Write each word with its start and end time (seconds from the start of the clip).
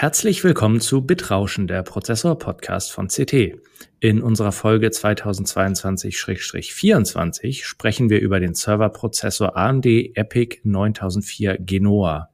Herzlich 0.00 0.44
willkommen 0.44 0.80
zu 0.80 1.04
Bitrauschen, 1.04 1.66
der 1.66 1.82
Prozessor-Podcast 1.82 2.92
von 2.92 3.08
CT. 3.08 3.58
In 3.98 4.22
unserer 4.22 4.52
Folge 4.52 4.90
2022-24 4.90 7.64
sprechen 7.64 8.08
wir 8.08 8.20
über 8.20 8.38
den 8.38 8.54
Serverprozessor 8.54 9.56
AMD 9.56 9.86
EPIC 9.86 10.60
9004 10.62 11.58
Genoa. 11.58 12.28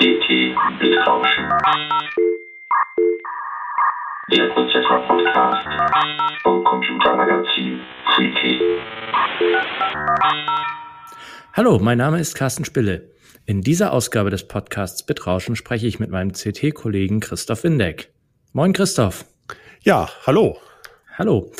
CT 0.00 0.26
Bitrauschen. 0.80 1.48
Der 4.32 4.48
Prozessor-Podcast 4.48 5.68
vom 6.42 6.64
Computermagazin 6.64 7.82
CT. 8.16 8.60
Hallo, 11.52 11.78
mein 11.78 11.98
Name 11.98 12.18
ist 12.18 12.34
Carsten 12.34 12.64
Spille. 12.64 13.11
In 13.44 13.60
dieser 13.60 13.92
Ausgabe 13.92 14.30
des 14.30 14.46
Podcasts 14.46 15.02
Bitrauschen 15.02 15.56
spreche 15.56 15.88
ich 15.88 15.98
mit 15.98 16.10
meinem 16.10 16.30
CT-Kollegen 16.32 17.18
Christoph 17.18 17.64
Windeck. 17.64 18.12
Moin 18.52 18.72
Christoph. 18.72 19.24
Ja, 19.82 20.08
hallo. 20.24 20.58
Hallo. 21.18 21.50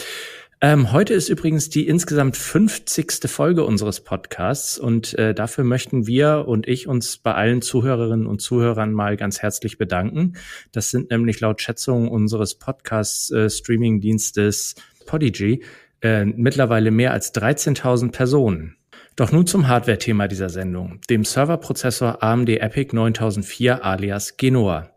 Ähm, 0.61 0.93
heute 0.93 1.13
ist 1.13 1.29
übrigens 1.29 1.71
die 1.71 1.89
insgesamt 1.89 2.37
50. 2.37 3.23
Folge 3.27 3.65
unseres 3.65 3.99
Podcasts 3.99 4.79
und 4.79 5.19
äh, 5.19 5.35
dafür 5.35 5.65
möchten 5.65 6.07
wir 6.07 6.45
und 6.47 6.69
ich 6.69 6.87
uns 6.87 7.19
bei 7.19 7.35
allen 7.35 7.63
Zuhörerinnen 7.63 8.29
und 8.29 8.41
Zuhörern 8.41 8.93
mal 8.93 9.17
ganz 9.17 9.43
herzlich 9.43 9.77
bedanken. 9.77 10.35
Das 10.71 10.91
sind 10.91 11.11
nämlich 11.11 11.41
laut 11.41 11.61
Schätzungen 11.61 12.09
unseres 12.09 12.55
Podcast-Streaming-Dienstes 12.55 14.77
äh, 14.77 14.81
Podigy 15.05 15.65
äh, 16.01 16.27
mittlerweile 16.27 16.93
mehr 16.93 17.13
als 17.13 17.35
13.000 17.35 18.13
Personen. 18.13 18.77
Doch 19.17 19.31
nun 19.31 19.47
zum 19.47 19.69
Hardware-Thema 19.69 20.27
dieser 20.27 20.49
Sendung, 20.49 21.01
dem 21.11 21.25
Serverprozessor 21.25 22.23
AMD 22.23 22.49
EPIC 22.49 22.95
9004 22.95 23.85
alias 23.85 24.37
Genoa. 24.37 24.91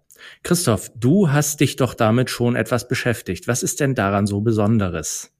Christoph, 0.43 0.89
du 0.95 1.31
hast 1.31 1.59
dich 1.59 1.75
doch 1.75 1.93
damit 1.93 2.29
schon 2.29 2.55
etwas 2.55 2.87
beschäftigt. 2.87 3.47
Was 3.47 3.61
ist 3.61 3.79
denn 3.79 3.93
daran 3.93 4.25
so 4.25 4.41
Besonderes? 4.41 5.31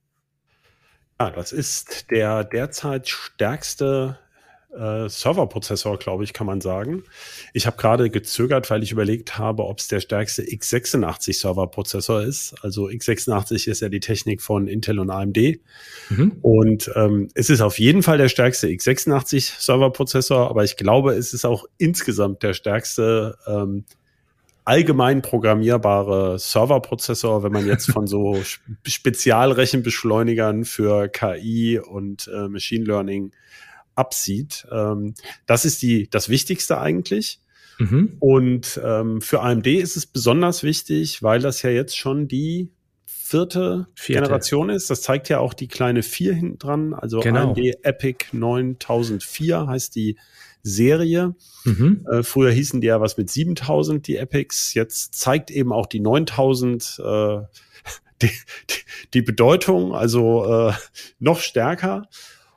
Ja, 1.19 1.31
das 1.31 1.53
ist 1.53 2.11
der 2.11 2.44
derzeit 2.44 3.08
stärkste 3.08 4.19
äh, 4.76 5.09
Serverprozessor, 5.09 5.98
glaube 5.98 6.23
ich, 6.23 6.34
kann 6.34 6.48
man 6.48 6.62
sagen. 6.62 7.04
Ich 7.54 7.66
habe 7.66 7.78
gerade 7.78 8.09
gezögert, 8.09 8.70
weil 8.70 8.84
ich 8.84 8.92
überlegt 8.92 9.38
habe, 9.38 9.66
ob 9.66 9.80
es 9.80 9.88
der 9.88 10.00
stärkste 10.00 10.44
x86 10.44 11.40
Serverprozessor 11.40 12.23
ist. 12.23 12.56
Also 12.62 12.88
x86 12.88 13.70
ist 13.70 13.81
ja 13.81 13.90
die 13.90 14.00
Technik 14.00 14.42
von 14.42 14.68
Intel 14.68 15.00
und 15.00 15.09
AMD. 15.09 15.59
Mhm. 16.09 16.34
Und 16.42 16.92
ähm, 16.96 17.30
es 17.34 17.50
ist 17.50 17.62
auf 17.62 17.80
jeden 17.80 18.03
Fall 18.03 18.18
der 18.18 18.30
stärkste 18.30 18.68
x86 18.68 19.62
Serverprozessor, 19.62 20.50
aber 20.50 20.64
ich 20.64 20.78
glaube, 20.78 21.14
es 21.14 21.34
ist 21.34 21.46
auch 21.46 21.66
insgesamt 21.78 22.44
der 22.44 22.53
stärkste 22.53 23.38
ähm, 23.48 23.86
allgemein 24.66 25.22
programmierbare 25.22 26.40
Serverprozessor, 26.40 27.44
wenn 27.44 27.52
man 27.52 27.68
jetzt 27.68 27.92
von 27.92 28.08
so 28.08 28.42
Spezialrechenbeschleunigern 28.86 30.66
für 30.66 31.08
KI 31.08 31.80
und 31.80 32.28
äh, 32.28 32.50
Machine 32.50 32.84
Learning 32.84 33.31
absieht. 33.95 34.67
Ähm, 34.71 35.13
das 35.45 35.65
ist 35.65 35.81
die, 35.81 36.09
das 36.09 36.29
Wichtigste 36.29 36.79
eigentlich. 36.79 37.39
Mhm. 37.79 38.17
Und 38.19 38.79
ähm, 38.83 39.21
für 39.21 39.41
AMD 39.41 39.67
ist 39.67 39.97
es 39.97 40.05
besonders 40.05 40.63
wichtig, 40.63 41.23
weil 41.23 41.39
das 41.39 41.61
ja 41.61 41.69
jetzt 41.69 41.97
schon 41.97 42.27
die 42.27 42.69
vierte, 43.05 43.88
vierte, 43.95 44.21
Generation 44.21 44.69
ist. 44.69 44.89
Das 44.89 45.01
zeigt 45.01 45.29
ja 45.29 45.39
auch 45.39 45.53
die 45.53 45.67
kleine 45.67 46.03
4 46.03 46.33
hinten 46.33 46.59
dran. 46.59 46.93
Also 46.93 47.19
genau. 47.19 47.49
AMD 47.49 47.57
Epic 47.83 48.27
9004 48.31 49.67
heißt 49.67 49.95
die 49.95 50.17
Serie. 50.61 51.35
Mhm. 51.63 52.05
Äh, 52.11 52.23
früher 52.23 52.51
hießen 52.51 52.81
die 52.81 52.88
ja 52.88 53.01
was 53.01 53.17
mit 53.17 53.29
7000, 53.29 54.07
die 54.07 54.17
Epics. 54.17 54.73
Jetzt 54.73 55.16
zeigt 55.16 55.51
eben 55.51 55.73
auch 55.73 55.85
die 55.88 55.99
9000 55.99 57.01
äh, 57.03 57.39
die, 58.21 58.29
die, 58.69 58.75
die 59.13 59.22
Bedeutung, 59.22 59.94
also 59.94 60.69
äh, 60.69 60.73
noch 61.19 61.39
stärker. 61.39 62.07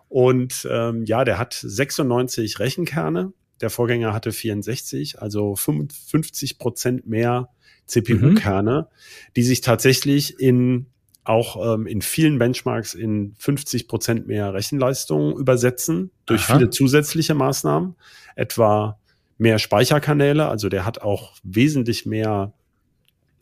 Und 0.09 0.67
ähm, 0.71 1.05
ja, 1.05 1.25
der 1.25 1.39
hat 1.39 1.55
96 1.55 2.59
Rechenkerne. 2.59 3.33
Der 3.61 3.71
Vorgänger 3.71 4.13
hatte 4.13 4.33
64, 4.33 5.21
also 5.21 5.57
55 5.57 6.59
Prozent 6.59 7.07
mehr 7.07 7.49
CPU-Kerne, 7.87 8.89
mhm. 8.89 9.33
die 9.37 9.43
sich 9.43 9.61
tatsächlich 9.61 10.39
in 10.39 10.87
auch 11.25 11.75
ähm, 11.75 11.87
in 11.87 12.01
vielen 12.01 12.39
Benchmarks 12.39 12.95
in 12.95 13.35
50 13.39 13.87
Prozent 13.87 14.27
mehr 14.27 14.55
Rechenleistung 14.55 15.39
übersetzen 15.39 16.11
durch 16.25 16.49
Aha. 16.49 16.57
viele 16.57 16.71
zusätzliche 16.71 17.35
Maßnahmen, 17.35 17.97
etwa 18.35 18.99
mehr 19.37 19.59
Speicherkanäle. 19.59 20.49
Also 20.49 20.71
der 20.71 20.87
hat 20.87 21.03
auch 21.03 21.35
wesentlich 21.43 22.07
mehr 22.07 22.55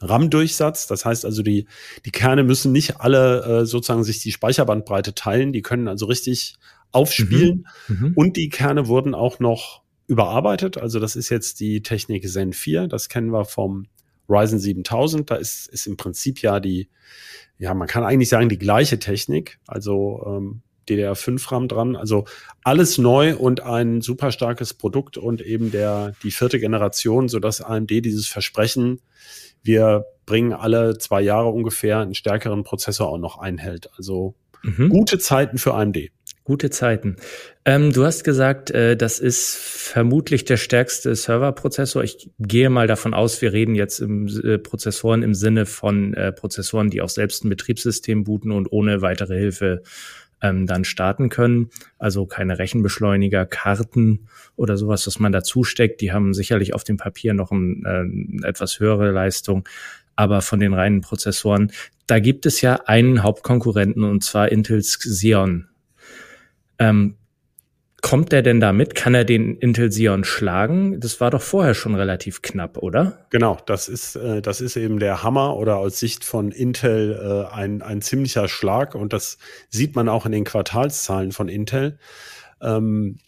RAM-Durchsatz. 0.00 0.86
Das 0.86 1.04
heißt 1.04 1.24
also, 1.24 1.42
die, 1.42 1.66
die 2.04 2.10
Kerne 2.10 2.44
müssen 2.44 2.72
nicht 2.72 3.00
alle 3.00 3.62
äh, 3.62 3.66
sozusagen 3.66 4.04
sich 4.04 4.20
die 4.20 4.32
Speicherbandbreite 4.32 5.14
teilen. 5.14 5.52
Die 5.52 5.62
können 5.62 5.88
also 5.88 6.06
richtig 6.06 6.56
aufspielen. 6.92 7.66
Mhm. 7.88 7.96
Mhm. 7.96 8.12
Und 8.14 8.36
die 8.36 8.48
Kerne 8.48 8.88
wurden 8.88 9.14
auch 9.14 9.38
noch 9.38 9.82
überarbeitet. 10.06 10.78
Also 10.78 11.00
das 11.00 11.16
ist 11.16 11.30
jetzt 11.30 11.60
die 11.60 11.82
Technik 11.82 12.28
Zen 12.28 12.52
4. 12.52 12.88
Das 12.88 13.08
kennen 13.08 13.32
wir 13.32 13.44
vom 13.44 13.86
Ryzen 14.28 14.58
7000. 14.58 15.30
Da 15.30 15.36
ist, 15.36 15.68
ist 15.68 15.86
im 15.86 15.96
Prinzip 15.96 16.42
ja 16.42 16.60
die, 16.60 16.88
ja, 17.58 17.74
man 17.74 17.88
kann 17.88 18.04
eigentlich 18.04 18.28
sagen, 18.28 18.48
die 18.48 18.58
gleiche 18.58 18.98
Technik. 18.98 19.58
Also 19.66 20.24
ähm, 20.26 20.62
DDR5 20.88 21.50
RAM 21.52 21.69
dran. 21.69 21.97
Also 21.97 22.24
alles 22.62 22.98
neu 22.98 23.36
und 23.36 23.62
ein 23.62 24.00
super 24.00 24.30
starkes 24.32 24.74
Produkt 24.74 25.19
und 25.19 25.41
eben 25.41 25.70
der, 25.70 26.12
die 26.22 26.30
vierte 26.30 26.60
Generation, 26.60 27.28
sodass 27.28 27.60
AMD 27.60 27.91
dieses 27.91 28.26
Versprechen 28.26 29.00
wir 29.66 30.06
bringen 30.24 30.52
alle 30.52 30.97
zwei 30.98 31.20
Jahre 31.20 31.48
ungefähr 31.48 31.98
einen 31.98 32.14
stärkeren 32.14 32.64
Prozessor 32.64 33.08
auch 33.08 33.19
noch 33.19 33.38
einhält. 33.38 33.91
Also 33.97 34.34
mhm. 34.62 34.88
gute 34.88 35.19
Zeiten 35.19 35.58
für 35.58 35.74
AMD. 35.74 36.10
Gute 36.44 36.70
Zeiten. 36.70 37.16
Ähm, 37.64 37.92
du 37.92 38.04
hast 38.04 38.22
gesagt, 38.22 38.70
äh, 38.70 38.97
das 38.97 39.18
ist 39.18 39.56
vermutlich 39.56 40.44
der 40.44 40.56
stärkste 40.56 41.12
Serverprozessor. 41.16 42.04
Ich 42.04 42.30
gehe 42.38 42.70
mal 42.70 42.86
davon 42.86 43.14
aus, 43.14 43.42
wir 43.42 43.53
reden 43.53 43.74
jetzt 43.74 43.98
im 43.98 44.28
äh, 44.28 44.56
Prozessoren 44.56 45.24
im 45.24 45.34
Sinne 45.34 45.66
von 45.66 46.14
äh, 46.14 46.30
Prozessoren, 46.30 46.88
die 46.88 47.03
auch 47.03 47.08
selbst 47.08 47.44
ein 47.44 47.48
Betriebssystem 47.48 48.22
booten 48.22 48.53
und 48.53 48.70
ohne 48.70 49.03
weitere 49.03 49.36
Hilfe 49.36 49.82
ähm, 50.42 50.66
dann 50.66 50.84
starten 50.84 51.28
können. 51.28 51.70
Also 51.98 52.26
keine 52.26 52.58
Rechenbeschleuniger, 52.58 53.47
Karten 53.47 54.28
oder 54.56 54.76
sowas, 54.76 55.06
was 55.06 55.19
man 55.19 55.32
dazu 55.32 55.64
steckt. 55.64 56.00
Die 56.00 56.12
haben 56.12 56.34
sicherlich 56.34 56.74
auf 56.74 56.84
dem 56.84 56.97
Papier 56.97 57.34
noch 57.34 57.50
ein, 57.50 58.41
äh, 58.42 58.47
etwas 58.47 58.80
höhere 58.80 59.10
Leistung. 59.10 59.69
Aber 60.14 60.41
von 60.41 60.60
den 60.60 60.72
reinen 60.72 61.02
Prozessoren, 61.02 61.72
da 62.06 62.20
gibt 62.20 62.47
es 62.47 62.60
ja 62.60 62.76
einen 62.86 63.22
Hauptkonkurrenten 63.22 64.04
und 64.04 64.24
zwar 64.24 64.50
Intels 64.50 64.98
Xeon. 64.98 65.69
Ähm, 66.78 67.16
kommt 68.06 68.30
der 68.30 68.42
denn 68.42 68.60
da 68.60 68.72
mit? 68.72 68.94
Kann 68.94 69.14
er 69.14 69.24
den 69.24 69.56
Intel 69.56 69.88
Xeon 69.88 70.22
schlagen? 70.22 71.00
Das 71.00 71.20
war 71.20 71.32
doch 71.32 71.42
vorher 71.42 71.74
schon 71.74 71.96
relativ 71.96 72.40
knapp, 72.40 72.78
oder? 72.78 73.26
Genau, 73.30 73.58
das 73.66 73.88
ist, 73.88 74.14
äh, 74.14 74.40
das 74.40 74.60
ist 74.60 74.76
eben 74.76 75.00
der 75.00 75.24
Hammer 75.24 75.56
oder 75.56 75.78
aus 75.78 75.98
Sicht 75.98 76.24
von 76.24 76.52
Intel 76.52 77.18
äh, 77.50 77.52
ein, 77.52 77.82
ein 77.82 78.02
ziemlicher 78.02 78.46
Schlag 78.46 78.94
und 78.94 79.12
das 79.12 79.38
sieht 79.70 79.96
man 79.96 80.08
auch 80.08 80.24
in 80.24 80.30
den 80.30 80.44
Quartalszahlen 80.44 81.32
von 81.32 81.48
Intel. 81.48 81.98
Ähm, 82.62 83.18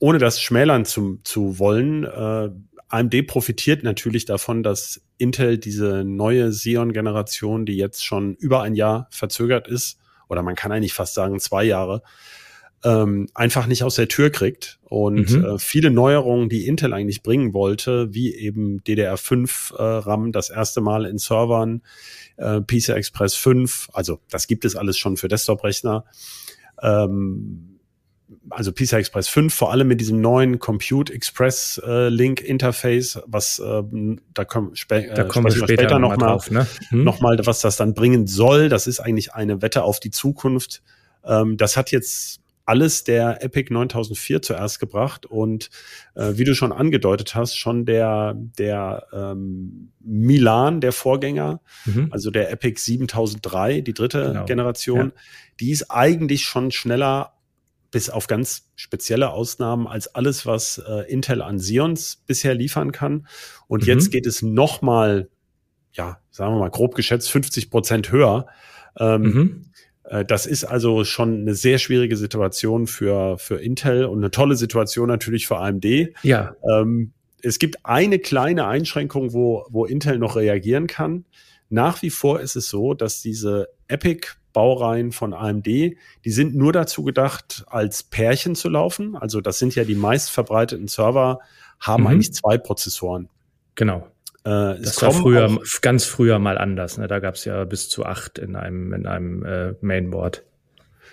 ohne 0.00 0.18
das 0.18 0.42
schmälern 0.42 0.84
zu, 0.84 1.20
zu 1.22 1.60
wollen, 1.60 2.02
äh, 2.02 2.50
AMD 2.88 3.24
profitiert 3.28 3.84
natürlich 3.84 4.24
davon, 4.24 4.64
dass 4.64 5.00
Intel 5.18 5.58
diese 5.58 6.02
neue 6.02 6.50
Xeon-Generation, 6.50 7.66
die 7.66 7.76
jetzt 7.76 8.04
schon 8.04 8.34
über 8.34 8.62
ein 8.62 8.74
Jahr 8.74 9.06
verzögert 9.12 9.68
ist, 9.68 10.00
oder 10.28 10.42
man 10.42 10.56
kann 10.56 10.72
eigentlich 10.72 10.92
fast 10.92 11.14
sagen 11.14 11.38
zwei 11.38 11.62
Jahre, 11.62 12.02
ähm, 12.84 13.28
einfach 13.34 13.66
nicht 13.66 13.82
aus 13.82 13.96
der 13.96 14.08
Tür 14.08 14.30
kriegt. 14.30 14.78
Und 14.84 15.30
mhm. 15.30 15.44
äh, 15.44 15.58
viele 15.58 15.90
Neuerungen, 15.90 16.48
die 16.48 16.66
Intel 16.66 16.92
eigentlich 16.92 17.22
bringen 17.22 17.52
wollte, 17.52 18.14
wie 18.14 18.34
eben 18.34 18.80
DDR5 18.82 19.74
äh, 19.74 19.82
RAM 19.82 20.32
das 20.32 20.50
erste 20.50 20.80
Mal 20.80 21.04
in 21.04 21.18
Servern, 21.18 21.82
äh, 22.36 22.60
PCI 22.60 22.92
Express 22.92 23.34
5, 23.34 23.90
also 23.92 24.20
das 24.30 24.46
gibt 24.46 24.64
es 24.64 24.76
alles 24.76 24.96
schon 24.96 25.16
für 25.16 25.28
Desktop-Rechner. 25.28 26.04
Ähm, 26.80 27.78
also 28.50 28.72
PCI 28.72 28.96
Express 28.96 29.28
5, 29.28 29.52
vor 29.52 29.72
allem 29.72 29.88
mit 29.88 30.00
diesem 30.00 30.20
neuen 30.20 30.58
Compute 30.58 31.12
Express 31.12 31.80
äh, 31.84 32.08
Link 32.08 32.40
Interface, 32.40 33.20
was 33.26 33.58
äh, 33.58 33.82
da, 34.34 34.44
komm, 34.44 34.74
spä 34.74 35.12
da 35.14 35.24
kommen 35.24 35.46
wir 35.46 35.52
später, 35.52 35.82
später 35.82 35.98
noch, 35.98 36.16
mal, 36.16 36.26
drauf, 36.26 36.50
ne? 36.50 36.66
hm? 36.90 37.04
noch 37.04 37.20
mal, 37.20 37.38
was 37.44 37.60
das 37.60 37.76
dann 37.76 37.94
bringen 37.94 38.26
soll. 38.26 38.68
Das 38.68 38.86
ist 38.86 39.00
eigentlich 39.00 39.34
eine 39.34 39.60
Wette 39.62 39.82
auf 39.82 40.00
die 40.00 40.10
Zukunft. 40.10 40.82
Ähm, 41.24 41.56
das 41.56 41.76
hat 41.76 41.90
jetzt 41.90 42.40
alles 42.68 43.02
der 43.02 43.42
Epic 43.42 43.72
9004 43.72 44.42
zuerst 44.42 44.78
gebracht 44.78 45.24
und 45.24 45.70
äh, 46.14 46.32
wie 46.34 46.44
du 46.44 46.54
schon 46.54 46.70
angedeutet 46.70 47.34
hast, 47.34 47.56
schon 47.56 47.86
der, 47.86 48.34
der 48.36 49.06
ähm, 49.10 49.92
Milan, 50.00 50.82
der 50.82 50.92
Vorgänger, 50.92 51.62
mhm. 51.86 52.08
also 52.10 52.30
der 52.30 52.52
Epic 52.52 52.78
7003, 52.82 53.80
die 53.80 53.94
dritte 53.94 54.22
genau. 54.26 54.44
Generation, 54.44 55.12
ja. 55.14 55.22
die 55.60 55.70
ist 55.70 55.90
eigentlich 55.90 56.44
schon 56.44 56.70
schneller 56.70 57.32
bis 57.90 58.10
auf 58.10 58.26
ganz 58.26 58.68
spezielle 58.76 59.30
Ausnahmen 59.30 59.86
als 59.86 60.14
alles, 60.14 60.44
was 60.44 60.76
äh, 60.86 61.10
Intel 61.10 61.40
an 61.40 61.56
Xeons 61.56 62.22
bisher 62.26 62.54
liefern 62.54 62.92
kann. 62.92 63.26
Und 63.66 63.84
mhm. 63.84 63.88
jetzt 63.88 64.10
geht 64.10 64.26
es 64.26 64.42
noch 64.42 64.82
mal, 64.82 65.30
ja, 65.92 66.20
sagen 66.30 66.52
wir 66.52 66.58
mal 66.58 66.70
grob 66.70 66.94
geschätzt 66.94 67.30
50 67.30 67.70
Prozent 67.70 68.12
höher. 68.12 68.46
Ähm, 68.98 69.22
mhm. 69.22 69.67
Äh, 70.08 70.24
das 70.24 70.46
ist 70.46 70.64
also 70.64 71.04
schon 71.04 71.42
eine 71.42 71.54
sehr 71.54 71.78
schwierige 71.78 72.16
Situation 72.16 72.86
für, 72.86 73.38
für 73.38 73.56
Intel 73.60 74.04
und 74.04 74.18
eine 74.18 74.30
tolle 74.30 74.56
Situation 74.56 75.08
natürlich 75.08 75.46
für 75.46 75.58
AMD. 75.58 75.84
Ja. 76.22 76.54
Ähm, 76.70 77.12
es 77.42 77.58
gibt 77.58 77.84
eine 77.84 78.18
kleine 78.18 78.66
Einschränkung, 78.66 79.32
wo, 79.32 79.64
wo 79.70 79.84
Intel 79.84 80.18
noch 80.18 80.36
reagieren 80.36 80.86
kann. 80.86 81.24
Nach 81.70 82.02
wie 82.02 82.10
vor 82.10 82.40
ist 82.40 82.56
es 82.56 82.68
so, 82.68 82.94
dass 82.94 83.22
diese 83.22 83.68
Epic-Baureihen 83.88 85.12
von 85.12 85.34
AMD, 85.34 85.66
die 85.66 85.96
sind 86.24 86.56
nur 86.56 86.72
dazu 86.72 87.04
gedacht, 87.04 87.64
als 87.68 88.02
Pärchen 88.02 88.54
zu 88.54 88.68
laufen. 88.68 89.16
Also 89.16 89.40
das 89.40 89.58
sind 89.58 89.74
ja 89.74 89.84
die 89.84 89.94
meist 89.94 90.30
verbreiteten 90.30 90.88
Server, 90.88 91.40
haben 91.78 92.04
mhm. 92.04 92.08
eigentlich 92.08 92.32
zwei 92.32 92.58
Prozessoren. 92.58 93.28
Genau. 93.74 94.08
Äh, 94.44 94.80
das 94.80 95.02
war 95.02 95.12
früher, 95.12 95.58
ganz 95.80 96.04
früher 96.04 96.38
mal 96.38 96.58
anders. 96.58 96.98
Ne? 96.98 97.08
Da 97.08 97.18
gab 97.18 97.34
es 97.34 97.44
ja 97.44 97.64
bis 97.64 97.88
zu 97.88 98.04
acht 98.04 98.38
in 98.38 98.56
einem, 98.56 98.92
in 98.92 99.06
einem 99.06 99.44
äh, 99.44 99.74
Mainboard. 99.80 100.44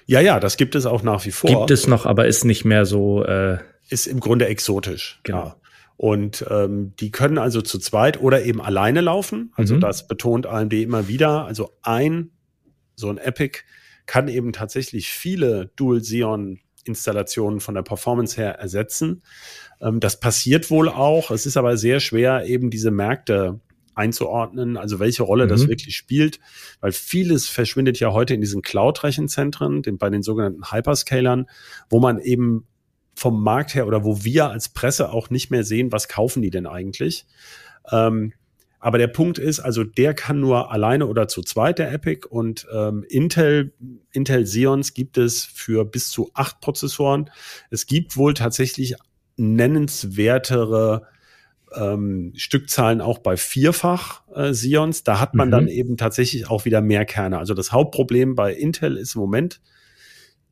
Ja, 0.06 0.19
ja, 0.19 0.39
das 0.39 0.57
gibt 0.57 0.75
es 0.75 0.86
auch 0.86 1.04
nach 1.04 1.25
wie 1.25 1.31
vor. 1.31 1.50
Gibt 1.50 1.72
es 1.72 1.88
noch, 1.88 2.06
aber 2.06 2.27
ist 2.27 2.45
nicht 2.45 2.66
mehr 2.66 2.86
so. 2.86 3.24
Äh, 3.24 3.57
ist 3.89 4.07
im 4.07 4.19
Grunde 4.19 4.48
exotisch. 4.48 5.19
Genau. 5.24 5.45
Ja. 5.45 5.56
Und 5.98 6.45
ähm, 6.50 6.94
die 7.00 7.12
können 7.12 7.38
also 7.38 7.62
zu 7.62 7.80
zweit 7.80 8.19
oder 8.19 8.44
eben 8.44 8.62
alleine 8.62 9.01
laufen. 9.01 9.51
Also 9.56 9.75
mhm. 9.75 9.80
das 9.80 10.07
betont 10.07 10.45
AMD 10.45 10.74
immer 10.74 11.07
wieder. 11.07 11.45
Also 11.45 11.72
ein, 11.81 12.31
so 12.95 13.10
ein 13.10 13.18
Epic 13.18 13.60
kann 14.06 14.27
eben 14.27 14.51
tatsächlich 14.54 15.10
viele 15.10 15.72
Dual 15.75 16.01
Xeon 16.01 16.60
Installationen 16.83 17.60
von 17.60 17.75
der 17.75 17.81
Performance 17.81 18.39
her 18.39 18.60
ersetzen. 18.60 19.24
Ähm, 19.81 20.00
das 20.00 20.19
passiert 20.19 20.69
wohl 20.69 20.89
auch. 20.89 21.31
Es 21.31 21.45
ist 21.45 21.57
aber 21.57 21.77
sehr 21.77 22.00
schwer, 22.00 22.45
eben 22.45 22.69
diese 22.69 22.92
Märkte 22.92 23.60
einzuordnen, 23.95 24.77
also 24.77 25.00
welche 25.00 25.24
Rolle 25.24 25.45
mhm. 25.45 25.50
das 25.50 25.68
wirklich 25.68 25.95
spielt, 25.95 26.39
weil 26.81 26.92
vieles 26.92 27.48
verschwindet 27.48 28.00
ja 28.00 28.12
heute 28.12 28.33
in 28.33 28.42
diesen 28.42 28.62
Cloud-Rechenzentren, 28.62 29.83
bei 29.98 30.10
den 30.10 30.22
sogenannten 30.22 30.72
Hyperscalern, 30.72 31.48
wo 31.89 32.00
man 32.00 32.19
eben 32.19 32.68
vom 33.16 33.42
Markt 33.42 33.74
her 33.74 33.88
oder 33.88 34.04
wo 34.04 34.24
wir 34.24 34.50
als 34.50 34.69
Presse 34.69 35.12
auch 35.12 35.30
nicht 35.30 35.50
mehr 35.50 35.63
sehen, 35.63 35.92
was 35.94 36.10
kaufen 36.10 36.42
die 36.42 36.50
denn 36.50 36.68
eigentlich. 36.68 37.25
Ähm, 37.89 38.33
aber 38.80 38.98
der 39.00 39.07
Punkt 39.07 39.39
ist, 39.39 39.62
also 39.62 39.83
der 39.83 40.13
kann 40.13 40.39
nur 40.39 40.72
alleine 40.72 41.07
oder 41.07 41.27
zu 41.27 41.42
zweit 41.42 41.80
der 41.80 41.92
Epic 41.92 42.27
und 42.30 42.68
ähm, 42.72 43.04
Intel, 43.10 43.74
Intel 44.12 44.44
Xeons 44.44 44.94
gibt 44.94 45.18
es 45.18 45.44
für 45.44 45.86
bis 45.86 46.10
zu 46.10 46.30
acht 46.36 46.60
Prozessoren. 46.60 47.31
Es 47.72 47.88
gibt 47.88 48.16
wohl 48.16 48.36
tatsächlich 48.36 48.95
nennenswertere 49.38 51.08
ähm, 51.76 52.34
Stückzahlen 52.36 53.02
auch 53.02 53.20
bei 53.20 53.38
vierfach 53.38 54.24
äh, 54.34 54.52
Xeons. 54.52 55.04
Da 55.04 55.20
hat 55.20 55.36
man 55.36 55.50
mhm. 55.50 55.52
dann 55.52 55.68
eben 55.68 55.98
tatsächlich 55.98 56.50
auch 56.50 56.66
wieder 56.66 56.82
mehr 56.82 57.06
Kerne. 57.06 57.38
Also 57.38 57.54
das 57.54 57.72
Hauptproblem 57.72 58.36
bei 58.36 58.54
Intel 58.54 58.98
ist 58.98 59.16
im 59.16 59.22
Moment, 59.22 59.62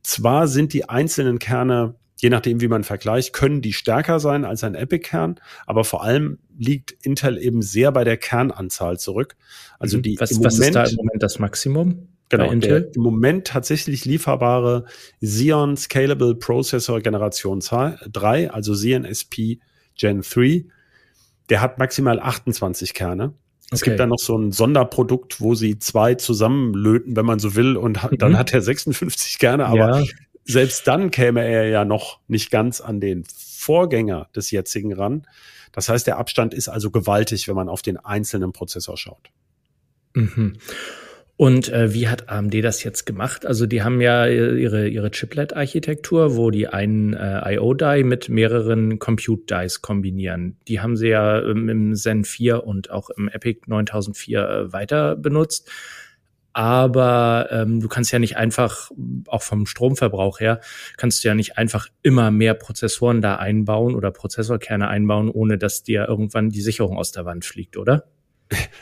zwar 0.02 0.48
sind 0.48 0.74
die 0.74 0.90
einzelnen 0.90 1.40
Kerne 1.40 1.96
je 2.24 2.30
nachdem, 2.30 2.62
wie 2.62 2.70
man 2.70 2.86
vergleicht, 2.86 3.34
können 3.34 3.62
die 3.62 3.74
stärker 3.74 4.22
sein 4.22 4.46
als 4.46 4.64
ein 4.64 4.76
Epic-Kern, 4.76 5.42
aber 5.66 5.84
vor 5.84 6.06
allem 6.06 6.40
liegt 6.58 6.92
Intel 7.06 7.38
eben 7.38 7.62
sehr 7.62 7.92
bei 7.92 8.06
der 8.06 8.16
Kernanzahl 8.16 8.98
zurück. 8.98 9.36
Also 9.78 10.00
die 10.00 10.18
was, 10.20 10.32
was 10.42 10.54
Moment, 10.54 10.62
ist 10.62 10.76
da 10.76 10.84
im 10.86 10.96
Moment 10.96 11.22
das 11.22 11.40
Maximum? 11.40 12.08
Genau, 12.38 12.52
Intel? 12.52 12.92
im 12.96 13.02
Moment 13.02 13.48
tatsächlich 13.48 14.06
lieferbare 14.06 14.86
Xeon 15.24 15.78
Scalable 15.78 16.36
Processor 16.36 17.02
Generation 17.02 17.60
3, 17.60 18.52
also 18.52 18.74
Xeon 18.74 19.06
SP 19.06 19.60
Gen 19.96 20.22
3, 20.22 20.66
der 21.50 21.62
hat 21.62 21.78
maximal 21.78 22.20
28 22.20 22.94
Kerne. 22.94 23.34
Es 23.72 23.82
okay. 23.82 23.92
gibt 23.92 24.00
da 24.00 24.06
noch 24.06 24.20
so 24.20 24.38
ein 24.38 24.52
Sonderprodukt, 24.52 25.42
wo 25.42 25.56
sie 25.56 25.80
zwei 25.80 26.16
zusammenlöten, 26.16 27.16
wenn 27.16 27.26
man 27.26 27.40
so 27.40 27.56
will, 27.56 27.78
und 27.78 28.04
mhm. 28.04 28.18
dann 28.18 28.38
hat 28.38 28.54
er 28.54 28.62
56 28.62 29.40
Kerne, 29.40 29.66
aber 29.66 30.00
ja 30.00 30.06
selbst 30.46 30.88
dann 30.88 31.12
käme 31.12 31.44
er 31.44 31.68
ja 31.68 31.86
noch 31.86 32.20
nicht 32.28 32.52
ganz 32.52 32.82
an 32.82 33.00
den 33.00 33.24
Vorgänger 33.26 34.30
des 34.36 34.52
jetzigen 34.52 34.94
ran. 34.94 35.26
Das 35.72 35.90
heißt, 35.90 36.06
der 36.06 36.18
Abstand 36.18 36.54
ist 36.54 36.68
also 36.68 36.92
gewaltig, 36.92 37.48
wenn 37.48 37.56
man 37.56 37.70
auf 37.70 37.82
den 37.82 37.98
einzelnen 37.98 38.52
Prozessor 38.52 38.98
schaut. 38.98 39.32
Mhm. 40.14 40.58
Und 41.44 41.68
äh, 41.68 41.94
wie 41.94 42.08
hat 42.08 42.30
AMD 42.30 42.54
das 42.64 42.86
jetzt 42.86 43.06
gemacht? 43.06 43.46
Also 43.46 43.66
die 43.66 43.84
haben 43.84 44.00
ja 44.00 44.26
ihre, 44.28 44.88
ihre 44.88 45.12
Chiplet-Architektur, 45.12 46.38
wo 46.38 46.52
die 46.52 46.70
einen 46.70 47.12
äh, 47.16 47.56
IO-Die 47.56 48.06
mit 48.06 48.30
mehreren 48.30 48.98
Compute-Dies 48.98 49.82
kombinieren. 49.82 50.56
Die 50.70 50.80
haben 50.80 50.96
sie 50.96 51.10
ja 51.10 51.42
ähm, 51.42 51.68
im 51.68 51.96
Zen 51.96 52.24
4 52.24 52.66
und 52.66 52.92
auch 52.92 53.10
im 53.10 53.28
Epic 53.28 53.60
9004 53.66 54.40
äh, 54.40 54.72
weiter 54.72 55.18
benutzt 55.18 55.70
aber 56.56 57.48
ähm, 57.50 57.82
du 57.82 57.88
kannst 57.88 58.12
ja 58.12 58.20
nicht 58.20 58.38
einfach, 58.38 58.92
auch 59.26 59.42
vom 59.42 59.66
Stromverbrauch 59.66 60.40
her, 60.40 60.62
kannst 60.98 61.24
du 61.24 61.28
ja 61.28 61.34
nicht 61.34 61.58
einfach 61.58 61.88
immer 62.04 62.30
mehr 62.30 62.54
Prozessoren 62.54 63.22
da 63.22 63.38
einbauen 63.38 63.96
oder 63.96 64.12
Prozessorkerne 64.12 64.88
einbauen, 64.88 65.32
ohne 65.32 65.58
dass 65.58 65.82
dir 65.82 66.08
irgendwann 66.08 66.52
die 66.52 66.62
Sicherung 66.62 66.96
aus 66.96 67.12
der 67.12 67.26
Wand 67.26 67.44
fliegt, 67.44 67.76
oder? 67.76 68.06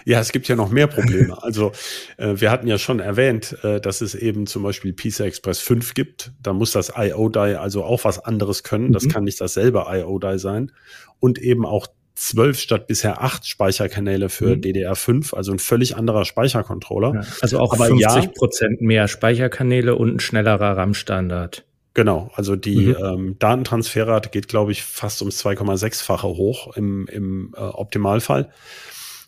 Ja, 0.06 0.20
es 0.20 0.32
gibt 0.32 0.48
ja 0.48 0.56
noch 0.56 0.70
mehr 0.70 0.88
Probleme. 0.88 1.42
Also 1.42 1.72
äh, 2.18 2.34
wir 2.36 2.52
hatten 2.52 2.68
ja 2.68 2.78
schon 2.78 3.00
erwähnt, 3.00 3.58
äh, 3.64 3.80
dass 3.80 4.02
es 4.02 4.16
eben 4.16 4.48
zum 4.48 4.64
Beispiel 4.64 4.94
PCI 4.94 5.24
Express 5.24 5.60
5 5.60 5.94
gibt. 5.94 6.32
Da 6.42 6.54
muss 6.54 6.72
das 6.72 6.94
IO-Die 6.96 7.58
also 7.58 7.84
auch 7.84 8.04
was 8.04 8.20
anderes 8.20 8.64
können. 8.64 8.92
Das 8.92 9.04
mhm. 9.06 9.10
kann 9.10 9.24
nicht 9.24 9.42
dasselbe 9.42 9.86
IO-Die 9.90 10.40
sein. 10.40 10.72
Und 11.20 11.40
eben 11.40 11.66
auch 11.66 11.88
zwölf 12.16 12.60
statt 12.60 12.88
bisher 12.88 13.22
acht 13.24 13.48
Speicherkanäle 13.48 14.30
für 14.30 14.56
mhm. 14.56 14.62
DDR5, 14.62 15.34
also 15.36 15.52
ein 15.52 15.60
völlig 15.60 15.96
anderer 15.96 16.26
Speichercontroller. 16.26 17.14
Ja, 17.16 17.22
also 17.42 17.60
auch 17.60 17.74
Aber 17.74 17.86
50 17.86 18.34
Prozent 18.34 18.82
ja, 18.82 18.88
mehr 18.88 19.08
Speicherkanäle 19.08 19.96
und 19.96 20.16
ein 20.16 20.20
schnellerer 20.20 20.78
RAM-Standard. 20.78 21.66
Genau, 21.94 22.32
also 22.36 22.56
die 22.56 22.88
mhm. 22.88 22.96
ähm, 23.04 23.36
Datentransferrate 23.40 24.30
geht, 24.30 24.48
glaube 24.48 24.72
ich, 24.72 24.84
fast 24.84 25.22
ums 25.22 25.44
2,6-fache 25.44 26.28
hoch 26.28 26.76
im, 26.78 27.08
im 27.08 27.54
äh, 27.58 27.60
Optimalfall. 27.60 28.50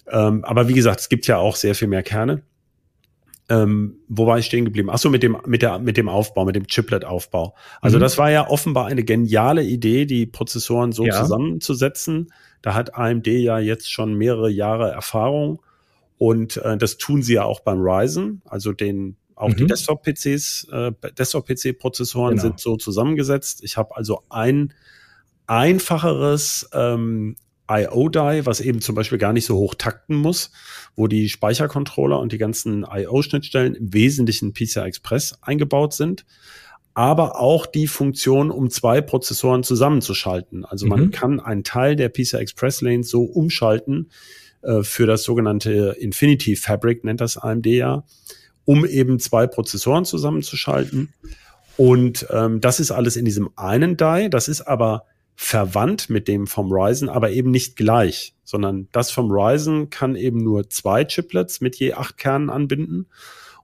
Ähm, 0.10 0.44
aber 0.44 0.68
wie 0.68 0.74
gesagt, 0.74 1.00
es 1.00 1.10
gibt 1.10 1.28
ja 1.28 1.38
auch 1.38 1.56
sehr 1.56 1.76
viel 1.76 1.88
mehr 1.88 2.04
Kerne. 2.04 2.44
Ähm, 3.50 3.98
wo 4.08 4.26
war 4.26 4.40
ich 4.40 4.46
stehen 4.46 4.66
geblieben? 4.66 4.90
Ach 4.90 4.98
so, 4.98 5.10
mit 5.10 5.22
dem, 5.22 5.38
mit 5.46 5.62
der, 5.62 5.78
mit 5.80 5.98
dem 5.98 6.08
Aufbau, 6.08 6.46
mit 6.46 6.56
dem 6.56 6.68
Chiplet-Aufbau. 6.68 7.56
Also 7.82 7.98
mhm. 7.98 8.02
das 8.02 8.18
war 8.18 8.32
ja 8.32 8.48
offenbar 8.48 8.88
eine 8.88 9.04
geniale 9.04 9.64
Idee, 9.64 10.06
die 10.06 10.26
Prozessoren 10.26 10.94
so 10.94 11.06
ja. 11.06 11.22
zusammenzusetzen. 11.22 12.32
Da 12.62 12.74
hat 12.74 12.96
AMD 12.96 13.28
ja 13.28 13.60
jetzt 13.60 13.92
schon 13.92 14.14
mehrere 14.14 14.50
Jahre 14.50 14.92
Erfahrung 14.92 15.62
und 16.18 16.58
äh, 16.58 16.78
das 16.78 16.98
tun 16.98 17.22
sie 17.22 17.34
ja 17.34 17.44
auch 17.44 17.60
beim 17.60 17.80
Ryzen, 17.82 18.42
also 18.46 18.72
den 18.72 19.18
auch 19.36 19.50
mhm. 19.50 19.58
die 19.58 19.68
Desktop-PCs, 19.68 20.68
äh, 20.72 20.92
Desktop-PC-Prozessoren 21.18 22.32
genau. 22.32 22.42
sind 22.42 22.60
so 22.60 22.78
zusammengesetzt. 22.78 23.62
Ich 23.64 23.78
habe 23.78 23.96
also 23.98 24.24
ein 24.30 24.74
einfacheres 25.48 26.70
ähm, 26.72 27.36
IO-Die, 27.70 28.46
was 28.46 28.60
eben 28.60 28.82
zum 28.82 28.96
Beispiel 28.96 29.18
gar 29.18 29.34
nicht 29.34 29.46
so 29.46 29.58
hoch 29.58 29.76
takten 29.76 30.16
muss, 30.16 30.52
wo 30.96 31.08
die 31.08 31.30
Speichercontroller 31.30 32.20
und 32.20 32.32
die 32.32 32.38
ganzen 32.38 32.86
IO-Schnittstellen 32.90 33.76
im 33.76 33.94
Wesentlichen 33.94 34.54
PCI 34.54 34.82
Express 34.82 35.38
eingebaut 35.42 35.94
sind 35.94 36.26
aber 36.94 37.40
auch 37.40 37.66
die 37.66 37.88
Funktion, 37.88 38.52
um 38.52 38.70
zwei 38.70 39.02
Prozessoren 39.02 39.64
zusammenzuschalten. 39.64 40.64
Also 40.64 40.86
man 40.86 41.06
mhm. 41.06 41.12
kann 41.12 41.40
einen 41.40 41.64
Teil 41.64 41.96
der 41.96 42.10
PCI 42.10 42.38
Express 42.38 42.82
Lanes 42.82 43.10
so 43.10 43.24
umschalten 43.24 44.10
äh, 44.62 44.84
für 44.84 45.08
das 45.08 45.24
sogenannte 45.24 45.96
Infinity 46.00 46.56
Fabric, 46.56 47.04
nennt 47.04 47.22
das 47.22 47.38
AMD 47.38 47.66
ja, 47.66 48.04
um 48.66 48.86
eben 48.86 49.20
zwei 49.20 49.48
Prozessoren 49.48 50.06
zusammenzuschalten. 50.06 51.14
Und 51.78 52.28
ähm, 52.30 52.62
das 52.62 52.80
ist 52.80 52.92
alles 52.92 53.16
in 53.16 53.26
diesem 53.26 53.50
einen 53.56 53.98
Die. 53.98 54.28
Das 54.30 54.48
ist 54.48 54.62
aber 54.62 55.06
verwandt 55.36 56.10
mit 56.10 56.28
dem 56.28 56.48
vom 56.48 56.72
Ryzen, 56.72 57.10
aber 57.10 57.32
eben 57.32 57.52
nicht 57.52 57.76
gleich, 57.76 58.36
sondern 58.44 58.88
das 58.92 59.12
vom 59.12 59.32
Ryzen 59.32 59.90
kann 59.90 60.16
eben 60.16 60.44
nur 60.44 60.70
zwei 60.70 61.06
Chiplets 61.06 61.62
mit 61.62 61.76
je 61.76 61.94
acht 61.94 62.18
Kernen 62.18 62.50
anbinden. 62.50 63.08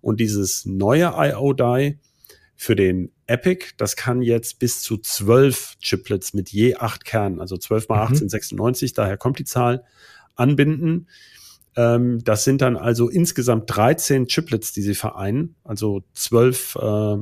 Und 0.02 0.20
dieses 0.20 0.66
neue 0.66 1.14
IO-Die 1.16 2.00
für 2.56 2.76
den 2.76 3.12
Epic, 3.28 3.68
das 3.78 3.96
kann 3.96 4.22
jetzt 4.22 4.60
bis 4.60 4.82
zu 4.82 4.98
zwölf 4.98 5.76
Chiplets 5.82 6.34
mit 6.34 6.50
je 6.50 6.76
acht 6.76 7.06
Kernen, 7.06 7.40
also 7.40 7.58
zwölf 7.58 7.88
mal 7.90 8.02
acht 8.02 8.12
mhm. 8.12 8.18
sind 8.18 8.30
96, 8.30 8.94
daher 8.94 9.18
kommt 9.18 9.40
die 9.40 9.46
Zahl, 9.46 9.84
anbinden. 10.40 11.08
Ähm, 11.76 12.24
das 12.24 12.44
sind 12.44 12.62
dann 12.62 12.76
also 12.78 13.10
insgesamt 13.10 13.66
13 13.68 14.28
Chiplets, 14.28 14.74
die 14.74 14.82
sie 14.82 14.96
vereinen, 14.96 15.56
also 15.64 16.04
zwölf, 16.14 16.76
äh, 16.76 17.18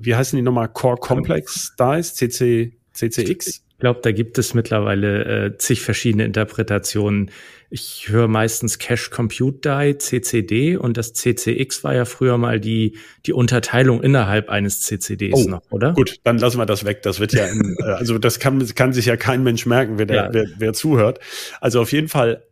wie 0.00 0.14
heißen 0.14 0.36
die 0.36 0.42
nochmal, 0.42 0.68
Core 0.68 0.96
Complex 0.96 1.74
Dice, 1.78 2.14
CC, 2.14 2.76
CCX? 2.92 3.62
Glaube, 3.82 3.98
da 4.00 4.12
gibt 4.12 4.38
es 4.38 4.54
mittlerweile 4.54 5.46
äh, 5.46 5.58
zig 5.58 5.82
verschiedene 5.82 6.24
Interpretationen. 6.24 7.32
Ich 7.68 8.08
höre 8.08 8.28
meistens 8.28 8.78
Cache 8.78 9.10
Compute 9.10 9.58
Die, 9.60 9.98
CCD 9.98 10.76
und 10.76 10.96
das 10.96 11.14
CCX 11.14 11.82
war 11.82 11.92
ja 11.92 12.04
früher 12.04 12.38
mal 12.38 12.60
die, 12.60 12.96
die 13.26 13.32
Unterteilung 13.32 14.00
innerhalb 14.00 14.50
eines 14.50 14.82
CCDs 14.82 15.34
oh, 15.34 15.50
noch, 15.50 15.62
oder? 15.70 15.94
Gut, 15.94 16.20
dann 16.22 16.38
lassen 16.38 16.58
wir 16.58 16.66
das 16.66 16.84
weg. 16.84 17.02
Das 17.02 17.18
wird 17.18 17.32
ja, 17.32 17.46
in, 17.46 17.76
also 17.82 18.18
das 18.18 18.38
kann, 18.38 18.64
kann 18.76 18.92
sich 18.92 19.06
ja 19.06 19.16
kein 19.16 19.42
Mensch 19.42 19.66
merken, 19.66 19.98
wer, 19.98 20.06
der, 20.06 20.16
ja. 20.16 20.28
wer, 20.32 20.44
wer 20.58 20.72
zuhört. 20.74 21.18
Also 21.60 21.80
auf 21.80 21.90
jeden 21.90 22.08
Fall 22.08 22.44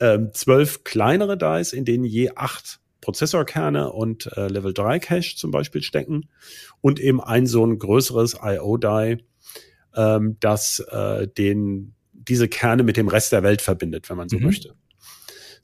ähm, 0.00 0.30
zwölf 0.32 0.82
kleinere 0.82 1.38
Dies, 1.38 1.72
in 1.72 1.84
denen 1.84 2.04
je 2.04 2.32
acht 2.34 2.80
Prozessorkerne 3.00 3.92
und 3.92 4.36
äh, 4.36 4.48
Level 4.48 4.74
3 4.74 4.98
Cache 4.98 5.36
zum 5.36 5.52
Beispiel 5.52 5.82
stecken 5.82 6.28
und 6.80 6.98
eben 6.98 7.20
ein 7.20 7.46
so 7.46 7.64
ein 7.64 7.78
größeres 7.78 8.38
IO-Die, 8.42 9.22
ähm, 9.96 10.36
das 10.40 10.80
äh, 10.90 11.28
den, 11.28 11.94
diese 12.12 12.48
Kerne 12.48 12.82
mit 12.82 12.96
dem 12.96 13.08
Rest 13.08 13.32
der 13.32 13.42
Welt 13.42 13.62
verbindet, 13.62 14.08
wenn 14.10 14.16
man 14.16 14.28
so 14.28 14.38
mhm. 14.38 14.46
möchte. 14.46 14.74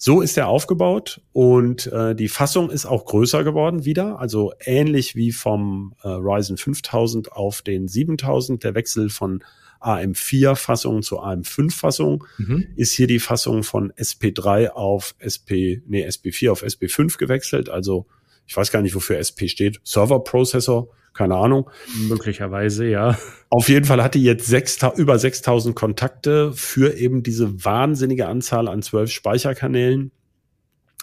So 0.00 0.20
ist 0.20 0.38
er 0.38 0.47
aufgebaut 0.47 1.20
und 1.32 1.88
äh, 1.88 2.14
die 2.14 2.28
Fassung 2.28 2.70
ist 2.70 2.87
auch 2.87 3.04
größer 3.04 3.42
geworden 3.42 3.85
wieder, 3.85 4.20
also 4.20 4.52
ähnlich 4.61 5.16
wie 5.16 5.32
vom 5.32 5.92
äh, 6.04 6.08
Ryzen 6.08 6.56
5000 6.56 7.32
auf 7.32 7.62
den 7.62 7.88
7000, 7.88 8.62
der 8.62 8.76
Wechsel 8.76 9.11
von 9.11 9.42
AM4-Fassung 9.80 11.02
zu 11.02 11.20
AM5-Fassung 11.20 12.25
mhm. 12.38 12.68
ist 12.76 12.92
hier 12.92 13.08
die 13.08 13.18
Fassung 13.18 13.64
von 13.64 13.92
SP3 13.92 14.68
auf 14.68 15.16
SP, 15.18 15.82
nee, 15.87 16.06
SP4 16.06 16.50
auf 16.50 16.62
SP5 16.62 17.18
gewechselt. 17.18 17.68
Also 17.68 18.06
ich 18.47 18.56
weiß 18.56 18.70
gar 18.70 18.82
nicht, 18.82 18.94
wofür 18.94 19.18
SP 19.18 19.47
steht. 19.49 19.80
Server 19.85 20.23
Processor, 20.25 20.88
keine 21.18 21.34
Ahnung. 21.34 21.68
Möglicherweise, 22.08 22.87
ja. 22.87 23.18
Auf 23.50 23.68
jeden 23.68 23.84
Fall 23.84 24.02
hat 24.04 24.14
die 24.14 24.22
jetzt 24.22 24.46
6, 24.46 24.78
über 24.96 25.18
6000 25.18 25.75
Kontakte 25.75 26.52
für 26.52 26.96
eben 26.96 27.25
diese 27.25 27.64
wahnsinnige 27.64 28.28
Anzahl 28.28 28.68
an 28.68 28.82
zwölf 28.82 29.10
Speicherkanälen. 29.10 30.12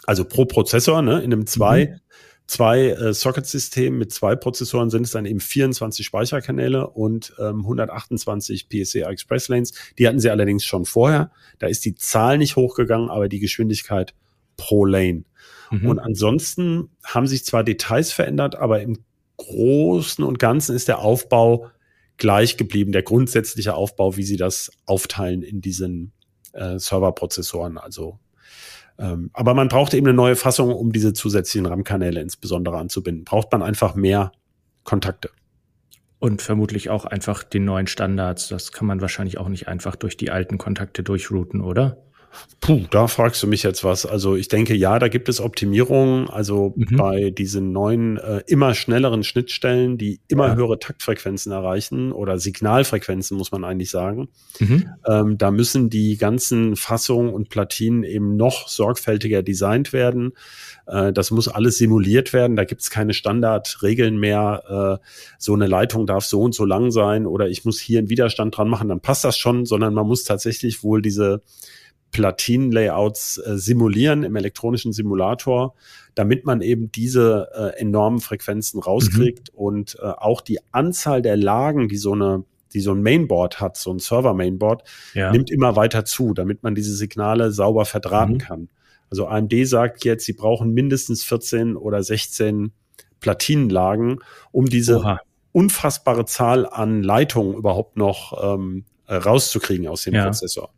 Also 0.06 0.24
pro 0.24 0.46
Prozessor, 0.46 1.02
ne, 1.02 1.20
in 1.20 1.34
einem 1.34 1.46
zwei, 1.46 1.86
mhm 1.86 2.00
zwei 2.46 2.90
äh, 2.90 3.12
Socket-Systemen 3.12 3.98
mit 3.98 4.12
zwei 4.12 4.36
Prozessoren 4.36 4.88
sind 4.88 5.02
es 5.02 5.10
dann 5.10 5.26
eben 5.26 5.40
24 5.40 6.06
Speicherkanäle 6.06 6.88
und 6.88 7.34
ähm, 7.40 7.62
128 7.62 8.68
PCI 8.68 9.02
Express 9.02 9.48
Lanes. 9.48 9.72
Die 9.98 10.06
hatten 10.06 10.20
sie 10.20 10.30
allerdings 10.30 10.64
schon 10.64 10.84
vorher. 10.84 11.32
Da 11.58 11.66
ist 11.66 11.84
die 11.84 11.96
Zahl 11.96 12.38
nicht 12.38 12.54
hochgegangen, 12.54 13.10
aber 13.10 13.28
die 13.28 13.40
Geschwindigkeit 13.40 14.14
pro 14.56 14.84
Lane. 14.84 15.24
Mhm. 15.72 15.88
Und 15.88 15.98
ansonsten 15.98 16.90
haben 17.04 17.26
sich 17.26 17.44
zwar 17.44 17.64
Details 17.64 18.12
verändert, 18.12 18.54
aber 18.54 18.80
im 18.80 18.98
Großen 19.36 20.24
und 20.24 20.38
Ganzen 20.38 20.74
ist 20.74 20.88
der 20.88 21.00
Aufbau 21.00 21.70
gleich 22.16 22.56
geblieben, 22.56 22.92
der 22.92 23.02
grundsätzliche 23.02 23.74
Aufbau, 23.74 24.16
wie 24.16 24.22
sie 24.22 24.36
das 24.36 24.70
aufteilen 24.86 25.42
in 25.42 25.60
diesen 25.60 26.12
äh, 26.52 26.78
Serverprozessoren, 26.78 27.78
also 27.78 28.18
ähm, 28.98 29.30
aber 29.32 29.54
man 29.54 29.68
braucht 29.68 29.94
eben 29.94 30.06
eine 30.06 30.16
neue 30.16 30.36
Fassung, 30.36 30.72
um 30.72 30.92
diese 30.92 31.12
zusätzlichen 31.12 31.66
RAM-Kanäle 31.66 32.20
insbesondere 32.20 32.78
anzubinden. 32.78 33.24
Braucht 33.24 33.52
man 33.52 33.62
einfach 33.62 33.94
mehr 33.94 34.32
Kontakte. 34.84 35.30
Und 36.18 36.40
vermutlich 36.40 36.88
auch 36.88 37.04
einfach 37.04 37.42
den 37.42 37.66
neuen 37.66 37.86
Standards. 37.86 38.48
Das 38.48 38.72
kann 38.72 38.86
man 38.86 39.02
wahrscheinlich 39.02 39.38
auch 39.38 39.48
nicht 39.48 39.68
einfach 39.68 39.96
durch 39.96 40.16
die 40.16 40.30
alten 40.30 40.56
Kontakte 40.56 41.02
durchrouten, 41.02 41.60
oder? 41.60 42.05
Puh, 42.60 42.84
da 42.90 43.06
fragst 43.06 43.42
du 43.42 43.46
mich 43.46 43.62
jetzt 43.62 43.84
was. 43.84 44.06
Also 44.06 44.34
ich 44.34 44.48
denke, 44.48 44.74
ja, 44.74 44.98
da 44.98 45.08
gibt 45.08 45.28
es 45.28 45.40
Optimierungen. 45.40 46.28
Also 46.28 46.72
mhm. 46.74 46.96
bei 46.96 47.30
diesen 47.30 47.70
neuen, 47.72 48.16
äh, 48.16 48.42
immer 48.46 48.74
schnelleren 48.74 49.24
Schnittstellen, 49.24 49.98
die 49.98 50.20
immer 50.28 50.48
ja. 50.48 50.54
höhere 50.56 50.78
Taktfrequenzen 50.78 51.52
erreichen 51.52 52.12
oder 52.12 52.38
Signalfrequenzen, 52.38 53.36
muss 53.36 53.52
man 53.52 53.62
eigentlich 53.62 53.90
sagen. 53.90 54.28
Mhm. 54.58 54.88
Ähm, 55.06 55.38
da 55.38 55.50
müssen 55.50 55.90
die 55.90 56.16
ganzen 56.16 56.76
Fassungen 56.76 57.32
und 57.32 57.50
Platinen 57.50 58.02
eben 58.02 58.36
noch 58.36 58.68
sorgfältiger 58.68 59.42
designt 59.42 59.92
werden. 59.92 60.32
Äh, 60.86 61.12
das 61.12 61.30
muss 61.30 61.48
alles 61.48 61.78
simuliert 61.78 62.32
werden. 62.32 62.56
Da 62.56 62.64
gibt 62.64 62.80
es 62.82 62.90
keine 62.90 63.14
Standardregeln 63.14 64.16
mehr. 64.18 64.98
Äh, 65.00 65.06
so 65.38 65.54
eine 65.54 65.66
Leitung 65.66 66.06
darf 66.06 66.24
so 66.24 66.40
und 66.42 66.54
so 66.54 66.64
lang 66.64 66.90
sein 66.90 67.26
oder 67.26 67.48
ich 67.48 67.64
muss 67.64 67.78
hier 67.78 67.98
einen 67.98 68.10
Widerstand 68.10 68.56
dran 68.56 68.68
machen, 68.68 68.88
dann 68.88 69.00
passt 69.00 69.24
das 69.24 69.36
schon, 69.36 69.66
sondern 69.66 69.94
man 69.94 70.06
muss 70.06 70.24
tatsächlich 70.24 70.82
wohl 70.82 71.02
diese 71.02 71.42
Platinen-Layouts 72.16 73.36
äh, 73.36 73.58
simulieren 73.58 74.22
im 74.22 74.36
elektronischen 74.36 74.94
Simulator, 74.94 75.74
damit 76.14 76.46
man 76.46 76.62
eben 76.62 76.90
diese 76.90 77.50
äh, 77.54 77.78
enormen 77.78 78.20
Frequenzen 78.20 78.80
rauskriegt 78.80 79.52
mhm. 79.52 79.58
und 79.58 79.98
äh, 80.00 80.06
auch 80.06 80.40
die 80.40 80.58
Anzahl 80.72 81.20
der 81.20 81.36
Lagen, 81.36 81.88
die 81.88 81.98
so 81.98 82.12
eine 82.12 82.44
die 82.72 82.80
so 82.80 82.92
ein 82.92 83.02
Mainboard 83.02 83.60
hat, 83.60 83.76
so 83.76 83.90
ein 83.90 84.00
Server-Mainboard, 84.00 84.82
ja. 85.14 85.30
nimmt 85.30 85.50
immer 85.50 85.76
weiter 85.76 86.04
zu, 86.04 86.34
damit 86.34 86.62
man 86.62 86.74
diese 86.74 86.94
Signale 86.94 87.50
sauber 87.52 87.84
verdrahten 87.84 88.34
mhm. 88.34 88.38
kann. 88.38 88.68
Also 89.08 89.28
AMD 89.28 89.54
sagt 89.66 90.04
jetzt, 90.04 90.26
sie 90.26 90.32
brauchen 90.32 90.74
mindestens 90.74 91.22
14 91.24 91.76
oder 91.76 92.02
16 92.02 92.72
Platinenlagen, 93.20 94.18
um 94.52 94.66
diese 94.66 94.98
Oha. 94.98 95.20
unfassbare 95.52 96.26
Zahl 96.26 96.66
an 96.66 97.02
Leitungen 97.02 97.54
überhaupt 97.54 97.96
noch 97.96 98.36
ähm, 98.42 98.84
rauszukriegen 99.08 99.86
aus 99.86 100.02
dem 100.02 100.14
ja. 100.14 100.24
Prozessor. 100.24 100.70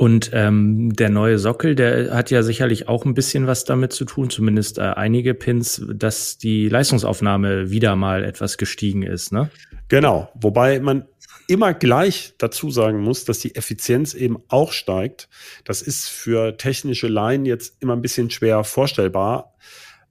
Und 0.00 0.30
ähm, 0.32 0.92
der 0.94 1.10
neue 1.10 1.40
Sockel, 1.40 1.74
der 1.74 2.14
hat 2.14 2.30
ja 2.30 2.44
sicherlich 2.44 2.86
auch 2.86 3.04
ein 3.04 3.14
bisschen 3.14 3.48
was 3.48 3.64
damit 3.64 3.92
zu 3.92 4.04
tun, 4.04 4.30
zumindest 4.30 4.78
äh, 4.78 4.82
einige 4.82 5.34
Pins, 5.34 5.84
dass 5.92 6.38
die 6.38 6.68
Leistungsaufnahme 6.68 7.72
wieder 7.72 7.96
mal 7.96 8.22
etwas 8.22 8.58
gestiegen 8.58 9.02
ist, 9.02 9.32
ne? 9.32 9.50
Genau, 9.88 10.30
wobei 10.40 10.78
man 10.78 11.08
immer 11.48 11.74
gleich 11.74 12.34
dazu 12.38 12.70
sagen 12.70 13.00
muss, 13.00 13.24
dass 13.24 13.40
die 13.40 13.56
Effizienz 13.56 14.14
eben 14.14 14.36
auch 14.46 14.70
steigt. 14.70 15.28
Das 15.64 15.82
ist 15.82 16.08
für 16.08 16.56
technische 16.56 17.08
Laien 17.08 17.44
jetzt 17.44 17.82
immer 17.82 17.94
ein 17.94 18.02
bisschen 18.02 18.30
schwer 18.30 18.62
vorstellbar. 18.62 19.56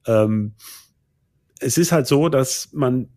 Ähm, 0.06 0.52
es 1.60 1.78
ist 1.78 1.92
halt 1.92 2.06
so, 2.06 2.28
dass 2.28 2.68
man 2.74 3.08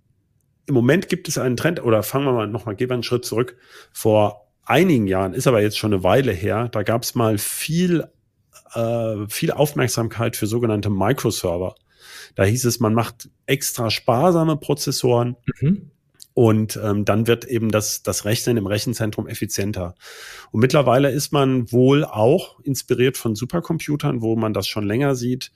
im 0.68 0.76
Moment 0.76 1.10
gibt 1.10 1.28
es 1.28 1.38
einen 1.38 1.58
Trend, 1.58 1.84
oder 1.84 2.02
fangen 2.02 2.24
wir 2.24 2.32
mal 2.32 2.48
nochmal, 2.48 2.78
gehen 2.78 2.90
wir 2.90 2.94
einen 2.94 3.04
Schritt 3.04 3.26
zurück. 3.26 3.58
Vor 3.92 4.41
einigen 4.72 5.06
Jahren, 5.06 5.34
ist 5.34 5.48
aber 5.48 5.62
jetzt 5.62 5.78
schon 5.78 5.94
eine 5.94 6.04
Weile 6.04 6.32
her, 6.32 6.70
da 6.70 6.84
gab 6.84 7.04
es 7.04 7.14
mal 7.14 7.38
viel, 7.38 8.06
äh, 8.74 9.28
viel 9.28 9.52
Aufmerksamkeit 9.52 10.38
für 10.38 10.48
sogenannte 10.48 10.90
Microserver. 10.90 11.76
Da 12.36 12.46
hieß 12.46 12.64
es, 12.66 12.80
man 12.80 12.94
macht 12.94 13.30
extra 13.46 13.90
sparsame 13.90 14.56
Prozessoren 14.56 15.36
mhm. 15.60 15.92
und 16.34 16.80
ähm, 16.82 17.04
dann 17.04 17.28
wird 17.28 17.44
eben 17.44 17.70
das, 17.70 18.02
das 18.02 18.24
Rechnen 18.24 18.56
im 18.56 18.66
Rechenzentrum 18.66 19.28
effizienter. 19.28 19.94
Und 20.52 20.62
mittlerweile 20.62 21.12
ist 21.12 21.34
man 21.34 21.70
wohl 21.74 22.06
auch 22.06 22.62
inspiriert 22.62 23.18
von 23.18 23.36
Supercomputern, 23.36 24.22
wo 24.22 24.38
man 24.38 24.54
das 24.54 24.70
schon 24.70 24.86
länger 24.86 25.16
sieht, 25.16 25.52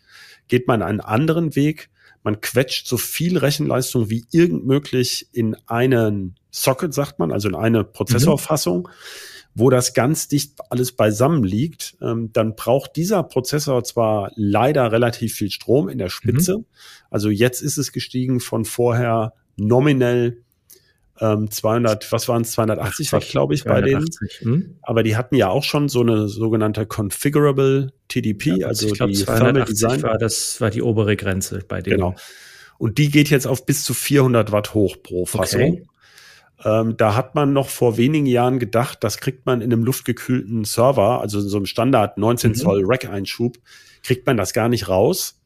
geht 0.49 0.67
man 0.67 0.81
einen 0.81 0.99
anderen 0.99 1.55
Weg. 1.55 1.89
Man 2.21 2.41
quetscht 2.41 2.85
so 2.87 2.97
viel 2.97 3.37
Rechenleistung 3.37 4.09
wie 4.09 4.25
irgend 4.31 4.65
möglich 4.65 5.29
in 5.31 5.55
einen 5.67 6.35
Socket, 6.55 6.93
sagt 6.93 7.19
man, 7.19 7.31
also 7.31 7.49
in 7.49 7.55
eine 7.55 7.83
Prozessorfassung, 7.83 8.83
mhm. 8.83 8.91
wo 9.55 9.69
das 9.69 9.93
ganz 9.93 10.27
dicht 10.27 10.53
alles 10.69 10.93
beisammen 10.93 11.43
liegt, 11.43 11.97
ähm, 12.01 12.31
dann 12.31 12.55
braucht 12.55 12.95
dieser 12.95 13.23
Prozessor 13.23 13.83
zwar 13.83 14.31
leider 14.35 14.91
relativ 14.91 15.33
viel 15.33 15.51
Strom 15.51 15.89
in 15.89 15.97
der 15.97 16.09
Spitze. 16.09 16.59
Mhm. 16.59 16.65
Also 17.09 17.29
jetzt 17.29 17.61
ist 17.61 17.77
es 17.77 17.91
gestiegen 17.91 18.39
von 18.39 18.63
vorher 18.63 19.33
nominell 19.57 20.43
ähm, 21.19 21.49
200, 21.49 22.11
was 22.11 22.27
waren 22.27 22.41
es, 22.41 22.51
280 22.51 23.11
Watt, 23.13 23.27
glaube 23.29 23.53
ich, 23.53 23.63
280, 23.63 24.19
bei 24.19 24.45
denen. 24.45 24.53
Hm? 24.53 24.75
Aber 24.81 25.03
die 25.03 25.15
hatten 25.15 25.35
ja 25.35 25.49
auch 25.49 25.63
schon 25.63 25.87
so 25.87 26.01
eine 26.01 26.27
sogenannte 26.27 26.85
Configurable 26.85 27.93
TDP, 28.07 28.59
ja, 28.59 28.67
also 28.67 28.87
ich 28.87 28.93
glaub, 28.93 29.09
die 29.09 29.15
280 29.15 29.73
Design. 29.73 30.03
war 30.03 30.17
das 30.17 30.59
war 30.59 30.69
die 30.69 30.81
obere 30.81 31.15
Grenze 31.15 31.63
bei 31.67 31.81
denen. 31.81 31.97
Genau. 31.97 32.15
Und 32.77 32.97
die 32.97 33.09
geht 33.09 33.29
jetzt 33.29 33.47
auf 33.47 33.65
bis 33.65 33.83
zu 33.85 33.93
400 33.93 34.51
Watt 34.51 34.73
hoch 34.73 34.97
pro 35.01 35.25
Fassung. 35.25 35.61
Okay. 35.61 35.85
Ähm, 36.63 36.95
da 36.97 37.15
hat 37.15 37.35
man 37.35 37.53
noch 37.53 37.69
vor 37.69 37.97
wenigen 37.97 38.25
Jahren 38.25 38.59
gedacht, 38.59 39.03
das 39.03 39.17
kriegt 39.17 39.45
man 39.45 39.61
in 39.61 39.73
einem 39.73 39.83
luftgekühlten 39.83 40.63
Server, 40.63 41.21
also 41.21 41.39
in 41.39 41.47
so 41.47 41.57
einem 41.57 41.65
Standard 41.65 42.17
19 42.17 42.51
mhm. 42.51 42.55
Zoll 42.55 42.83
Rack-Einschub, 42.85 43.57
kriegt 44.03 44.25
man 44.25 44.37
das 44.37 44.53
gar 44.53 44.69
nicht 44.69 44.87
raus. 44.87 45.41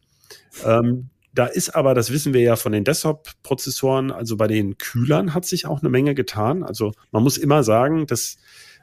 Ähm, 0.65 1.09
da 1.33 1.45
ist 1.45 1.75
aber, 1.75 1.93
das 1.93 2.11
wissen 2.11 2.33
wir 2.33 2.41
ja 2.41 2.55
von 2.55 2.71
den 2.71 2.83
Desktop-Prozessoren, 2.83 4.11
also 4.11 4.35
bei 4.35 4.47
den 4.47 4.77
Kühlern 4.77 5.33
hat 5.33 5.45
sich 5.45 5.65
auch 5.65 5.81
eine 5.81 5.89
Menge 5.89 6.15
getan. 6.15 6.63
Also 6.63 6.91
man 7.11 7.23
muss 7.23 7.37
immer 7.37 7.63
sagen, 7.63 8.07
dass 8.07 8.37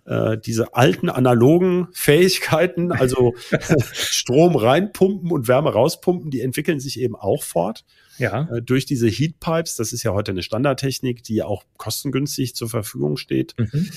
äh, 0.07 0.39
diese 0.39 0.75
alten 0.75 1.09
analogen 1.09 1.89
Fähigkeiten, 1.93 2.93
also 2.93 3.35
Strom 3.93 4.57
reinpumpen 4.57 5.31
und 5.31 5.49
Wärme 5.49 5.73
rauspumpen, 5.73 6.31
die 6.31 6.41
entwickeln 6.41 6.81
sich 6.81 7.01
eben 7.01 7.17
auch 7.17 7.43
fort. 7.43 7.85
Ja. 8.19 8.49
Äh, 8.51 8.63
durch 8.63 8.87
diese 8.87 9.09
Heatpipes, 9.09 9.77
das 9.77 9.93
ist 9.93 10.03
ja 10.03 10.13
heute 10.13 10.31
eine 10.31 10.43
Standardtechnik, 10.43 11.23
die 11.23 11.43
auch 11.43 11.65
kostengünstig 11.77 12.55
zur 12.55 12.69
Verfügung 12.69 13.17
steht, 13.17 13.55
mhm. 13.59 13.89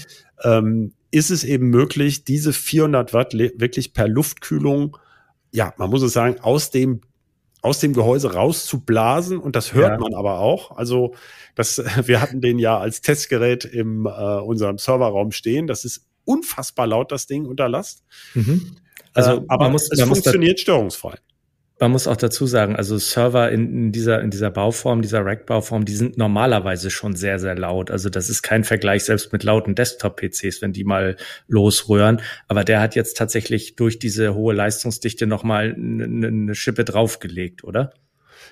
ähm, 0.44 0.94
ist 1.12 1.32
es 1.32 1.44
eben 1.44 1.70
möglich, 1.70 2.24
diese 2.24 2.54
400 2.54 3.14
Watt 3.14 3.34
wirklich 3.34 3.94
per 3.94 4.08
Luftkühlung, 4.08 4.98
ja, 5.52 5.74
man 5.78 5.90
muss 5.90 6.04
es 6.04 6.14
sagen, 6.14 6.40
aus 6.42 6.70
dem 6.70 7.02
aus 7.62 7.80
dem 7.80 7.94
Gehäuse 7.94 8.34
rauszublasen 8.34 9.38
und 9.38 9.56
das 9.56 9.74
hört 9.74 9.94
ja. 9.94 9.98
man 9.98 10.14
aber 10.14 10.40
auch. 10.40 10.78
Also 10.78 11.16
das, 11.56 11.78
wir 12.08 12.22
hatten 12.22 12.42
den 12.42 12.60
ja 12.60 12.78
als 12.78 13.02
Testgerät 13.02 13.66
im 13.66 14.06
äh, 14.06 14.10
unserem 14.10 14.78
Serverraum 14.78 15.32
stehen. 15.32 15.68
Das 15.68 15.86
ist 15.86 16.06
unfassbar 16.26 16.88
laut, 16.88 17.12
das 17.12 17.28
Ding 17.28 17.46
unter 17.46 17.68
Last. 17.68 18.04
Mhm. 18.34 18.78
Also, 19.14 19.32
äh, 19.32 19.42
aber 19.48 19.70
muss, 19.70 19.90
es 19.92 20.02
funktioniert 20.02 20.60
störungsfrei. 20.60 21.18
Man 21.82 21.92
muss 21.92 22.08
auch 22.08 22.18
dazu 22.18 22.46
sagen, 22.46 22.76
also 22.76 22.98
Server 22.98 23.50
in, 23.50 23.86
in 23.86 23.92
dieser, 23.94 24.22
in 24.22 24.32
dieser 24.32 24.52
Bauform, 24.52 25.02
dieser 25.02 25.24
Rack-Bauform, 25.26 25.86
die 25.86 25.96
sind 25.96 26.18
normalerweise 26.18 26.92
schon 26.92 27.16
sehr, 27.16 27.40
sehr 27.40 27.56
laut. 27.56 27.90
Also 27.90 28.10
das 28.10 28.30
ist 28.30 28.42
kein 28.42 28.66
Vergleich 28.66 29.06
selbst 29.06 29.32
mit 29.32 29.44
lauten 29.44 29.76
Desktop-PCs, 29.76 30.62
wenn 30.62 30.74
die 30.74 30.84
mal 30.84 31.16
losrühren. 31.48 32.22
Aber 32.50 32.66
der 32.66 32.82
hat 32.82 32.96
jetzt 32.96 33.16
tatsächlich 33.16 33.78
durch 33.78 33.98
diese 33.98 34.36
hohe 34.36 34.54
Leistungsdichte 34.54 35.26
nochmal 35.26 35.74
eine, 35.74 36.28
eine 36.28 36.56
Schippe 36.56 36.84
draufgelegt, 36.84 37.64
oder? 37.64 37.94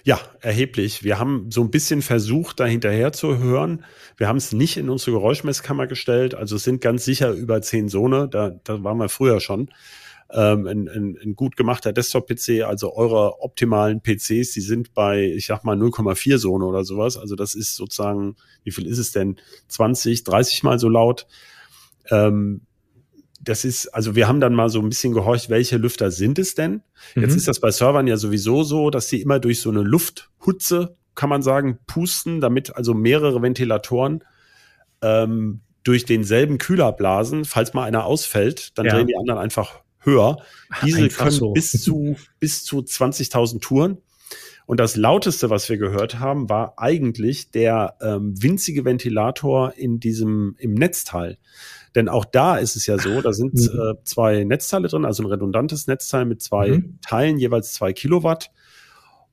Ja, 0.06 0.22
erheblich. 0.40 1.04
Wir 1.04 1.20
haben 1.20 1.52
so 1.52 1.62
ein 1.62 1.70
bisschen 1.70 2.02
versucht, 2.02 2.62
da 2.62 2.66
hinterher 2.66 3.12
zu 3.12 3.40
hören. 3.40 3.84
Wir 4.16 4.30
haben 4.30 4.38
es 4.38 4.54
nicht 4.54 4.78
in 4.78 4.90
unsere 4.90 5.12
Geräuschmesskammer 5.12 5.88
gestellt. 5.88 6.34
Also 6.34 6.56
es 6.56 6.64
sind 6.64 6.80
ganz 6.80 7.04
sicher 7.04 7.32
über 7.32 7.62
zehn 7.62 7.90
Sone. 7.90 8.30
Da, 8.30 8.52
da 8.64 8.82
waren 8.86 9.00
wir 9.00 9.10
früher 9.10 9.42
schon 9.42 9.70
ähm, 10.34 10.68
ein, 10.68 10.90
ein, 10.90 11.18
ein 11.24 11.36
gut 11.36 11.56
gemachter 11.56 11.94
Desktop-PC, 11.94 12.64
also 12.64 12.96
eure 12.96 13.42
optimalen 13.42 14.02
PCs, 14.02 14.52
die 14.52 14.62
sind 14.62 14.94
bei, 14.94 15.24
ich 15.24 15.46
sag 15.46 15.64
mal, 15.64 15.78
0,4 15.78 16.38
Sohn 16.38 16.64
oder 16.64 16.84
sowas. 16.84 17.18
Also 17.18 17.36
das 17.36 17.56
ist 17.56 17.76
sozusagen, 17.76 18.36
wie 18.64 18.72
viel 18.72 18.88
ist 18.88 18.98
es 18.98 19.12
denn? 19.12 19.38
20, 19.70 20.24
30 20.26 20.64
mal 20.64 20.80
so 20.80 20.90
laut. 20.90 21.28
Ähm, 22.10 22.62
das 23.40 23.64
ist, 23.64 23.88
also 23.90 24.16
wir 24.16 24.28
haben 24.28 24.42
dann 24.42 24.54
mal 24.54 24.70
so 24.70 24.80
ein 24.82 24.90
bisschen 24.90 25.14
gehorcht, 25.14 25.50
welche 25.50 25.78
Lüfter 25.78 26.12
sind 26.12 26.40
es 26.40 26.56
denn? 26.56 26.82
Mhm. 27.16 27.22
Jetzt 27.24 27.36
ist 27.36 27.48
das 27.48 27.60
bei 27.62 27.72
Servern 27.72 28.08
ja 28.08 28.18
sowieso 28.18 28.64
so, 28.64 28.90
dass 28.90 29.08
sie 29.08 29.22
immer 29.22 29.40
durch 29.40 29.62
so 29.62 29.70
eine 29.70 29.82
Lufthutze, 29.82 30.98
kann 31.16 31.30
man 31.30 31.42
sagen, 31.42 31.80
pusten, 31.88 32.42
damit 32.42 32.76
also 32.76 32.94
mehrere 32.94 33.42
Ventilatoren 33.42 34.24
ähm, 35.02 35.62
durch 35.84 36.04
denselben 36.04 36.58
Kühler 36.58 36.92
blasen. 36.92 37.46
Falls 37.46 37.74
mal 37.74 37.84
einer 37.86 38.06
ausfällt, 38.06 38.78
dann 38.78 38.88
ja. 38.88 38.94
drehen 38.94 39.08
die 39.08 39.16
anderen 39.16 39.40
einfach 39.40 39.82
höher. 40.00 40.38
Diese 40.84 41.08
können 41.10 41.32
so. 41.32 41.52
bis 41.52 41.72
zu, 41.72 42.16
bis 42.40 42.64
zu 42.64 42.80
20.000 42.80 43.62
Touren. 43.62 43.98
Und 44.66 44.82
das 44.82 44.98
lauteste, 44.98 45.50
was 45.50 45.70
wir 45.70 45.78
gehört 45.78 46.20
haben, 46.20 46.50
war 46.50 46.74
eigentlich 46.76 47.52
der 47.52 47.96
ähm, 48.02 48.34
winzige 48.42 48.84
Ventilator 48.84 49.74
in 49.78 50.02
diesem, 50.02 50.56
im 50.60 50.74
Netzteil. 50.74 51.38
Denn 51.96 52.10
auch 52.10 52.26
da 52.26 52.58
ist 52.58 52.76
es 52.76 52.86
ja 52.86 53.00
so, 53.00 53.22
da 53.22 53.32
sind 53.32 53.54
mhm. 53.54 53.80
äh, 53.80 54.04
zwei 54.04 54.44
Netzteile 54.44 54.90
drin, 54.90 55.06
also 55.06 55.24
ein 55.24 55.28
redundantes 55.28 55.88
Netzteil 55.88 56.26
mit 56.26 56.42
zwei 56.42 56.70
mhm. 56.70 57.00
Teilen, 57.02 57.38
jeweils 57.38 57.74
zwei 57.74 57.94
Kilowatt. 57.94 58.52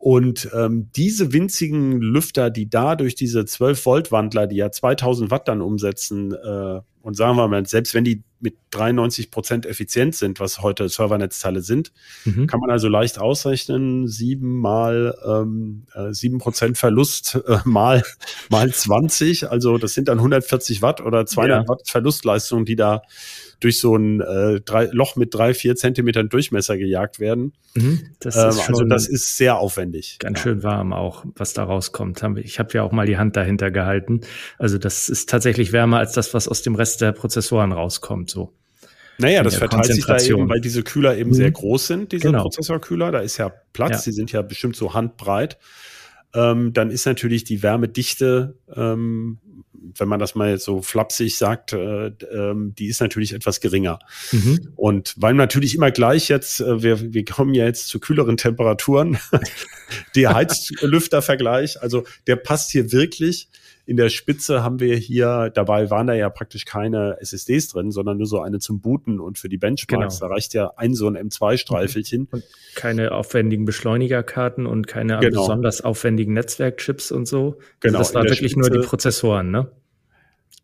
Und 0.05 0.51
ähm, 0.53 0.91
diese 0.95 1.33
winzigen 1.33 1.99
Lüfter, 2.03 2.51
die 2.51 2.69
da 2.69 2.95
durch 2.95 3.15
diese 3.15 3.47
12 3.47 3.87
Volt 3.87 4.13
Wandler, 4.13 4.47
die 4.47 4.57
ja 4.57 4.71
2000 4.71 5.31
Watt 5.31 5.49
dann 5.49 5.63
umsetzen, 5.63 6.33
äh, 6.33 6.83
und 7.01 7.17
sagen 7.17 7.37
wir 7.39 7.49
mal, 7.49 7.65
selbst 7.65 7.95
wenn 7.95 8.05
die 8.05 8.23
mit 8.39 8.55
93 8.73 9.31
Prozent 9.31 9.65
effizient 9.65 10.15
sind, 10.15 10.41
was 10.41 10.61
heute 10.61 10.91
Servernetzteile 10.91 11.63
sind, 11.63 11.91
mhm. 12.27 12.47
kann 12.47 12.61
man 12.61 12.71
also 12.71 12.89
leicht 12.89 13.19
ausrechnen, 13.19 14.07
sieben 14.07 14.61
mal 14.61 15.15
ähm, 15.27 15.87
äh, 15.95 16.13
sieben 16.13 16.37
Prozent 16.37 16.77
Verlust 16.77 17.41
äh, 17.47 17.59
mal 17.65 18.03
mal 18.51 18.71
20, 18.71 19.51
also 19.51 19.79
das 19.79 19.95
sind 19.95 20.09
dann 20.09 20.19
140 20.19 20.83
Watt 20.83 21.01
oder 21.01 21.25
200 21.25 21.63
ja. 21.63 21.69
Watt 21.69 21.89
Verlustleistung, 21.89 22.67
die 22.67 22.77
da 22.77 23.01
durch 23.65 23.81
so 23.81 23.97
ein 23.97 24.21
äh, 24.21 24.61
drei, 24.61 24.89
Loch 24.93 25.17
mit 25.17 25.35
drei, 25.35 25.55
vier 25.55 25.75
Zentimetern 25.75 26.29
Durchmesser 26.29 26.77
gejagt 26.77 27.19
werden. 27.19 27.55
Mhm, 27.75 28.11
das 28.21 28.37
ähm, 28.37 28.61
also 28.69 28.85
das 28.85 29.09
ist 29.09 29.37
sehr 29.37 29.57
aufwendig. 29.57 30.19
Ganz 30.19 30.39
ja. 30.39 30.43
schön 30.43 30.63
warm 30.63 30.93
auch, 30.93 31.25
was 31.35 31.55
da 31.55 31.65
rauskommt. 31.65 32.23
Ich 32.43 32.59
habe 32.59 32.71
ja 32.75 32.83
auch 32.83 32.93
mal 32.93 33.07
die 33.07 33.17
Hand 33.17 33.37
dahinter 33.37 33.71
gehalten. 33.71 34.21
Also 34.59 34.77
das 34.77 35.09
ist 35.09 35.31
tatsächlich 35.31 35.73
wärmer 35.73 35.99
als 35.99 36.13
das, 36.13 36.35
was 36.35 36.47
aus 36.47 36.61
dem 36.61 36.75
Rest 36.75 37.01
der 37.01 37.13
Prozessoren 37.13 37.73
rauskommt. 37.73 38.29
So. 38.29 38.53
Naja, 39.19 39.43
das 39.43 39.57
verteilt 39.57 39.87
sich 39.87 40.05
da 40.05 40.19
eben, 40.19 40.49
weil 40.49 40.61
diese 40.61 40.83
Kühler 40.83 41.17
eben 41.17 41.31
mhm. 41.31 41.35
sehr 41.35 41.51
groß 41.51 41.87
sind, 41.87 42.13
diese 42.13 42.27
genau. 42.27 42.43
Prozessorkühler. 42.43 43.13
Da 43.13 43.21
ist 43.21 43.39
ja 43.39 43.51
Platz, 43.73 44.05
ja. 44.05 44.11
die 44.11 44.13
sind 44.13 44.33
ja 44.33 44.43
bestimmt 44.43 44.77
so 44.77 44.93
handbreit. 44.93 45.59
Ähm, 46.35 46.73
dann 46.73 46.91
ist 46.91 47.07
natürlich 47.07 47.45
die 47.45 47.63
Wärmedichte 47.63 48.59
ähm, 48.75 49.39
wenn 49.99 50.09
man 50.09 50.19
das 50.19 50.35
mal 50.35 50.51
jetzt 50.51 50.65
so 50.65 50.83
flapsig 50.83 51.37
sagt, 51.37 51.73
äh, 51.73 52.07
ähm, 52.07 52.75
die 52.79 52.87
ist 52.87 53.01
natürlich 53.01 53.33
etwas 53.33 53.61
geringer. 53.61 53.99
Mhm. 54.33 54.73
Und 54.77 55.15
weil 55.17 55.35
natürlich 55.35 55.75
immer 55.75 55.91
gleich 55.91 56.29
jetzt, 56.29 56.61
äh, 56.61 56.83
wir, 56.83 57.13
wir 57.13 57.25
kommen 57.25 57.55
ja 57.55 57.65
jetzt 57.65 57.89
zu 57.89 58.01
kühleren 58.01 58.37
Temperaturen, 58.37 59.19
der 60.15 60.35
Heizlüftervergleich, 60.35 61.83
also 61.83 62.05
der 62.27 62.37
passt 62.37 62.71
hier 62.71 62.93
wirklich. 62.93 63.49
In 63.87 63.97
der 63.97 64.09
Spitze 64.09 64.63
haben 64.63 64.81
wir 64.81 64.97
hier, 64.97 65.51
dabei 65.55 65.91
waren 65.91 66.07
da 66.07 66.15
ja 66.15 66.31
praktisch 66.31 66.65
keine 66.65 67.19
SSDs 67.21 67.69
drin, 67.69 67.91
sondern 67.91 68.17
nur 68.17 68.27
so 68.27 68.41
eine 68.41 68.59
zum 68.59 68.81
Booten 68.81 69.21
und 69.21 69.39
für 69.39 69.49
die 69.49 69.59
Benchmarks. 69.59 70.19
Genau. 70.19 70.29
Da 70.29 70.35
reicht 70.35 70.55
ja 70.55 70.73
ein 70.77 70.95
so 70.95 71.07
ein 71.07 71.17
M2-Streifelchen. 71.17 72.29
Und 72.31 72.45
keine 72.75 73.13
aufwendigen 73.13 73.67
Beschleunigerkarten 73.67 74.65
und 74.67 74.87
keine 74.87 75.19
genau. 75.19 75.43
besonders 75.43 75.83
aufwendigen 75.83 76.33
Netzwerkchips 76.33 77.13
und 77.13 77.27
so. 77.27 77.59
Genau. 77.81 77.99
Also 77.99 78.13
das 78.13 78.15
war 78.15 78.25
wirklich 78.25 78.53
Spitze, 78.53 78.71
nur 78.71 78.81
die 78.81 78.87
Prozessoren, 78.87 79.51
ne? 79.51 79.71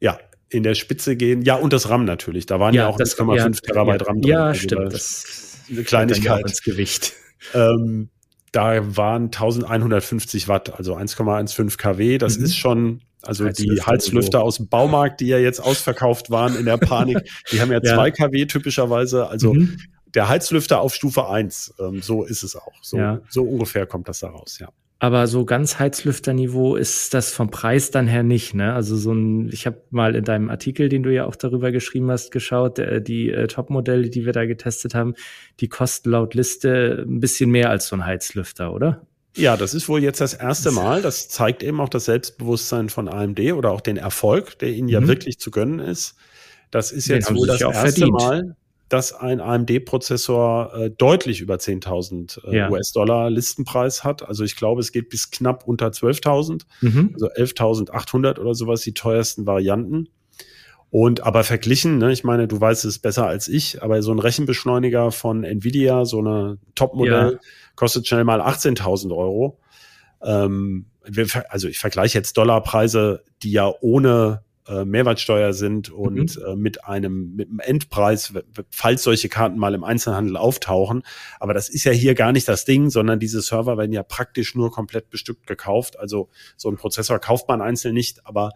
Ja, 0.00 0.18
in 0.48 0.62
der 0.62 0.74
Spitze 0.74 1.14
gehen. 1.16 1.42
Ja, 1.42 1.56
und 1.56 1.72
das 1.72 1.90
RAM 1.90 2.04
natürlich. 2.04 2.46
Da 2.46 2.59
waren 2.59 2.74
ja, 2.74 2.83
ja 2.83 2.88
auch 2.88 2.98
1,5 2.98 3.37
ja, 3.37 3.50
Terabyte 3.50 4.06
RAM 4.06 4.20
drin. 4.20 4.30
Ja, 4.30 4.44
also 4.46 4.61
stimmt. 4.61 4.92
Das 4.92 5.59
eine 5.70 5.85
Kleinigkeit. 5.85 6.40
Ins 6.42 6.62
Gewicht. 6.62 7.12
Ähm, 7.54 8.09
da 8.52 8.96
waren 8.96 9.26
1150 9.26 10.48
Watt, 10.48 10.74
also 10.76 10.96
1,15 10.96 11.76
kW. 11.76 12.18
Das 12.18 12.38
mhm. 12.38 12.44
ist 12.44 12.56
schon, 12.56 13.00
also 13.22 13.44
Heizlüfter 13.44 13.74
die 13.74 13.83
Heizlüfter 13.83 14.42
aus 14.42 14.56
dem 14.56 14.68
Baumarkt, 14.68 15.20
die 15.20 15.26
ja 15.26 15.38
jetzt 15.38 15.61
ausverkauft 15.61 16.30
waren 16.30 16.56
in 16.56 16.64
der 16.64 16.78
Panik, 16.78 17.18
die 17.52 17.61
haben 17.61 17.72
ja 17.72 17.83
2 17.83 18.11
kW 18.11 18.46
typischerweise. 18.46 19.28
Also 19.28 19.54
mhm. 19.54 19.78
der 20.14 20.28
Heizlüfter 20.28 20.80
auf 20.80 20.94
Stufe 20.94 21.28
1, 21.28 21.74
ähm, 21.78 22.02
so 22.02 22.24
ist 22.24 22.42
es 22.42 22.56
auch. 22.56 22.72
So, 22.83 22.98
ja. 22.98 23.20
so 23.28 23.44
ungefähr 23.44 23.87
kommt 23.87 24.09
das 24.09 24.20
da 24.20 24.28
raus, 24.28 24.59
ja. 24.61 24.68
Aber 25.02 25.26
so 25.26 25.46
ganz 25.46 25.78
Heizlüfterniveau 25.78 26.76
ist 26.76 27.14
das 27.14 27.33
vom 27.33 27.50
Preis 27.50 27.90
dann 27.90 28.06
her 28.06 28.22
nicht, 28.22 28.52
ne? 28.52 28.74
Also 28.74 28.98
so 28.98 29.14
ein, 29.14 29.48
ich 29.48 29.66
habe 29.66 29.83
mal 29.88 30.14
in 30.14 30.24
deinem 30.24 30.50
Artikel, 30.50 30.90
den 30.90 31.02
du 31.02 31.11
ja 31.11 31.24
auch 31.24 31.37
darüber 31.37 31.72
geschrieben 31.72 32.11
hast, 32.11 32.30
geschaut, 32.30 32.78
äh, 32.78 33.00
die 33.00 33.30
äh, 33.30 33.46
Top-Modelle, 33.46 34.11
die 34.11 34.26
wir 34.26 34.35
da 34.35 34.44
getestet 34.44 34.94
haben, 34.94 35.14
die 35.61 35.68
kosten 35.68 36.11
laut 36.11 36.35
Liste 36.35 37.06
ein 37.09 37.18
bisschen 37.18 37.50
mehr 37.50 37.70
als 37.70 37.88
so 37.88 37.96
ein 37.96 38.04
Heizlüfter, 38.04 38.74
oder? 38.74 39.06
Ja, 39.36 39.56
das 39.56 39.74
ist 39.74 39.88
wohl 39.88 40.02
jetzt 40.02 40.20
das 40.20 40.34
erste 40.34 40.72
Mal. 40.72 41.02
Das 41.02 41.28
zeigt 41.28 41.62
eben 41.62 41.80
auch 41.80 41.88
das 41.88 42.06
Selbstbewusstsein 42.06 42.88
von 42.88 43.08
AMD 43.08 43.40
oder 43.52 43.70
auch 43.70 43.80
den 43.80 43.96
Erfolg, 43.96 44.58
der 44.58 44.70
ihnen 44.70 44.88
ja 44.88 45.00
mhm. 45.00 45.08
wirklich 45.08 45.38
zu 45.38 45.50
gönnen 45.50 45.78
ist. 45.78 46.16
Das 46.70 46.92
ist 46.92 47.08
jetzt 47.08 47.34
wohl 47.34 47.46
das 47.46 47.60
erste 47.60 48.00
verdient. 48.00 48.12
Mal, 48.12 48.56
dass 48.88 49.12
ein 49.12 49.40
AMD-Prozessor 49.40 50.74
äh, 50.74 50.90
deutlich 50.90 51.40
über 51.40 51.54
10.000 51.54 52.44
äh, 52.44 52.56
ja. 52.56 52.70
US-Dollar 52.70 53.30
Listenpreis 53.30 54.02
hat. 54.02 54.28
Also 54.28 54.42
ich 54.42 54.56
glaube, 54.56 54.80
es 54.80 54.90
geht 54.90 55.08
bis 55.10 55.30
knapp 55.30 55.66
unter 55.66 55.88
12.000, 55.88 56.62
mhm. 56.80 57.10
also 57.14 57.28
11.800 57.28 58.38
oder 58.40 58.54
sowas, 58.54 58.80
die 58.82 58.92
teuersten 58.92 59.46
Varianten. 59.46 60.08
Und 60.90 61.22
aber 61.22 61.44
verglichen, 61.44 61.98
ne, 61.98 62.11
ich 62.11 62.24
meine, 62.24 62.48
du 62.48 62.61
weißt 62.61 62.85
es 62.85 62.98
besser 62.98 63.26
als 63.26 63.46
ich, 63.46 63.83
aber 63.83 64.03
so 64.03 64.11
ein 64.11 64.18
Rechenbeschleuniger 64.18 65.12
von 65.12 65.44
Nvidia, 65.44 66.05
so 66.05 66.18
eine 66.18 66.59
Top-Modell, 66.74 67.33
ja. 67.35 67.38
kostet 67.76 68.09
schnell 68.09 68.24
mal 68.24 68.40
18.000 68.40 69.16
Euro. 69.16 69.61
Ähm, 70.22 70.87
also 71.48 71.68
ich 71.68 71.79
vergleiche 71.79 72.18
jetzt 72.18 72.37
Dollarpreise, 72.37 73.22
die 73.42 73.53
ja 73.53 73.72
ohne 73.81 74.42
äh, 74.70 74.85
Mehrwertsteuer 74.85 75.53
sind 75.53 75.90
und 75.90 76.37
mhm. 76.37 76.44
äh, 76.44 76.57
mit 76.57 76.85
einem 76.85 77.35
mit 77.35 77.48
einem 77.48 77.61
Endpreis, 77.61 78.33
falls 78.70 79.03
solche 79.03 79.29
Karten 79.29 79.59
mal 79.59 79.74
im 79.74 79.85
Einzelhandel 79.85 80.37
auftauchen. 80.37 81.03
Aber 81.38 81.55
das 81.55 81.68
ist 81.68 81.85
ja 81.85 81.92
hier 81.92 82.14
gar 82.14 82.33
nicht 82.33 82.46
das 82.46 82.64
Ding, 82.64 82.90
sondern 82.90 83.18
diese 83.18 83.42
Server 83.42 83.79
werden 83.79 83.92
ja 83.92 84.03
praktisch 84.03 84.55
nur 84.55 84.70
komplett 84.70 85.11
bestückt 85.11 85.46
gekauft. 85.46 85.98
Also 85.98 86.29
so 86.57 86.68
ein 86.68 86.76
Prozessor 86.76 87.18
kauft 87.18 87.48
man 87.48 87.62
einzeln 87.62 87.94
nicht, 87.94 88.26
aber 88.26 88.50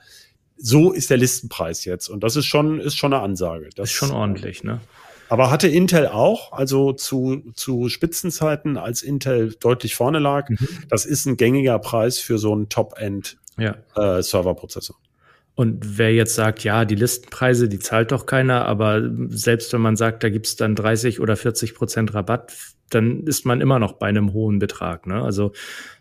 so 0.56 0.92
ist 0.92 1.10
der 1.10 1.16
Listenpreis 1.16 1.84
jetzt 1.84 2.08
und 2.08 2.22
das 2.22 2.36
ist 2.36 2.46
schon 2.46 2.80
ist 2.80 2.96
schon 2.96 3.12
eine 3.12 3.22
Ansage. 3.22 3.70
Das 3.76 3.90
ist 3.90 3.96
schon 3.96 4.10
ordentlich, 4.10 4.64
ne? 4.64 4.80
Aber 5.28 5.50
hatte 5.50 5.68
Intel 5.68 6.06
auch, 6.08 6.52
also 6.52 6.92
zu, 6.92 7.42
zu 7.54 7.88
Spitzenzeiten, 7.88 8.76
als 8.76 9.02
Intel 9.02 9.54
deutlich 9.58 9.94
vorne 9.94 10.18
lag, 10.18 10.48
mhm. 10.48 10.68
das 10.88 11.06
ist 11.06 11.26
ein 11.26 11.36
gängiger 11.36 11.78
Preis 11.78 12.18
für 12.18 12.38
so 12.38 12.52
einen 12.52 12.68
Top-End 12.68 13.38
ja. 13.56 13.76
äh, 13.96 14.22
Serverprozessor. 14.22 14.96
Und 15.56 15.98
wer 15.98 16.12
jetzt 16.12 16.34
sagt, 16.34 16.64
ja, 16.64 16.84
die 16.84 16.96
Listenpreise, 16.96 17.68
die 17.68 17.78
zahlt 17.78 18.10
doch 18.10 18.26
keiner, 18.26 18.66
aber 18.66 19.02
selbst 19.28 19.72
wenn 19.72 19.80
man 19.80 19.96
sagt, 19.96 20.24
da 20.24 20.28
gibt's 20.28 20.56
dann 20.56 20.74
30 20.74 21.20
oder 21.20 21.36
40 21.36 21.74
Prozent 21.74 22.12
Rabatt, 22.12 22.52
dann 22.90 23.24
ist 23.24 23.46
man 23.46 23.60
immer 23.60 23.78
noch 23.78 23.94
bei 23.94 24.06
einem 24.06 24.32
hohen 24.32 24.58
Betrag. 24.58 25.06
Ne? 25.06 25.22
Also 25.22 25.52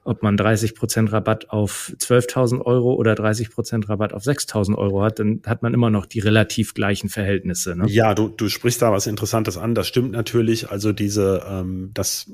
ob 0.03 0.21
man 0.21 0.37
30 0.37 0.75
Prozent 0.75 1.11
Rabatt 1.11 1.49
auf 1.49 1.93
12.000 1.97 2.61
Euro 2.61 2.93
oder 2.93 3.15
30 3.15 3.51
Prozent 3.51 3.89
Rabatt 3.89 4.13
auf 4.13 4.23
6.000 4.23 4.75
Euro 4.75 5.03
hat, 5.03 5.19
dann 5.19 5.41
hat 5.45 5.63
man 5.63 5.73
immer 5.73 5.89
noch 5.89 6.05
die 6.05 6.19
relativ 6.19 6.73
gleichen 6.73 7.09
Verhältnisse. 7.09 7.75
Ne? 7.75 7.85
Ja, 7.87 8.13
du, 8.13 8.27
du 8.27 8.49
sprichst 8.49 8.81
da 8.81 8.91
was 8.91 9.07
Interessantes 9.07 9.57
an. 9.57 9.75
Das 9.75 9.87
stimmt 9.87 10.11
natürlich. 10.11 10.69
Also 10.69 10.91
diese, 10.91 11.43
ähm, 11.47 11.91
das 11.93 12.31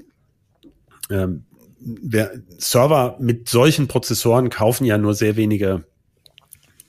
ähm, 1.09 1.45
Server 2.57 3.17
mit 3.19 3.47
solchen 3.47 3.87
Prozessoren 3.87 4.49
kaufen 4.49 4.85
ja 4.85 4.97
nur 4.97 5.13
sehr 5.13 5.37
wenige 5.37 5.85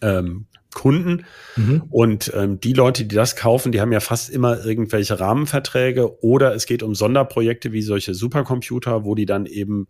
ähm, 0.01 0.47
Kunden. 0.75 1.25
Mhm. 1.57 1.83
Und 1.91 2.33
ähm, 2.35 2.61
die 2.61 2.73
Leute, 2.73 3.05
die 3.05 3.15
das 3.15 3.37
kaufen, 3.37 3.73
die 3.73 3.81
haben 3.81 3.93
ja 3.93 4.01
fast 4.01 4.31
immer 4.31 4.65
irgendwelche 4.65 5.19
Rahmenverträge 5.19 6.23
oder 6.23 6.55
es 6.55 6.67
geht 6.67 6.83
um 6.83 6.95
Sonderprojekte 6.95 7.73
wie 7.73 7.83
solche 7.83 8.15
Supercomputer, 8.15 9.05
wo 9.05 9.15
die 9.15 9.27
dann 9.27 9.47
eben 9.47 9.89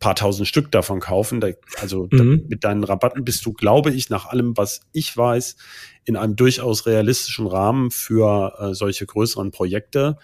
paar 0.00 0.14
tausend 0.14 0.46
Stück 0.46 0.70
davon 0.70 1.00
kaufen. 1.00 1.40
Da, 1.40 1.48
also 1.80 2.08
mhm. 2.10 2.16
da, 2.16 2.24
mit 2.24 2.64
deinen 2.64 2.84
Rabatten 2.84 3.24
bist 3.24 3.46
du, 3.46 3.52
glaube 3.52 3.90
ich, 3.90 4.10
nach 4.10 4.26
allem, 4.26 4.56
was 4.56 4.82
ich 4.92 5.16
weiß, 5.16 5.56
in 6.04 6.16
einem 6.16 6.36
durchaus 6.36 6.86
realistischen 6.86 7.46
Rahmen 7.46 7.90
für 7.90 8.54
äh, 8.58 8.74
solche 8.74 9.06
größeren 9.06 9.50
Projekte. 9.50 10.18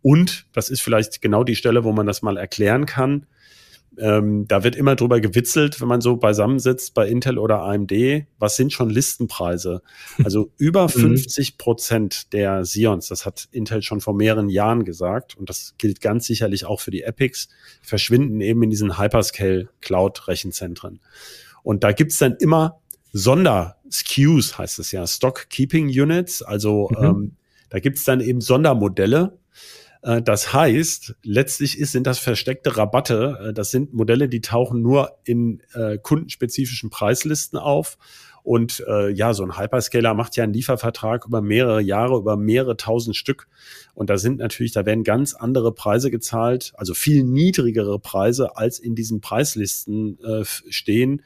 Und 0.00 0.46
das 0.52 0.70
ist 0.70 0.80
vielleicht 0.80 1.20
genau 1.20 1.44
die 1.44 1.56
Stelle, 1.56 1.84
wo 1.84 1.92
man 1.92 2.06
das 2.06 2.22
mal 2.22 2.36
erklären 2.36 2.86
kann. 2.86 3.26
Ähm, 3.98 4.46
da 4.46 4.62
wird 4.62 4.76
immer 4.76 4.94
drüber 4.94 5.20
gewitzelt, 5.20 5.80
wenn 5.80 5.88
man 5.88 6.00
so 6.00 6.16
beisammensitzt 6.16 6.94
bei 6.94 7.08
Intel 7.08 7.38
oder 7.38 7.62
AMD. 7.62 7.92
Was 8.38 8.56
sind 8.56 8.72
schon 8.72 8.90
Listenpreise? 8.90 9.82
Also 10.22 10.50
über 10.58 10.88
50 10.88 11.52
mhm. 11.52 11.56
Prozent 11.58 12.32
der 12.32 12.62
Xeons, 12.62 13.08
das 13.08 13.24
hat 13.24 13.48
Intel 13.52 13.82
schon 13.82 14.00
vor 14.00 14.14
mehreren 14.14 14.48
Jahren 14.48 14.84
gesagt, 14.84 15.36
und 15.36 15.48
das 15.48 15.74
gilt 15.78 16.00
ganz 16.00 16.26
sicherlich 16.26 16.66
auch 16.66 16.80
für 16.80 16.90
die 16.90 17.02
Epics, 17.02 17.48
verschwinden 17.82 18.40
eben 18.40 18.62
in 18.62 18.70
diesen 18.70 18.98
Hyperscale 18.98 19.68
Cloud 19.80 20.28
Rechenzentren. 20.28 21.00
Und 21.62 21.82
da 21.82 21.92
gibt's 21.92 22.18
dann 22.18 22.36
immer 22.38 22.80
Sonder-SKUs, 23.12 24.58
heißt 24.58 24.78
es 24.78 24.92
ja, 24.92 25.06
Stock 25.06 25.48
Keeping 25.48 25.88
Units. 25.88 26.42
Also 26.42 26.90
mhm. 26.90 27.04
ähm, 27.04 27.32
da 27.70 27.80
gibt's 27.80 28.04
dann 28.04 28.20
eben 28.20 28.40
Sondermodelle, 28.40 29.38
das 30.22 30.52
heißt, 30.52 31.16
letztlich 31.24 31.78
ist, 31.78 31.92
sind 31.92 32.06
das 32.06 32.18
versteckte 32.18 32.76
Rabatte. 32.76 33.48
Äh, 33.48 33.52
das 33.52 33.70
sind 33.70 33.92
Modelle, 33.92 34.28
die 34.28 34.40
tauchen 34.40 34.80
nur 34.80 35.18
in 35.24 35.62
äh, 35.74 35.98
kundenspezifischen 35.98 36.90
Preislisten 36.90 37.58
auf. 37.58 37.98
Und 38.44 38.84
äh, 38.86 39.10
ja, 39.10 39.34
so 39.34 39.42
ein 39.42 39.58
Hyperscaler 39.58 40.14
macht 40.14 40.36
ja 40.36 40.44
einen 40.44 40.52
Liefervertrag 40.52 41.26
über 41.26 41.42
mehrere 41.42 41.80
Jahre, 41.80 42.16
über 42.16 42.36
mehrere 42.36 42.76
tausend 42.76 43.16
Stück. 43.16 43.48
Und 43.94 44.08
da 44.08 44.18
sind 44.18 44.38
natürlich, 44.38 44.70
da 44.70 44.86
werden 44.86 45.02
ganz 45.02 45.34
andere 45.34 45.72
Preise 45.72 46.12
gezahlt, 46.12 46.72
also 46.76 46.94
viel 46.94 47.24
niedrigere 47.24 47.98
Preise, 47.98 48.56
als 48.56 48.78
in 48.78 48.94
diesen 48.94 49.20
Preislisten 49.20 50.20
äh, 50.22 50.44
stehen, 50.44 51.22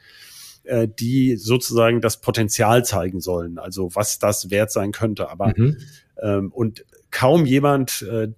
äh, 0.63 0.87
die 0.87 1.35
sozusagen 1.35 2.01
das 2.01 2.21
Potenzial 2.21 2.83
zeigen 2.83 3.19
sollen, 3.19 3.59
also 3.59 3.93
was 3.93 4.17
das 4.17 4.49
wert 4.49 4.71
sein 4.71 4.91
könnte. 4.91 5.29
Aber 5.29 5.53
mhm. 5.55 5.77
ähm, 6.23 6.51
und 6.51 6.85
kaum 7.11 7.45
jemand, 7.45 8.01
äh, 8.01 8.29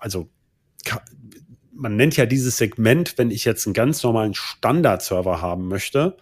also 0.00 0.28
man 1.72 1.96
nennt 1.96 2.16
ja 2.16 2.26
dieses 2.26 2.58
Segment, 2.58 3.16
wenn 3.16 3.30
ich 3.30 3.44
jetzt 3.44 3.66
einen 3.66 3.74
ganz 3.74 4.02
normalen 4.02 4.34
Standard-Server 4.34 5.40
haben 5.40 5.68
möchte 5.68 6.16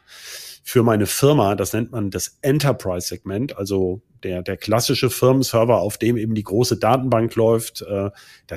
für 0.62 0.82
meine 0.82 1.06
Firma, 1.06 1.54
das 1.54 1.72
nennt 1.72 1.92
man 1.92 2.10
das 2.10 2.38
Enterprise-Segment, 2.42 3.56
also 3.56 4.02
der, 4.22 4.42
der 4.42 4.56
klassische 4.56 5.10
Firmenserver, 5.10 5.78
auf 5.78 5.96
dem 5.96 6.16
eben 6.16 6.34
die 6.34 6.42
große 6.42 6.76
Datenbank 6.76 7.34
läuft. 7.36 7.82
Äh, 7.82 8.10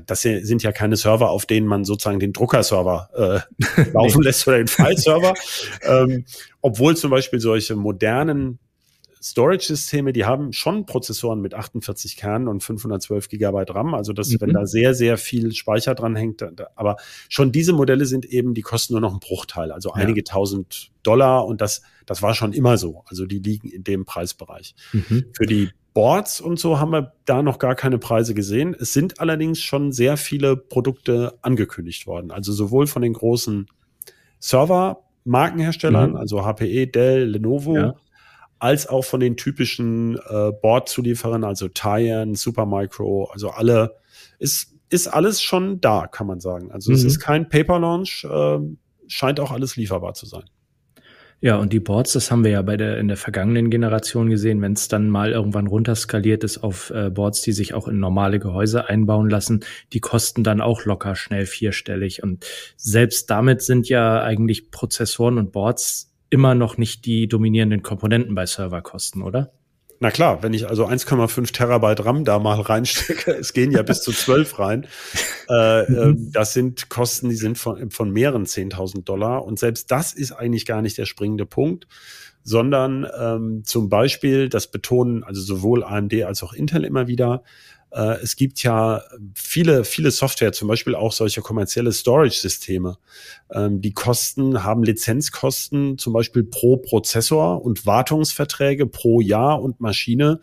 das 0.05 0.21
sind 0.21 0.63
ja 0.63 0.71
keine 0.71 0.97
Server, 0.97 1.29
auf 1.29 1.45
denen 1.45 1.67
man 1.67 1.86
sozusagen 1.86 2.19
den 2.19 2.34
Druckerserver 2.34 3.45
äh, 3.57 3.91
laufen 3.93 4.23
lässt 4.23 4.47
oder 4.47 4.57
den 4.57 4.67
File-Server. 4.67 5.34
ähm, 5.84 6.25
obwohl 6.62 6.97
zum 6.97 7.12
Beispiel 7.12 7.39
solche 7.39 7.75
modernen 7.75 8.60
Storage-Systeme, 9.21 10.13
die 10.13 10.25
haben 10.25 10.51
schon 10.51 10.88
Prozessoren 10.88 11.41
mit 11.41 11.53
48 11.53 12.17
Kernen 12.17 12.47
und 12.47 12.63
512 12.63 13.29
Gigabyte 13.29 13.73
RAM. 13.75 13.93
Also 13.93 14.13
das, 14.13 14.29
mhm. 14.29 14.38
wenn 14.41 14.53
da 14.53 14.65
sehr, 14.65 14.95
sehr 14.95 15.17
viel 15.17 15.53
Speicher 15.53 15.93
dran 15.93 16.15
hängt, 16.15 16.43
aber 16.75 16.97
schon 17.29 17.51
diese 17.51 17.73
Modelle 17.73 18.05
sind 18.05 18.25
eben, 18.25 18.55
die 18.55 18.63
kosten 18.63 18.93
nur 18.93 19.01
noch 19.01 19.12
einen 19.12 19.19
Bruchteil, 19.19 19.71
also 19.71 19.89
ja. 19.89 19.95
einige 19.95 20.23
tausend 20.23 20.91
Dollar 21.03 21.45
und 21.45 21.62
das, 21.62 21.84
das 22.07 22.23
war 22.23 22.34
schon 22.34 22.51
immer 22.51 22.77
so. 22.77 23.03
Also 23.05 23.27
die 23.27 23.39
liegen 23.39 23.69
in 23.69 23.84
dem 23.84 24.05
Preisbereich. 24.05 24.73
Mhm. 24.91 25.25
Für 25.34 25.45
die 25.45 25.69
Boards 25.93 26.41
und 26.41 26.57
so 26.57 26.79
haben 26.79 26.91
wir 26.91 27.13
da 27.25 27.43
noch 27.43 27.60
gar 27.60 27.75
keine 27.75 27.99
Preise 27.99 28.34
gesehen. 28.34 28.75
Es 28.79 28.93
sind 28.93 29.19
allerdings 29.19 29.60
schon 29.60 29.91
sehr 29.91 30.17
viele 30.17 30.57
Produkte 30.57 31.38
angekündigt 31.43 32.07
worden. 32.07 32.31
Also 32.31 32.53
sowohl 32.53 32.88
von 32.88 33.03
den 33.03 33.13
großen 33.13 33.67
Server-Markenherstellern, 34.39 36.12
mhm. 36.12 36.17
also 36.17 36.43
HPE, 36.43 36.88
Dell, 36.88 37.25
Lenovo, 37.25 37.75
ja 37.75 37.95
als 38.62 38.88
auch 38.88 39.04
von 39.04 39.19
den 39.19 39.38
typischen 39.38 40.17
äh, 40.17 40.52
Board-Zulieferern, 40.62 41.43
also 41.43 41.67
Tyan, 41.67 42.36
Supermicro, 42.36 43.26
also 43.34 43.50
alle, 43.50 43.95
ist, 44.38 44.76
ist 44.89 45.08
alles 45.08 45.41
schon 45.41 45.82
da, 45.82 46.06
kann 46.06 46.28
man 46.28 46.39
sagen. 46.39 46.71
Also 46.71 46.91
mhm. 46.91 46.97
es 46.97 47.04
ist 47.04 47.19
kein 47.19 47.50
Paper-Launch, 47.50 48.24
äh, 48.30 48.60
scheint 49.08 49.39
auch 49.39 49.52
alles 49.52 49.78
lieferbar 49.78 50.13
zu 50.13 50.28
sein. 50.28 50.43
Ja, 51.43 51.56
und 51.56 51.74
die 51.74 51.80
Boards, 51.80 52.13
das 52.13 52.30
haben 52.30 52.43
wir 52.43 52.52
ja 52.52 52.62
bei 52.62 52.78
der 52.78 53.00
in 53.00 53.08
der 53.08 53.17
vergangenen 53.17 53.71
Generation 53.71 54.30
gesehen, 54.30 54.62
wenn 54.62 54.74
es 54.74 54.88
dann 54.89 55.10
mal 55.10 55.32
irgendwann 55.32 55.65
runterskaliert 55.65 56.43
ist 56.43 56.60
auf 56.60 56.91
äh, 56.91 57.10
Boards, 57.10 57.41
die 57.41 57.54
sich 57.54 57.74
auch 57.74 57.88
in 57.88 57.97
normale 57.97 58.38
Gehäuse 58.38 58.88
einbauen 58.88 59.28
lassen, 59.28 59.62
die 59.91 60.02
kosten 60.02 60.43
dann 60.43 60.62
auch 60.62 60.86
locker 60.86 61.15
schnell 61.15 61.47
vierstellig. 61.47 62.21
Und 62.21 62.45
selbst 62.78 63.32
damit 63.32 63.63
sind 63.63 63.89
ja 63.89 64.21
eigentlich 64.21 64.69
Prozessoren 64.69 65.39
und 65.39 65.52
Boards 65.52 66.11
immer 66.32 66.56
noch 66.56 66.78
nicht 66.78 67.06
die 67.06 67.28
dominierenden 67.28 67.84
Komponenten 67.84 68.34
bei 68.34 68.48
Serverkosten, 68.48 69.22
oder? 69.22 69.54
Na 70.04 70.10
klar, 70.10 70.41
wenn 70.41 70.56
ich 70.56 70.67
also 70.67 70.88
1,5 70.88 71.54
Terabyte 71.54 72.04
RAM 72.04 72.26
da 72.26 72.39
mal 72.39 72.60
reinstecke, 72.60 73.32
es 73.39 73.54
gehen 73.54 73.70
ja 73.72 73.84
bis 73.84 74.02
zu 74.02 74.12
12 74.12 74.58
rein, 74.58 74.88
äh, 75.48 75.82
äh, 75.82 76.15
das 76.17 76.54
sind 76.54 76.89
Kosten, 76.89 77.30
die 77.30 77.36
sind 77.36 77.60
von, 77.60 77.91
von 77.91 78.10
mehreren 78.10 78.46
10.000 78.46 79.04
Dollar. 79.04 79.46
Und 79.46 79.60
selbst 79.60 79.91
das 79.91 80.13
ist 80.13 80.32
eigentlich 80.32 80.65
gar 80.65 80.82
nicht 80.82 80.98
der 80.98 81.06
springende 81.06 81.46
Punkt, 81.46 81.88
sondern 82.41 83.06
ähm, 83.15 83.62
zum 83.63 83.89
Beispiel, 83.89 84.50
das 84.50 84.72
betonen 84.72 85.24
also 85.24 85.39
sowohl 85.39 85.84
AMD 85.84 86.24
als 86.24 86.41
auch 86.41 86.54
Intel 86.54 86.84
immer 86.84 87.06
wieder, 87.08 87.44
äh, 87.91 88.21
es 88.21 88.36
gibt 88.36 88.63
ja 88.63 89.01
viele, 89.36 89.84
viele 89.84 90.12
Software, 90.12 90.54
zum 90.54 90.67
Beispiel 90.67 90.95
auch 90.95 91.12
solche 91.12 91.41
kommerzielle 91.41 91.91
Storage-Systeme. 91.91 92.97
Ähm, 93.51 93.82
die 93.82 93.93
Kosten 93.93 94.63
haben 94.63 94.84
Lizenzkosten, 94.84 95.97
zum 95.97 96.13
Beispiel 96.13 96.43
pro 96.43 96.77
Prozessor 96.77 97.63
und 97.63 97.86
Wartungsverträge 97.86 98.88
pro 98.88 99.21
Jahr 99.21 99.62
und 99.62 99.82
Maschine, 99.82 100.39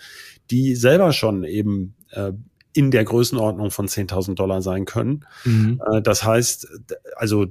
die 0.50 0.74
selber 0.74 1.12
schon 1.12 1.44
eben 1.44 1.94
äh, 2.10 2.32
in 2.74 2.90
der 2.90 3.04
Größenordnung 3.04 3.70
von 3.70 3.88
10.000 3.88 4.34
Dollar 4.34 4.62
sein 4.62 4.84
können. 4.84 5.24
Mhm. 5.44 5.80
Äh, 5.90 6.02
das 6.02 6.24
heißt, 6.24 6.68
also 7.16 7.46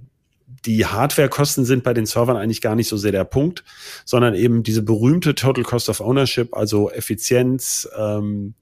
die 0.65 0.86
Hardwarekosten 0.86 1.65
sind 1.65 1.83
bei 1.83 1.93
den 1.93 2.05
Servern 2.05 2.38
eigentlich 2.38 2.62
gar 2.62 2.75
nicht 2.75 2.88
so 2.88 2.97
sehr 2.97 3.12
der 3.12 3.25
Punkt, 3.25 3.63
sondern 4.05 4.36
eben 4.36 4.63
diese 4.63 4.81
berühmte 4.81 5.36
Total 5.36 5.63
Cost 5.63 5.89
of 5.89 5.99
Ownership, 5.99 6.55
also 6.55 6.89
Effizienz, 6.91 7.88
ähm, 7.97 8.53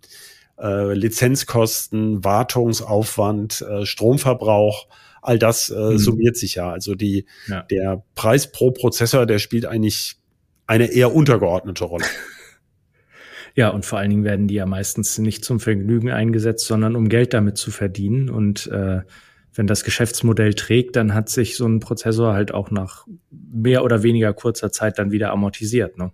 äh, 0.60 0.94
Lizenzkosten, 0.94 2.24
Wartungsaufwand, 2.24 3.62
äh, 3.62 3.86
Stromverbrauch, 3.86 4.88
all 5.22 5.40
das 5.40 5.70
äh, 5.70 5.76
mhm. 5.76 5.98
summiert 5.98 6.38
sich 6.38 6.56
ja. 6.56 6.72
Also 6.72 6.96
die, 6.96 7.26
ja. 7.48 7.64
der 7.64 8.04
Preis 8.16 8.52
pro 8.52 8.72
Prozessor, 8.72 9.26
der 9.26 9.40
spielt 9.40 9.66
eigentlich 9.66 10.18
eine 10.68 10.92
eher 10.92 11.14
untergeordnete 11.14 11.84
Rolle. 11.84 12.06
Ja, 13.58 13.70
und 13.70 13.86
vor 13.86 14.00
allen 14.00 14.10
Dingen 14.10 14.26
werden 14.26 14.50
die 14.50 14.56
ja 14.56 14.66
meistens 14.66 15.18
nicht 15.18 15.46
zum 15.46 15.62
Vergnügen 15.62 16.12
eingesetzt, 16.12 16.68
sondern 16.68 16.98
um 16.98 17.08
Geld 17.08 17.34
damit 17.34 17.58
zu 17.58 17.72
verdienen. 17.72 18.30
Und 18.30 18.68
äh, 18.68 19.00
wenn 19.54 19.66
das 19.66 19.86
Geschäftsmodell 19.86 20.56
trägt, 20.56 20.98
dann 20.98 21.14
hat 21.14 21.30
sich 21.30 21.56
so 21.56 21.66
ein 21.66 21.80
Prozessor 21.80 22.34
halt 22.34 22.54
auch 22.54 22.70
nach 22.70 23.08
mehr 23.32 23.86
oder 23.86 24.04
weniger 24.04 24.34
kurzer 24.34 24.74
Zeit 24.74 25.00
dann 25.00 25.12
wieder 25.12 25.32
amortisiert. 25.32 25.98
Ne? 25.98 26.12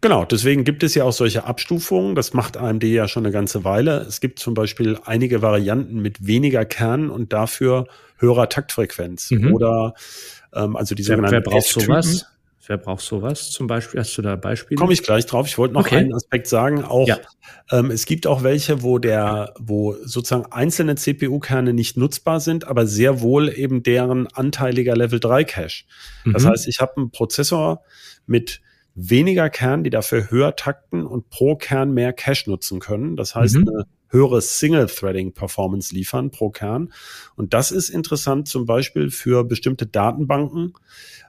Genau, 0.00 0.24
deswegen 0.24 0.64
gibt 0.64 0.82
es 0.82 0.94
ja 0.94 1.04
auch 1.04 1.12
solche 1.12 1.44
Abstufungen. 1.44 2.14
Das 2.14 2.32
macht 2.32 2.56
AMD 2.56 2.84
ja 2.84 3.08
schon 3.08 3.24
eine 3.24 3.32
ganze 3.32 3.64
Weile. 3.64 4.04
Es 4.08 4.20
gibt 4.20 4.38
zum 4.38 4.54
Beispiel 4.54 4.98
einige 5.04 5.42
Varianten 5.42 6.00
mit 6.00 6.26
weniger 6.26 6.64
Kernen 6.64 7.10
und 7.10 7.32
dafür 7.32 7.86
höherer 8.18 8.48
Taktfrequenz. 8.48 9.30
Mhm. 9.30 9.52
Oder 9.52 9.94
ähm, 10.54 10.76
also 10.76 10.94
die 10.94 11.02
sogenannten 11.02 11.32
Wer 11.32 11.40
braucht 11.40 11.66
sowas? 11.66 12.26
Wer 12.66 12.78
braucht 12.78 13.02
sowas 13.02 13.50
zum 13.50 13.66
Beispiel? 13.66 14.00
Hast 14.00 14.16
du 14.16 14.22
da 14.22 14.36
Beispiele? 14.36 14.78
Komme 14.78 14.94
ich 14.94 15.02
gleich 15.02 15.26
drauf. 15.26 15.46
Ich 15.46 15.58
wollte 15.58 15.74
noch 15.74 15.82
okay. 15.82 15.96
einen 15.96 16.14
Aspekt 16.14 16.46
sagen. 16.46 16.82
Auch 16.82 17.06
ja. 17.06 17.18
ähm, 17.70 17.90
es 17.90 18.06
gibt 18.06 18.26
auch 18.26 18.42
welche, 18.42 18.82
wo 18.82 18.98
der, 18.98 19.52
wo 19.58 19.96
sozusagen 20.02 20.50
einzelne 20.50 20.94
CPU-Kerne 20.94 21.74
nicht 21.74 21.98
nutzbar 21.98 22.40
sind, 22.40 22.66
aber 22.66 22.86
sehr 22.86 23.20
wohl 23.20 23.50
eben 23.50 23.82
deren 23.82 24.28
anteiliger 24.28 24.96
Level 24.96 25.20
3 25.20 25.44
Cache. 25.44 25.84
Das 26.24 26.44
mhm. 26.44 26.48
heißt, 26.48 26.68
ich 26.68 26.80
habe 26.80 26.96
einen 26.96 27.10
Prozessor 27.10 27.82
mit 28.26 28.62
weniger 28.94 29.50
Kern, 29.50 29.84
die 29.84 29.90
dafür 29.90 30.30
höher 30.30 30.56
takten 30.56 31.06
und 31.06 31.30
pro 31.30 31.56
Kern 31.56 31.92
mehr 31.92 32.12
Cache 32.12 32.48
nutzen 32.48 32.80
können. 32.80 33.16
Das 33.16 33.34
heißt, 33.34 33.56
mhm. 33.56 33.68
eine 33.68 33.84
höhere 34.08 34.40
Single-Threading-Performance 34.40 35.94
liefern 35.94 36.30
pro 36.30 36.50
Kern. 36.50 36.92
Und 37.34 37.52
das 37.52 37.72
ist 37.72 37.90
interessant 37.90 38.48
zum 38.48 38.64
Beispiel 38.64 39.10
für 39.10 39.44
bestimmte 39.44 39.86
Datenbanken, 39.86 40.74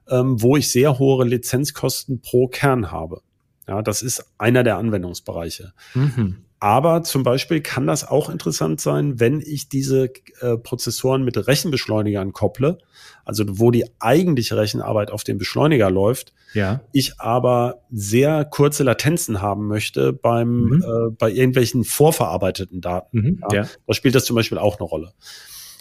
ähm, 0.07 0.41
wo 0.41 0.55
ich 0.55 0.71
sehr 0.71 0.99
hohe 0.99 1.25
Lizenzkosten 1.25 2.21
pro 2.21 2.47
Kern 2.47 2.91
habe. 2.91 3.21
Ja, 3.67 3.81
das 3.81 4.03
ist 4.03 4.31
einer 4.37 4.63
der 4.63 4.77
Anwendungsbereiche. 4.77 5.73
Mhm. 5.95 6.44
Aber 6.59 7.03
zum 7.03 7.23
Beispiel 7.23 7.61
kann 7.61 7.85
das 7.85 8.07
auch 8.07 8.29
interessant 8.29 8.79
sein, 8.79 9.19
wenn 9.19 9.41
ich 9.41 9.69
diese 9.69 10.09
äh, 10.39 10.57
Prozessoren 10.57 11.23
mit 11.23 11.47
Rechenbeschleunigern 11.47 12.33
kopple, 12.33 12.77
also 13.25 13.43
wo 13.47 13.71
die 13.71 13.85
eigentliche 13.99 14.55
Rechenarbeit 14.55 15.11
auf 15.11 15.23
dem 15.23 15.37
Beschleuniger 15.37 15.91
läuft, 15.91 16.33
ja. 16.53 16.81
ich 16.91 17.19
aber 17.19 17.81
sehr 17.91 18.45
kurze 18.45 18.83
Latenzen 18.83 19.41
haben 19.41 19.67
möchte 19.67 20.13
beim 20.13 20.65
mhm. 20.65 20.83
äh, 20.83 21.11
bei 21.11 21.31
irgendwelchen 21.31 21.83
vorverarbeiteten 21.83 22.81
Daten. 22.81 23.17
Mhm, 23.17 23.43
ja. 23.51 23.63
ja. 23.63 23.69
Da 23.85 23.93
spielt 23.93 24.15
das 24.15 24.25
zum 24.25 24.35
Beispiel 24.35 24.57
auch 24.57 24.79
eine 24.79 24.87
Rolle. 24.87 25.11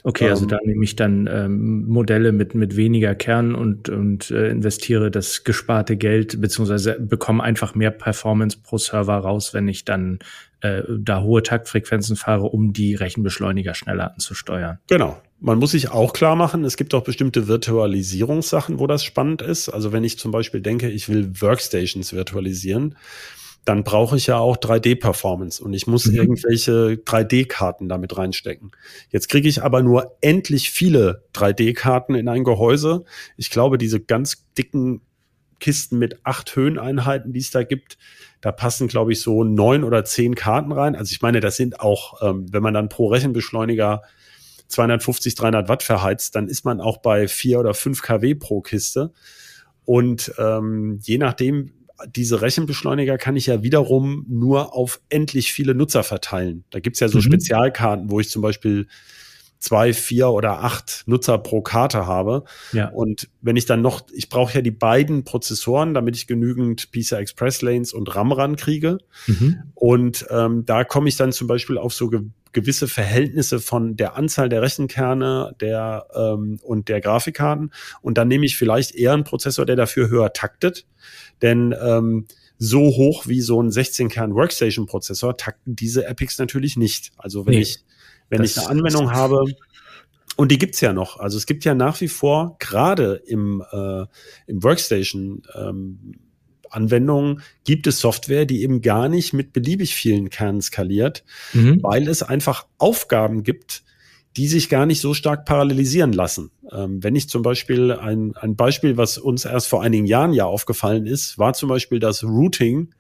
Okay, 0.07 0.29
also 0.29 0.43
ähm, 0.43 0.49
da 0.49 0.59
nehme 0.63 0.85
ich 0.85 0.97
dann 0.97 1.27
ähm, 1.33 1.89
Modelle 1.89 2.33
mit 2.33 2.55
mit 2.55 2.77
weniger 2.77 3.15
Kern 3.15 3.55
und 3.55 3.89
und 3.89 4.31
äh, 4.31 4.51
investiere 4.51 5.11
das 5.11 5.45
gesparte 5.45 5.97
Geld 5.97 6.43
beziehungsweise 6.43 7.01
bekomme 7.01 7.43
einfach 7.43 7.75
mehr 7.75 7.91
Performance 7.91 8.59
pro 8.63 8.77
Server 8.77 9.17
raus, 9.17 9.55
wenn 9.55 9.67
ich 9.67 9.87
dann 9.87 10.19
äh, 10.65 10.83
da 10.89 11.23
hohe 11.23 11.43
Taktfrequenzen 11.43 12.17
fahre, 12.17 12.45
um 12.45 12.73
die 12.73 12.95
Rechenbeschleuniger 12.95 13.75
schneller 13.75 14.15
anzusteuern. 14.15 14.79
Genau. 14.89 15.21
Man 15.41 15.59
muss 15.59 15.73
sich 15.73 15.91
auch 15.91 16.15
klar 16.15 16.37
machen, 16.37 16.65
es 16.65 16.79
gibt 16.79 16.95
auch 16.95 17.05
bestimmte 17.05 17.49
Virtualisierungssachen, 17.49 18.79
wo 18.79 18.87
das 18.87 19.05
spannend 19.05 19.43
ist. 19.43 19.69
Also 19.69 19.93
wenn 19.93 20.03
ich 20.03 20.19
zum 20.19 20.31
Beispiel 20.31 20.63
denke, 20.63 20.89
ich 20.89 21.11
will 21.11 21.39
Workstations 21.39 22.15
virtualisieren, 22.15 22.97
dann 23.67 23.85
brauche 23.85 24.17
ich 24.17 24.27
ja 24.27 24.39
auch 24.39 24.57
3D-Performance 24.57 25.63
und 25.63 25.75
ich 25.75 25.87
muss 25.87 26.07
mhm. 26.07 26.17
irgendwelche 26.17 26.99
3D-Karten 27.05 27.89
damit 27.89 28.17
reinstecken. 28.17 28.73
Jetzt 29.11 29.29
kriege 29.29 29.49
ich 29.49 29.63
aber 29.63 29.83
nur 29.83 30.17
endlich 30.23 30.71
viele 30.71 31.25
3D-Karten 31.35 32.15
in 32.15 32.29
ein 32.29 32.45
Gehäuse. 32.45 33.05
Ich 33.37 33.51
glaube, 33.51 33.77
diese 33.77 34.01
ganz 34.01 34.47
dicken 34.57 35.03
Kisten 35.65 35.99
mit 35.99 36.19
acht 36.25 36.55
Höheneinheiten, 36.55 37.33
die 37.33 37.39
es 37.41 37.51
da 37.51 37.63
gibt, 37.63 37.97
da 38.43 38.53
passen, 38.53 38.87
glaube 38.87 39.13
ich, 39.13 39.23
so 39.23 39.45
neun 39.45 39.83
oder 39.83 40.05
zehn 40.05 40.35
Karten 40.35 40.73
rein. 40.73 40.95
Also 40.95 41.13
ich 41.13 41.23
meine, 41.23 41.41
das 41.41 41.57
sind 41.57 41.81
auch, 41.81 42.21
ähm, 42.21 42.53
wenn 42.53 42.63
man 42.63 42.75
dann 42.75 42.91
pro 42.91 43.07
Rechenbeschleuniger 43.07 44.03
250, 44.69 45.37
300 45.37 45.71
Watt 45.71 45.83
verheizt, 45.83 46.35
dann 46.35 46.49
ist 46.49 46.67
man 46.67 46.83
auch 46.83 46.99
bei 46.99 47.29
vier 47.29 47.61
oder 47.61 47.73
fünf 47.73 48.03
kW 48.03 48.35
pro 48.35 48.61
Kiste. 48.61 49.15
Und 49.87 50.35
ähm, 50.37 50.99
je 51.03 51.17
nachdem, 51.17 51.73
diese 52.15 52.43
Rechenbeschleuniger 52.43 53.17
kann 53.17 53.35
ich 53.35 53.47
ja 53.47 53.63
wiederum 53.63 54.27
nur 54.29 54.75
auf 54.75 55.01
endlich 55.09 55.51
viele 55.51 55.75
Nutzer 55.75 56.03
verteilen. 56.03 56.65
Da 56.69 56.81
gibt's 56.81 57.01
ja 57.01 57.09
so 57.09 57.17
mhm. 57.17 57.23
Spezialkarten, 57.23 58.11
wo 58.11 58.21
ich 58.21 58.29
zum 58.29 58.43
Beispiel 58.43 58.87
zwei, 59.65 59.95
vier 59.95 60.29
oder 60.29 60.63
acht 60.63 61.05
Nutzer 61.07 61.39
pro 61.39 61.63
Karte 61.63 62.07
habe. 62.07 62.45
Ja. 62.73 62.89
Und 62.91 63.31
wenn 63.41 63.57
ich 63.57 63.65
dann 63.65 63.81
noch, 63.81 64.03
ich 64.13 64.29
brauche 64.29 64.55
ja 64.55 64.61
die 64.61 64.71
beiden 64.71 65.25
Prozessoren, 65.25 65.95
damit 65.95 66.17
ich 66.17 66.27
genügend 66.27 66.91
PCI 66.93 67.15
Express 67.15 67.63
Lanes 67.63 67.95
und 67.95 68.15
RAM 68.15 68.31
rankriege. 68.33 68.99
Mhm. 69.27 69.63
Und 69.75 70.27
ähm, 70.31 70.67
da 70.67 70.85
komme 70.85 71.09
ich 71.09 71.17
dann 71.17 71.33
zum 71.33 71.47
Beispiel 71.47 71.79
auf 71.79 71.95
so 71.95 72.09
ge 72.09 72.21
gewisse 72.53 72.87
Verhältnisse 72.87 73.59
von 73.59 73.97
der 73.97 74.17
Anzahl 74.17 74.49
der 74.49 74.63
Rechenkerne 74.63 75.57
der, 75.61 76.07
ähm, 76.15 76.61
und 76.63 76.89
der 76.89 77.01
Grafikkarten. 77.01 77.73
Und 78.01 78.17
dann 78.17 78.29
nehme 78.29 78.47
ich 78.47 78.57
vielleicht 78.57 78.95
eher 78.95 79.13
einen 79.13 79.25
Prozessor, 79.25 79.67
der 79.67 79.75
dafür 79.75 80.09
höher 80.09 80.33
taktet. 80.33 80.87
Denn 81.43 81.75
ähm, 81.83 82.27
so 82.59 82.79
hoch 82.79 83.27
wie 83.27 83.41
so 83.41 83.61
ein 83.61 83.71
16-Kern-Workstation-Prozessor 83.71 85.37
takten 85.37 85.75
diese 85.75 86.07
Epics 86.07 86.39
natürlich 86.39 86.77
nicht. 86.77 87.11
Also 87.17 87.45
wenn 87.45 87.55
nee, 87.55 87.63
ich, 87.63 87.81
wenn 88.39 88.45
ich 88.45 88.59
eine 88.59 88.69
Anwendung 88.69 89.13
habe, 89.13 89.45
und 90.37 90.51
die 90.51 90.59
gibt's 90.59 90.81
ja 90.81 90.93
noch. 90.93 91.19
Also 91.21 91.37
es 91.37 91.47
gibt 91.47 91.65
ja 91.65 91.75
nach 91.75 92.01
wie 92.01 92.09
vor, 92.09 92.57
gerade 92.59 93.23
im, 93.27 93.63
äh, 93.71 94.05
im 94.47 94.63
Workstation, 94.63 95.43
ähm, 95.55 96.15
Anwendungen 96.71 97.43
gibt 97.65 97.87
es 97.87 98.01
Software, 98.01 98.47
die 98.47 98.63
eben 98.63 98.83
gar 98.83 99.09
nicht 99.09 99.33
mit 99.33 99.53
beliebig 99.53 99.95
vielen 99.95 100.29
Kernen 100.31 100.61
skaliert, 100.61 101.25
mhm. 101.53 101.81
weil 101.83 102.09
es 102.09 102.23
einfach 102.23 102.67
Aufgaben 102.79 103.45
gibt, 103.45 103.85
die 104.37 104.49
sich 104.49 104.69
gar 104.69 104.85
nicht 104.85 105.01
so 105.01 105.15
stark 105.15 105.45
parallelisieren 105.45 106.13
lassen. 106.13 106.51
Ähm, 106.73 107.03
wenn 107.03 107.15
ich 107.15 107.29
zum 107.29 107.43
Beispiel 107.43 107.93
ein, 107.93 108.37
ein 108.37 108.57
Beispiel, 108.57 108.97
was 108.97 109.19
uns 109.19 109.45
erst 109.45 109.69
vor 109.69 109.83
einigen 109.83 110.07
Jahren 110.07 110.33
ja 110.33 110.47
aufgefallen 110.47 111.07
ist, 111.07 111.39
war 111.39 111.55
zum 111.55 111.69
Beispiel 111.69 112.01
das 112.01 112.25
Routing 112.25 112.93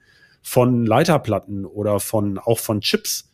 von 0.42 0.87
Leiterplatten 0.87 1.64
oder 1.64 1.99
von 1.99 2.38
auch 2.38 2.61
von 2.61 2.81
Chips. 2.81 3.33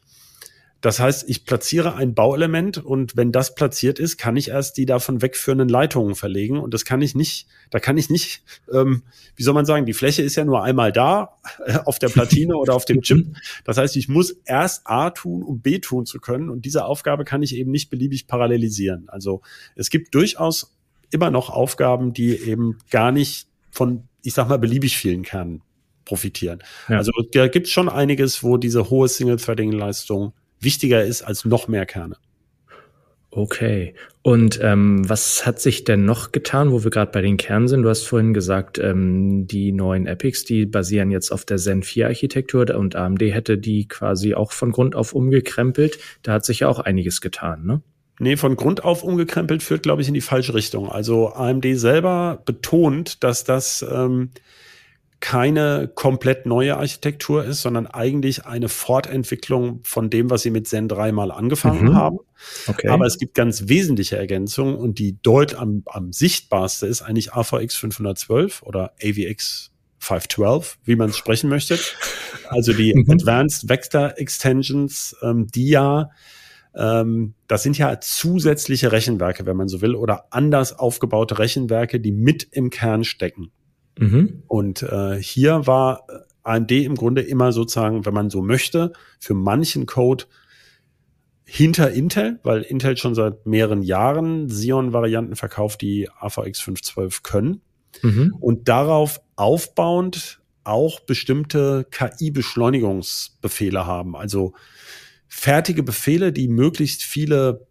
Das 0.81 0.99
heißt, 0.99 1.29
ich 1.29 1.45
platziere 1.45 1.95
ein 1.97 2.15
Bauelement 2.15 2.79
und 2.79 3.17
wenn 3.17 3.33
das 3.33 3.55
platziert 3.55 3.99
ist, 3.99 4.17
kann 4.17 4.37
ich 4.37 4.49
erst 4.49 4.79
die 4.79 4.87
davon 4.87 5.21
wegführenden 5.21 5.69
Leitungen 5.69 6.15
verlegen 6.15 6.59
und 6.59 6.73
das 6.73 6.85
kann 6.85 7.03
ich 7.03 7.15
nicht, 7.15 7.47
da 7.71 7.81
kann 7.81 7.99
ich 7.99 8.09
nicht, 8.09 8.43
ähm, 8.73 9.03
wie 9.37 9.43
soll 9.43 9.53
man 9.53 9.67
sagen, 9.67 9.85
die 9.85 9.93
Fläche 9.93 10.23
ist 10.23 10.37
ja 10.37 10.45
nur 10.45 10.63
einmal 10.63 10.91
da 10.91 11.37
äh, 11.67 11.79
auf 11.85 11.99
der 11.99 12.09
Platine 12.09 12.57
oder 12.57 12.75
auf 12.75 12.87
dem 12.87 13.03
Chip. 13.03 13.27
Das 13.65 13.77
heißt, 13.77 13.97
ich 13.97 14.09
muss 14.09 14.31
erst 14.47 14.87
A 14.87 15.11
tun, 15.11 15.43
um 15.43 15.61
B 15.61 15.81
tun 15.81 16.07
zu 16.07 16.19
können 16.19 16.49
und 16.49 16.65
diese 16.65 16.87
Aufgabe 16.87 17.25
kann 17.25 17.43
ich 17.43 17.55
eben 17.55 17.71
nicht 17.71 17.91
beliebig 17.91 18.27
parallelisieren. 18.27 19.09
Also 19.09 19.43
es 19.75 19.91
gibt 19.91 20.15
durchaus 20.15 20.75
immer 21.11 21.31
noch 21.31 21.51
Aufgaben, 21.51 22.15
die 22.15 22.37
eben 22.37 22.79
gar 22.91 23.13
nicht 23.13 23.49
von, 23.71 24.05
ich 24.23 24.33
sag 24.33 24.49
mal, 24.49 24.59
beliebig 24.59 24.97
vielen 24.97 25.23
Kernen 25.25 25.63
profitieren. 26.07 26.63
Ja. 26.89 26.97
Also 26.97 27.13
da 27.33 27.49
gibt 27.49 27.67
es 27.67 27.73
schon 27.73 27.89
einiges, 27.89 28.43
wo 28.43 28.57
diese 28.57 28.89
hohe 28.91 29.09
Single-Threading-Leistung 29.09 30.33
wichtiger 30.61 31.05
ist 31.05 31.23
als 31.23 31.45
noch 31.45 31.69
mehr 31.69 31.87
Kerne. 31.87 32.17
Okay. 33.33 33.95
Und 34.23 34.59
ähm, 34.61 35.09
was 35.09 35.47
hat 35.47 35.61
sich 35.61 35.85
denn 35.85 36.05
noch 36.05 36.33
getan, 36.33 36.73
wo 36.73 36.83
wir 36.83 36.91
gerade 36.91 37.13
bei 37.13 37.23
den 37.23 37.37
Kernen 37.37 37.69
sind? 37.69 37.83
Du 37.83 37.89
hast 37.89 38.03
vorhin 38.03 38.35
gesagt, 38.35 38.79
ähm, 38.79 39.47
die 39.47 39.73
neuen 39.73 40.07
Epics, 40.07 40.45
die 40.45 40.67
basieren 40.67 41.11
jetzt 41.11 41.31
auf 41.31 41.45
der 41.45 41.57
Zen 41.57 41.85
4 41.85 42.09
Architektur 42.09 42.75
und 42.77 42.97
AMD 42.97 43.23
hätte 43.23 43.57
die 43.57 43.87
quasi 43.87 44.35
auch 44.35 44.51
von 44.53 44.73
Grund 44.73 44.97
auf 44.97 45.15
umgekrempelt. 45.15 45.99
Da 46.23 46.33
hat 46.33 46.45
sich 46.45 46.61
ja 46.61 46.69
auch 46.69 46.81
einiges 46.81 47.21
getan, 47.21 47.65
ne? 47.65 47.83
Nee, 48.19 48.37
von 48.37 48.57
Grund 48.57 48.85
auf 48.85 49.03
umgekrempelt 49.03 49.63
führt, 49.63 49.83
glaube 49.83 50.03
ich, 50.03 50.09
in 50.09 50.13
die 50.13 50.21
falsche 50.21 50.53
Richtung. 50.53 50.91
Also 50.91 51.33
AMD 51.33 51.65
selber 51.79 52.43
betont, 52.45 53.25
dass 53.25 53.45
das 53.45 53.83
ähm, 53.91 54.31
keine 55.21 55.91
komplett 55.95 56.47
neue 56.47 56.77
Architektur 56.79 57.45
ist, 57.45 57.61
sondern 57.61 57.87
eigentlich 57.87 58.47
eine 58.47 58.71
Fortentwicklung 58.71 59.81
von 59.85 60.09
dem, 60.09 60.31
was 60.31 60.43
sie 60.43 60.51
mit 60.51 60.67
Zen 60.67 60.89
3 60.89 61.13
mal 61.13 61.31
angefangen 61.31 61.91
mhm. 61.91 61.95
haben. 61.95 62.19
Okay. 62.67 62.89
Aber 62.89 63.05
es 63.05 63.19
gibt 63.19 63.35
ganz 63.35 63.69
wesentliche 63.69 64.17
Ergänzungen 64.17 64.77
und 64.77 64.99
die 64.99 65.21
deut 65.23 65.55
am, 65.55 65.83
am 65.87 66.13
sichtbarste 66.13 66.87
ist 66.87 67.03
eigentlich 67.03 67.35
AVX 67.35 67.77
512 67.77 68.63
oder 68.63 68.95
AVX 69.03 69.71
512, 69.99 70.79
wie 70.85 70.97
man 70.97 71.11
es 71.11 71.19
sprechen 71.19 71.51
möchte. 71.51 71.79
Also 72.49 72.73
die 72.73 72.95
mhm. 72.97 73.11
Advanced 73.11 73.69
Vector 73.69 74.15
Extensions, 74.17 75.15
ähm, 75.23 75.49
die 75.49 75.69
ja 75.69 76.11
ähm, 76.75 77.35
das 77.49 77.63
sind 77.63 77.77
ja 77.79 78.01
zusätzliche 78.01 78.93
Rechenwerke, 78.93 79.45
wenn 79.45 79.57
man 79.57 79.69
so 79.69 79.81
will, 79.83 79.95
oder 79.95 80.27
anders 80.31 80.79
aufgebaute 80.79 81.39
Rechenwerke, 81.39 82.01
die 82.01 82.13
mit 82.13 82.47
im 82.53 82.71
Kern 82.71 83.05
stecken. 83.05 83.51
Mhm. 84.01 84.43
Und 84.49 84.83
äh, 84.83 85.23
hier 85.23 85.67
war 85.67 86.05
äh, 86.09 86.19
AMD 86.43 86.73
im 86.73 86.95
Grunde 86.95 87.21
immer 87.21 87.53
sozusagen, 87.53 88.07
wenn 88.07 88.15
man 88.15 88.31
so 88.31 88.41
möchte, 88.41 88.93
für 89.19 89.35
manchen 89.35 89.85
Code 89.87 90.25
hinter 91.45 91.91
Intel, 91.91 92.41
weil 92.43 92.63
Intel 92.63 92.97
schon 92.97 93.15
seit 93.15 93.45
mehreren 93.45 93.83
Jahren 93.83 94.49
Xeon-Varianten 94.49 95.37
verkauft, 95.37 95.83
die 95.83 96.09
AVX 96.09 96.61
512 96.61 97.23
können. 97.23 97.61
Mhm. 98.03 98.37
Und 98.41 98.69
darauf 98.69 99.21
aufbauend 99.37 100.41
auch 100.65 101.01
bestimmte 101.01 101.87
KI-Beschleunigungsbefehle 101.91 103.85
haben. 103.85 104.17
Also 104.17 104.55
fertige 105.27 105.83
Befehle, 105.83 106.33
die 106.33 106.49
möglichst 106.49 107.03
viele, 107.03 107.67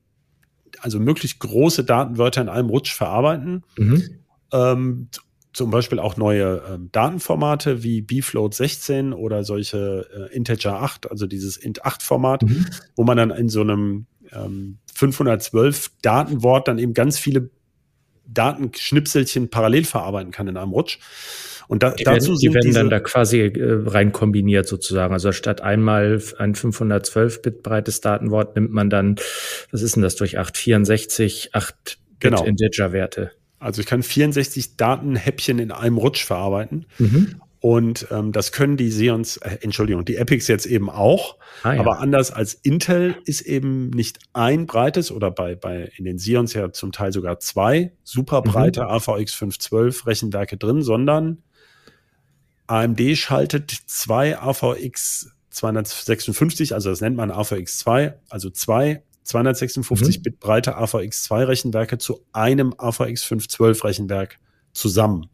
also 0.81 0.99
möglichst 0.99 1.39
große 1.39 1.83
Datenwörter 1.85 2.41
in 2.41 2.49
einem 2.49 2.69
Rutsch 2.69 2.93
verarbeiten. 2.93 3.63
Mhm. 3.77 4.03
Ähm, 4.51 5.07
zum 5.53 5.71
Beispiel 5.71 5.99
auch 5.99 6.17
neue 6.17 6.61
ähm, 6.69 6.89
Datenformate 6.91 7.83
wie 7.83 8.01
bfloat 8.01 8.53
16 8.53 9.13
oder 9.13 9.43
solche 9.43 10.29
äh, 10.31 10.35
Integer 10.35 10.81
8, 10.81 11.09
also 11.09 11.25
dieses 11.25 11.57
int 11.57 11.85
8 11.85 12.03
Format, 12.03 12.43
mhm. 12.43 12.67
wo 12.95 13.03
man 13.03 13.17
dann 13.17 13.31
in 13.31 13.49
so 13.49 13.61
einem 13.61 14.05
ähm, 14.31 14.77
512 14.93 15.91
Datenwort 16.01 16.67
dann 16.67 16.77
eben 16.77 16.93
ganz 16.93 17.17
viele 17.17 17.49
Datenschnipselchen 18.27 19.49
parallel 19.49 19.85
verarbeiten 19.85 20.31
kann 20.31 20.47
in 20.47 20.57
einem 20.57 20.71
Rutsch. 20.71 20.99
Und 21.67 21.83
da, 21.83 21.91
die 21.91 22.03
dazu 22.03 22.29
werden, 22.29 22.37
sind 22.37 22.49
die 22.49 22.53
werden 22.55 22.73
dann 22.73 22.89
da 22.89 22.99
quasi 22.99 23.41
äh, 23.41 23.83
rein 23.85 24.11
kombiniert 24.11 24.67
sozusagen. 24.67 25.13
Also 25.13 25.31
statt 25.31 25.61
einmal 25.61 26.21
ein 26.37 26.55
512 26.55 27.41
Bit 27.41 27.63
breites 27.63 28.01
Datenwort 28.01 28.55
nimmt 28.55 28.71
man 28.71 28.89
dann, 28.89 29.17
was 29.71 29.81
ist 29.81 29.95
denn 29.95 30.03
das 30.03 30.15
durch 30.15 30.37
8, 30.37 30.57
64, 30.57 31.51
8 31.53 31.75
Bit 31.75 31.97
genau. 32.19 32.43
Integer 32.43 32.91
Werte. 32.91 33.31
Also 33.59 33.81
ich 33.81 33.87
kann 33.87 34.03
64 34.03 34.77
Datenhäppchen 34.77 35.59
in 35.59 35.71
einem 35.71 35.97
Rutsch 35.97 36.23
verarbeiten. 36.23 36.85
Mhm. 36.97 37.41
Und 37.61 38.07
ähm, 38.09 38.31
das 38.31 38.53
können 38.53 38.77
die 38.77 38.87
Xeons, 38.87 39.37
äh, 39.37 39.57
Entschuldigung, 39.61 40.05
die 40.05 40.15
Epics 40.15 40.47
jetzt 40.47 40.65
eben 40.65 40.89
auch. 40.89 41.35
Ah, 41.63 41.73
ja. 41.73 41.81
Aber 41.81 41.99
anders 41.99 42.31
als 42.31 42.53
Intel 42.53 43.17
ist 43.25 43.41
eben 43.41 43.89
nicht 43.89 44.19
ein 44.31 44.65
breites 44.65 45.11
oder 45.11 45.29
bei, 45.29 45.55
bei 45.55 45.91
in 45.97 46.05
den 46.05 46.17
Xeons 46.17 46.53
ja 46.53 46.71
zum 46.71 46.93
Teil 46.93 47.11
sogar 47.11 47.39
zwei 47.39 47.91
super 48.03 48.41
breite 48.41 48.83
mhm. 48.83 48.87
AVX 48.87 49.33
512 49.33 50.07
Rechenwerke 50.07 50.55
drin, 50.55 50.81
sondern 50.81 51.43
AMD 52.67 53.17
schaltet 53.17 53.71
zwei 53.87 54.39
AVX 54.39 55.31
256, 55.49 56.73
also 56.73 56.91
das 56.91 57.01
nennt 57.01 57.17
man 57.17 57.31
AVX2, 57.31 58.13
also 58.29 58.49
zwei 58.51 59.03
256 59.29 60.17
mhm. 60.17 60.23
Bit 60.23 60.39
breite 60.39 60.77
AVX2 60.77 61.47
Rechenwerke 61.47 61.97
zu 61.97 62.25
einem 62.33 62.73
AVX 62.77 63.23
512 63.23 63.83
Rechenwerk 63.83 64.39
zusammen. 64.73 65.27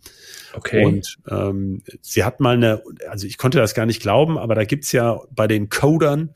Okay. 0.53 0.85
Und 0.85 1.17
ähm, 1.29 1.81
sie 2.01 2.23
hat 2.23 2.39
mal 2.39 2.55
eine, 2.55 2.81
also 3.09 3.27
ich 3.27 3.37
konnte 3.37 3.57
das 3.57 3.73
gar 3.73 3.85
nicht 3.85 4.01
glauben, 4.01 4.37
aber 4.37 4.55
da 4.55 4.63
gibt's 4.63 4.91
ja 4.91 5.19
bei 5.31 5.47
den 5.47 5.69
Codern, 5.69 6.31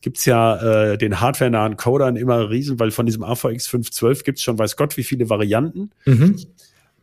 gibt's 0.00 0.24
ja 0.24 0.92
äh, 0.92 0.98
den 0.98 1.20
hardwarenahen 1.20 1.76
Codern 1.76 2.16
immer 2.16 2.50
riesen, 2.50 2.78
weil 2.78 2.90
von 2.90 3.06
diesem 3.06 3.22
AVX 3.22 3.66
512 3.66 4.24
gibt's 4.24 4.42
schon 4.42 4.58
weiß 4.58 4.76
Gott 4.76 4.96
wie 4.96 5.04
viele 5.04 5.28
Varianten. 5.28 5.90
Mhm. 6.04 6.36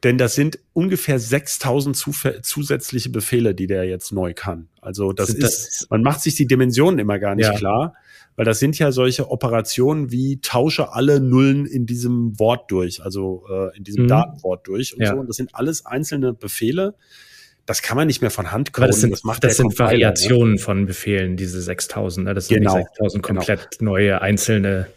Denn 0.04 0.18
das 0.18 0.34
sind 0.34 0.58
ungefähr 0.74 1.20
6000 1.20 1.96
zusätzliche 2.42 3.10
Befehle, 3.10 3.54
die 3.54 3.68
der 3.68 3.84
jetzt 3.84 4.12
neu 4.12 4.34
kann. 4.34 4.68
Also 4.82 5.14
das 5.14 5.28
sind 5.28 5.44
ist, 5.44 5.82
das? 5.82 5.88
man 5.90 6.02
macht 6.02 6.22
sich 6.22 6.36
die 6.36 6.48
Dimensionen 6.48 7.00
immer 7.00 7.20
gar 7.20 7.36
nicht 7.36 7.46
ja. 7.46 7.54
klar, 7.54 7.94
weil 8.36 8.46
das 8.46 8.58
sind 8.60 8.80
ja 8.80 8.92
solche 8.92 9.30
Operationen 9.30 10.12
wie 10.12 10.40
tausche 10.42 10.94
alle 10.94 11.20
Nullen 11.20 11.68
in 11.68 11.86
diesem 11.86 12.40
Wort 12.40 12.72
durch, 12.72 13.04
also 13.04 13.46
äh, 13.48 13.78
in 13.78 13.84
diesem 13.84 14.06
mhm. 14.06 14.08
Datenwort 14.08 14.68
durch 14.68 14.96
und 14.96 15.02
ja. 15.02 15.12
so. 15.12 15.20
Und 15.20 15.28
das 15.28 15.36
sind 15.36 15.54
alles 15.54 15.86
einzelne 15.86 16.34
Befehle. 16.34 16.96
Das 17.68 17.84
kann 17.84 17.96
man 17.96 18.08
nicht 18.08 18.22
mehr 18.22 18.32
von 18.32 18.52
Hand 18.52 18.74
coden. 18.74 18.88
Das 18.88 19.02
sind, 19.02 19.12
das 19.12 19.24
macht 19.24 19.44
das 19.44 19.58
sind 19.58 19.74
ne? 19.74 19.80
Variationen 19.80 20.54
ne? 20.54 20.60
von 20.60 20.88
Befehlen, 20.88 21.38
diese 21.38 21.62
6000. 21.62 22.26
Ne? 22.26 22.34
Das 22.34 22.48
sind 22.48 22.58
genau. 22.58 22.78
nicht 22.78 22.88
6000 22.88 23.24
genau. 23.24 23.40
komplett 23.40 23.78
genau. 23.78 23.92
neue 23.92 24.22
einzelne 24.22 24.88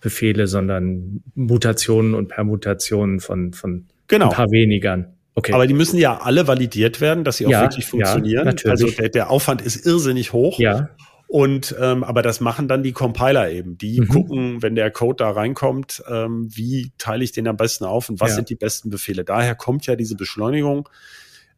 Befehle, 0.00 0.46
sondern 0.46 1.24
Mutationen 1.34 2.14
und 2.14 2.28
Permutationen 2.28 3.18
von, 3.18 3.52
von 3.52 3.86
genau. 4.08 4.30
ein 4.30 4.34
paar 4.34 4.50
wenigern. 4.50 5.14
Okay. 5.34 5.52
Aber 5.52 5.66
die 5.66 5.74
müssen 5.74 5.98
ja 5.98 6.18
alle 6.18 6.46
validiert 6.46 7.00
werden, 7.00 7.24
dass 7.24 7.38
sie 7.38 7.46
auch 7.46 7.50
ja, 7.50 7.62
wirklich 7.62 7.86
funktionieren. 7.86 8.44
Ja, 8.44 8.44
natürlich. 8.44 8.70
Also 8.70 8.90
der, 8.90 9.08
der 9.08 9.30
Aufwand 9.30 9.62
ist 9.62 9.84
irrsinnig 9.84 10.32
hoch. 10.32 10.58
Ja. 10.58 10.90
Und 11.26 11.74
ähm, 11.80 12.04
aber 12.04 12.22
das 12.22 12.40
machen 12.40 12.68
dann 12.68 12.84
die 12.84 12.92
Compiler 12.92 13.50
eben. 13.50 13.76
Die 13.76 14.00
mhm. 14.00 14.08
gucken, 14.08 14.62
wenn 14.62 14.76
der 14.76 14.92
Code 14.92 15.16
da 15.24 15.30
reinkommt, 15.30 16.04
ähm, 16.08 16.48
wie 16.54 16.92
teile 16.98 17.24
ich 17.24 17.32
den 17.32 17.48
am 17.48 17.56
besten 17.56 17.84
auf 17.84 18.08
und 18.08 18.20
was 18.20 18.30
ja. 18.30 18.36
sind 18.36 18.50
die 18.50 18.54
besten 18.54 18.90
Befehle. 18.90 19.24
Daher 19.24 19.56
kommt 19.56 19.86
ja 19.86 19.96
diese 19.96 20.14
Beschleunigung. 20.14 20.88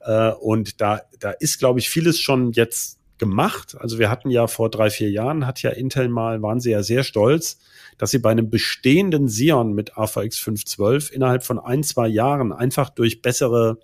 Äh, 0.00 0.30
und 0.30 0.80
da, 0.80 1.02
da 1.18 1.30
ist, 1.32 1.58
glaube 1.58 1.80
ich, 1.80 1.90
vieles 1.90 2.20
schon 2.20 2.52
jetzt 2.52 2.95
gemacht. 3.18 3.76
Also 3.78 3.98
wir 3.98 4.10
hatten 4.10 4.30
ja 4.30 4.46
vor 4.46 4.70
drei, 4.70 4.90
vier 4.90 5.10
Jahren, 5.10 5.46
hat 5.46 5.62
ja 5.62 5.70
Intel 5.70 6.08
mal, 6.08 6.42
waren 6.42 6.60
sie 6.60 6.70
ja 6.70 6.82
sehr 6.82 7.02
stolz, 7.02 7.58
dass 7.98 8.10
sie 8.10 8.18
bei 8.18 8.30
einem 8.30 8.50
bestehenden 8.50 9.26
Xeon 9.26 9.72
mit 9.72 9.96
AVX 9.96 10.38
512 10.38 11.12
innerhalb 11.12 11.44
von 11.44 11.58
ein, 11.58 11.82
zwei 11.82 12.08
Jahren 12.08 12.52
einfach 12.52 12.90
durch 12.90 13.22
bessere 13.22 13.78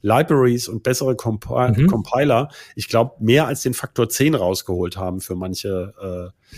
Libraries 0.00 0.68
und 0.68 0.82
bessere 0.82 1.16
Comp 1.16 1.46
mhm. 1.48 1.86
Compiler, 1.88 2.48
ich 2.76 2.88
glaube, 2.88 3.14
mehr 3.18 3.46
als 3.46 3.62
den 3.62 3.74
Faktor 3.74 4.08
10 4.08 4.34
rausgeholt 4.34 4.96
haben 4.96 5.20
für 5.20 5.34
manche 5.34 6.32
äh, 6.32 6.56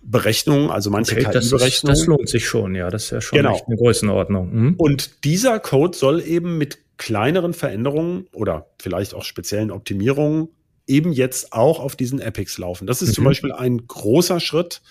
Berechnungen, 0.00 0.70
also 0.70 0.90
manche 0.90 1.12
okay, 1.12 1.24
KI-Berechnungen. 1.24 1.94
Das, 1.94 2.00
das, 2.00 2.06
lohnt 2.06 2.28
sich 2.28 2.46
schon, 2.46 2.74
ja, 2.74 2.88
das 2.88 3.04
ist 3.04 3.10
ja 3.10 3.20
schon 3.20 3.38
genau. 3.38 3.60
eine 3.66 3.76
Größenordnung. 3.76 4.54
Mhm. 4.54 4.74
Und 4.78 5.24
dieser 5.24 5.58
Code 5.58 5.96
soll 5.96 6.22
eben 6.22 6.56
mit 6.56 6.78
kleineren 6.98 7.52
Veränderungen 7.52 8.26
oder 8.32 8.66
vielleicht 8.78 9.14
auch 9.14 9.24
speziellen 9.24 9.70
Optimierungen 9.70 10.48
eben 10.88 11.12
jetzt 11.12 11.52
auch 11.52 11.80
auf 11.80 11.96
diesen 11.96 12.20
Epics 12.20 12.58
laufen. 12.58 12.86
Das 12.86 13.02
ist 13.02 13.10
mhm. 13.10 13.14
zum 13.14 13.24
Beispiel 13.24 13.52
ein 13.52 13.86
großer 13.86 14.40
Schritt, 14.40 14.82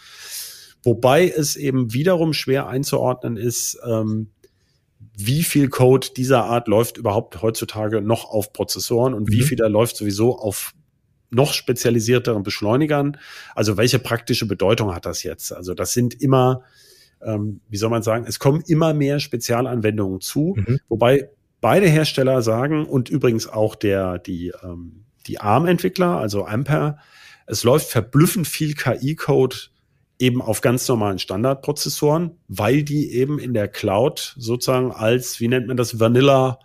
wobei 0.83 1.27
es 1.27 1.55
eben 1.55 1.93
wiederum 1.93 2.33
schwer 2.33 2.67
einzuordnen 2.67 3.35
ist, 3.37 3.77
ähm, 3.85 4.29
wie 5.17 5.43
viel 5.43 5.67
Code 5.69 6.07
dieser 6.15 6.45
Art 6.45 6.67
läuft 6.67 6.97
überhaupt 6.97 7.41
heutzutage 7.41 8.01
noch 8.01 8.25
auf 8.25 8.53
Prozessoren 8.53 9.13
und 9.13 9.29
mhm. 9.29 9.33
wie 9.33 9.41
viel 9.41 9.57
da 9.57 9.67
läuft 9.67 9.97
sowieso 9.97 10.37
auf 10.37 10.73
noch 11.29 11.53
spezialisierteren 11.53 12.43
Beschleunigern. 12.43 13.17
Also 13.55 13.77
welche 13.77 13.99
praktische 13.99 14.47
Bedeutung 14.47 14.93
hat 14.93 15.05
das 15.05 15.23
jetzt? 15.23 15.51
Also 15.51 15.73
das 15.73 15.91
sind 15.91 16.21
immer, 16.21 16.63
ähm, 17.21 17.61
wie 17.67 17.77
soll 17.77 17.89
man 17.89 18.03
sagen, 18.03 18.25
es 18.27 18.39
kommen 18.39 18.63
immer 18.67 18.93
mehr 18.93 19.19
Spezialanwendungen 19.19 20.21
zu, 20.21 20.55
mhm. 20.55 20.79
wobei 20.87 21.29
beide 21.59 21.87
Hersteller 21.87 22.41
sagen 22.41 22.85
und 22.85 23.09
übrigens 23.09 23.47
auch 23.47 23.75
der, 23.75 24.19
die, 24.19 24.53
ähm, 24.63 25.06
die 25.27 25.39
ARM-Entwickler, 25.39 26.17
also 26.17 26.45
Ampere, 26.45 26.97
es 27.45 27.63
läuft 27.63 27.89
verblüffend 27.89 28.47
viel 28.47 28.73
KI-Code 28.73 29.55
eben 30.19 30.41
auf 30.41 30.61
ganz 30.61 30.87
normalen 30.87 31.19
Standardprozessoren, 31.19 32.37
weil 32.47 32.83
die 32.83 33.11
eben 33.13 33.39
in 33.39 33.53
der 33.53 33.67
Cloud 33.67 34.35
sozusagen 34.37 34.91
als, 34.91 35.39
wie 35.39 35.47
nennt 35.47 35.67
man 35.67 35.77
das, 35.77 35.99
Vanilla 35.99 36.59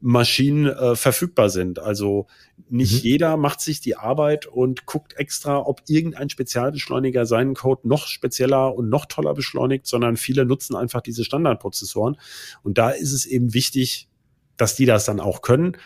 Maschinen 0.00 0.66
äh, 0.66 0.94
verfügbar 0.94 1.50
sind. 1.50 1.80
Also 1.80 2.28
nicht 2.68 3.02
mhm. 3.02 3.08
jeder 3.08 3.36
macht 3.36 3.60
sich 3.60 3.80
die 3.80 3.96
Arbeit 3.96 4.46
und 4.46 4.86
guckt 4.86 5.16
extra, 5.16 5.58
ob 5.58 5.82
irgendein 5.88 6.30
Spezialbeschleuniger 6.30 7.26
seinen 7.26 7.54
Code 7.54 7.88
noch 7.88 8.06
spezieller 8.06 8.74
und 8.74 8.88
noch 8.88 9.06
toller 9.06 9.34
beschleunigt, 9.34 9.86
sondern 9.86 10.16
viele 10.16 10.44
nutzen 10.44 10.76
einfach 10.76 11.00
diese 11.00 11.24
Standardprozessoren. 11.24 12.16
Und 12.62 12.78
da 12.78 12.90
ist 12.90 13.12
es 13.12 13.26
eben 13.26 13.54
wichtig, 13.54 14.08
dass 14.56 14.76
die 14.76 14.86
das 14.86 15.04
dann 15.04 15.20
auch 15.20 15.42
können. 15.42 15.76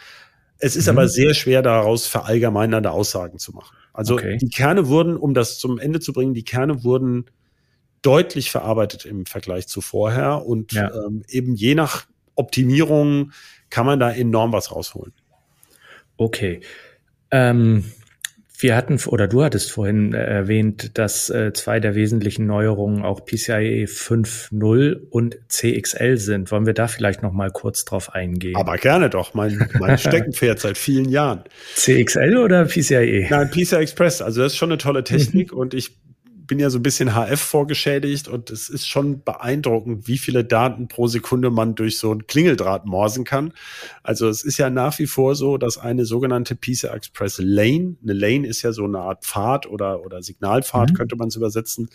Es 0.65 0.77
ist 0.77 0.87
mhm. 0.87 0.97
aber 0.97 1.09
sehr 1.09 1.35
schwer 1.35 1.61
daraus 1.61 2.07
verallgemeinernde 2.07 2.93
Aussagen 2.93 3.41
zu 3.41 3.53
machen. 3.53 3.77
Also 3.93 4.15
okay. 4.15 4.39
die 4.39 4.49
Kerne 4.49 4.87
wurden, 4.87 5.17
um 5.17 5.35
das 5.35 5.59
zum 5.59 5.81
Ende 5.81 5.99
zu 5.99 6.13
bringen, 6.13 6.35
die 6.35 6.45
Kerne 6.45 6.85
wurden 6.85 7.27
deutlich 8.01 8.53
verarbeitet 8.53 9.05
im 9.05 9.27
Vergleich 9.27 9.67
zu 9.67 9.81
vorher 9.81 10.47
und 10.47 10.73
ja. 10.73 10.89
ähm, 10.95 11.25
eben 11.29 11.57
je 11.57 11.75
nach 11.75 12.07
Optimierung 12.37 13.33
kann 13.71 13.87
man 13.87 13.99
da 13.99 14.13
enorm 14.13 14.53
was 14.53 14.71
rausholen. 14.71 15.13
Okay. 16.17 16.61
Ähm, 17.33 17.85
wir 18.63 18.77
hatten, 18.77 18.99
oder 19.07 19.29
du 19.29 19.43
hattest 19.43 19.73
vorhin 19.73 20.15
äh, 20.15 20.23
erwähnt, 20.23 20.99
dass 20.99 21.31
äh, 21.31 21.53
zwei 21.53 21.81
der 21.81 21.95
wesentlichen 21.95 22.47
Neuerungen 22.47 23.03
auch 23.03 23.25
PCIe 23.25 23.87
5.0 23.87 25.01
und 25.11 25.39
CXL 25.49 26.17
sind. 26.17 26.51
Wollen 26.51 26.67
wir 26.67 26.75
da 26.75 26.89
vielleicht 26.89 27.23
noch 27.23 27.33
mal 27.33 27.51
kurz 27.51 27.85
drauf 27.85 28.15
eingehen? 28.15 28.57
Aber 28.57 28.77
gerne 28.77 29.11
doch, 29.11 29.35
mein, 29.35 29.69
mein 29.79 29.99
Steckenpferd 29.99 30.61
seit 30.61 30.79
vielen 30.79 31.09
Jahren. 31.09 31.45
CXL 31.75 32.37
oder 32.37 32.65
PCIe? 32.67 33.27
Nein, 33.31 33.51
PCI 33.51 33.77
Express. 33.77 34.23
Also 34.23 34.43
das 34.43 34.53
ist 34.53 34.59
schon 34.59 34.71
eine 34.71 34.79
tolle 34.79 35.05
Technik 35.05 35.53
und 35.53 35.75
ich 35.75 36.02
bin 36.53 36.59
ja 36.59 36.69
so 36.69 36.81
ein 36.81 36.83
bisschen 36.83 37.15
HF 37.15 37.41
vorgeschädigt 37.41 38.29
und 38.29 38.51
es 38.51 38.69
ist 38.69 38.87
schon 38.87 39.23
beeindruckend, 39.23 40.07
wie 40.07 40.19
viele 40.19 40.45
Daten 40.45 40.87
pro 40.87 41.07
Sekunde 41.07 41.49
man 41.49 41.75
durch 41.75 41.97
so 41.97 42.13
ein 42.13 42.27
Klingeldraht 42.27 42.85
morsen 42.85 43.25
kann. 43.25 43.55
Also 44.03 44.29
es 44.29 44.45
ist 44.45 44.59
ja 44.59 44.69
nach 44.69 44.99
wie 44.99 45.07
vor 45.07 45.35
so, 45.35 45.57
dass 45.57 45.79
eine 45.79 46.05
sogenannte 46.05 46.55
PCI 46.55 46.89
Express 46.89 47.39
Lane, 47.39 47.97
eine 48.03 48.13
Lane 48.13 48.47
ist 48.47 48.61
ja 48.61 48.73
so 48.73 48.85
eine 48.85 48.99
Art 48.99 49.25
Pfad 49.25 49.67
oder, 49.67 50.05
oder 50.05 50.23
Signalpfad, 50.23 50.91
mhm. 50.91 50.95
könnte 50.95 51.17
man 51.17 51.29
es 51.29 51.37
übersetzen. 51.37 51.89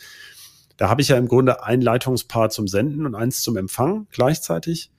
Da 0.76 0.89
habe 0.89 1.04
ich 1.04 1.10
ja 1.10 1.20
im 1.20 1.28
Grunde 1.28 1.63
ein 1.63 1.82
Leitungspaar 1.82 2.50
zum 2.50 2.67
Senden 2.67 3.06
und 3.06 3.13
eins 3.13 3.43
zum 3.43 3.58
Empfang 3.58 4.08
gleichzeitig. 4.10 4.89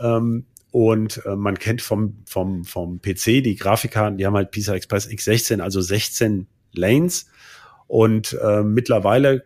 Ähm, 0.00 0.46
und 0.72 1.24
äh, 1.26 1.36
man 1.36 1.60
kennt 1.60 1.80
vom, 1.80 2.24
vom, 2.26 2.64
vom 2.64 3.00
PC 3.00 3.44
die 3.44 3.54
Grafikkarten, 3.54 4.18
die 4.18 4.26
haben 4.26 4.34
halt 4.34 4.50
PCI 4.50 4.72
Express 4.72 5.08
X16, 5.08 5.60
also 5.60 5.80
16 5.80 6.48
Lanes. 6.72 7.26
Und 7.90 8.38
äh, 8.40 8.62
mittlerweile 8.62 9.42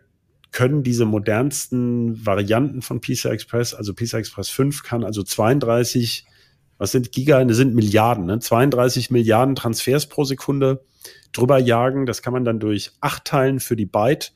können 0.53 0.83
diese 0.83 1.07
modernsten 1.07 2.27
Varianten 2.27 2.83
von 2.83 3.01
PCI 3.01 3.29
Express, 3.29 3.73
also 3.73 3.95
PCI 3.95 4.19
Express 4.19 4.51
5 4.51 4.83
kann 4.83 5.03
also 5.03 5.23
32, 5.23 6.27
was 6.77 6.93
sind 6.93 7.11
Giga, 7.11 7.43
das 7.43 7.57
sind 7.57 7.75
Milliarden, 7.75 8.27
ne? 8.27 8.41
32 8.41 9.11
Milliarden 9.11 9.55
Transfers 9.55 10.11
pro 10.11 10.25
Sekunde 10.25 10.85
drüber 11.33 11.57
jagen. 11.57 12.05
Das 12.05 12.21
kann 12.21 12.35
man 12.35 12.45
dann 12.45 12.61
durch 12.61 12.93
acht 13.01 13.25
teilen 13.25 13.61
für 13.61 13.77
die 13.77 13.87
Byte. 13.87 14.35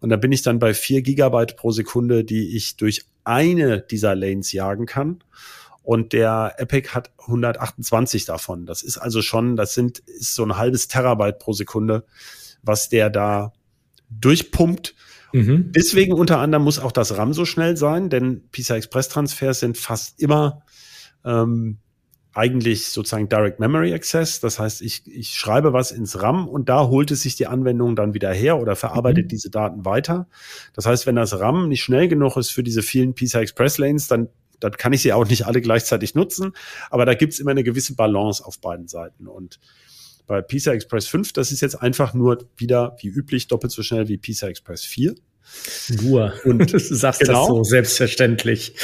Und 0.00 0.08
da 0.08 0.16
bin 0.16 0.32
ich 0.32 0.42
dann 0.42 0.58
bei 0.58 0.74
vier 0.74 1.02
Gigabyte 1.02 1.54
pro 1.54 1.70
Sekunde, 1.70 2.24
die 2.24 2.56
ich 2.56 2.76
durch 2.76 3.04
eine 3.22 3.80
dieser 3.80 4.16
Lanes 4.16 4.50
jagen 4.50 4.86
kann. 4.86 5.22
Und 5.84 6.12
der 6.12 6.56
Epic 6.58 6.88
hat 6.88 7.12
128 7.20 8.24
davon. 8.24 8.66
Das 8.66 8.82
ist 8.82 8.98
also 8.98 9.22
schon, 9.22 9.54
das 9.54 9.74
sind, 9.74 10.00
ist 10.00 10.34
so 10.34 10.42
ein 10.42 10.56
halbes 10.56 10.88
Terabyte 10.88 11.38
pro 11.38 11.52
Sekunde 11.52 12.04
was 12.62 12.88
der 12.88 13.10
da 13.10 13.52
durchpumpt. 14.10 14.94
Mhm. 15.32 15.72
Deswegen 15.72 16.12
unter 16.14 16.38
anderem 16.38 16.64
muss 16.64 16.78
auch 16.78 16.92
das 16.92 17.16
RAM 17.16 17.34
so 17.34 17.44
schnell 17.44 17.76
sein, 17.76 18.08
denn 18.08 18.48
PCI 18.50 18.74
Express 18.74 19.08
Transfers 19.08 19.60
sind 19.60 19.76
fast 19.76 20.20
immer 20.20 20.62
ähm, 21.24 21.78
eigentlich 22.38 22.88
sozusagen 22.88 23.28
Direct 23.28 23.58
Memory 23.58 23.92
Access. 23.92 24.40
Das 24.40 24.58
heißt, 24.58 24.80
ich, 24.82 25.02
ich 25.06 25.30
schreibe 25.30 25.72
was 25.72 25.90
ins 25.90 26.22
RAM 26.22 26.46
und 26.46 26.68
da 26.68 26.86
holt 26.86 27.10
es 27.10 27.22
sich 27.22 27.34
die 27.36 27.46
Anwendung 27.48 27.96
dann 27.96 28.14
wieder 28.14 28.32
her 28.32 28.58
oder 28.58 28.76
verarbeitet 28.76 29.24
mhm. 29.24 29.28
diese 29.28 29.50
Daten 29.50 29.84
weiter. 29.84 30.28
Das 30.72 30.86
heißt, 30.86 31.06
wenn 31.06 31.16
das 31.16 31.40
RAM 31.40 31.68
nicht 31.68 31.82
schnell 31.82 32.06
genug 32.06 32.36
ist 32.36 32.50
für 32.50 32.62
diese 32.62 32.82
vielen 32.82 33.14
PCI 33.14 33.38
Express 33.38 33.78
Lanes, 33.78 34.06
dann, 34.06 34.28
dann 34.60 34.72
kann 34.72 34.92
ich 34.92 35.02
sie 35.02 35.12
auch 35.12 35.26
nicht 35.26 35.46
alle 35.46 35.60
gleichzeitig 35.60 36.14
nutzen. 36.14 36.52
Aber 36.90 37.04
da 37.06 37.14
gibt 37.14 37.32
es 37.32 37.40
immer 37.40 37.50
eine 37.50 37.64
gewisse 37.64 37.96
Balance 37.96 38.44
auf 38.44 38.60
beiden 38.60 38.86
Seiten. 38.86 39.26
Und 39.26 39.58
bei 40.28 40.40
PISA 40.40 40.72
Express 40.72 41.08
5, 41.08 41.32
das 41.32 41.50
ist 41.50 41.60
jetzt 41.60 41.74
einfach 41.74 42.14
nur 42.14 42.38
wieder 42.56 42.96
wie 43.00 43.08
üblich 43.08 43.48
doppelt 43.48 43.72
so 43.72 43.82
schnell 43.82 44.06
wie 44.06 44.18
PISA 44.18 44.46
Express 44.46 44.84
4. 44.84 45.16
Nur. 46.02 46.34
Und 46.44 46.72
du 46.72 46.78
sagst 46.78 47.20
genau. 47.20 47.40
das 47.40 47.48
so 47.48 47.64
selbstverständlich. 47.64 48.74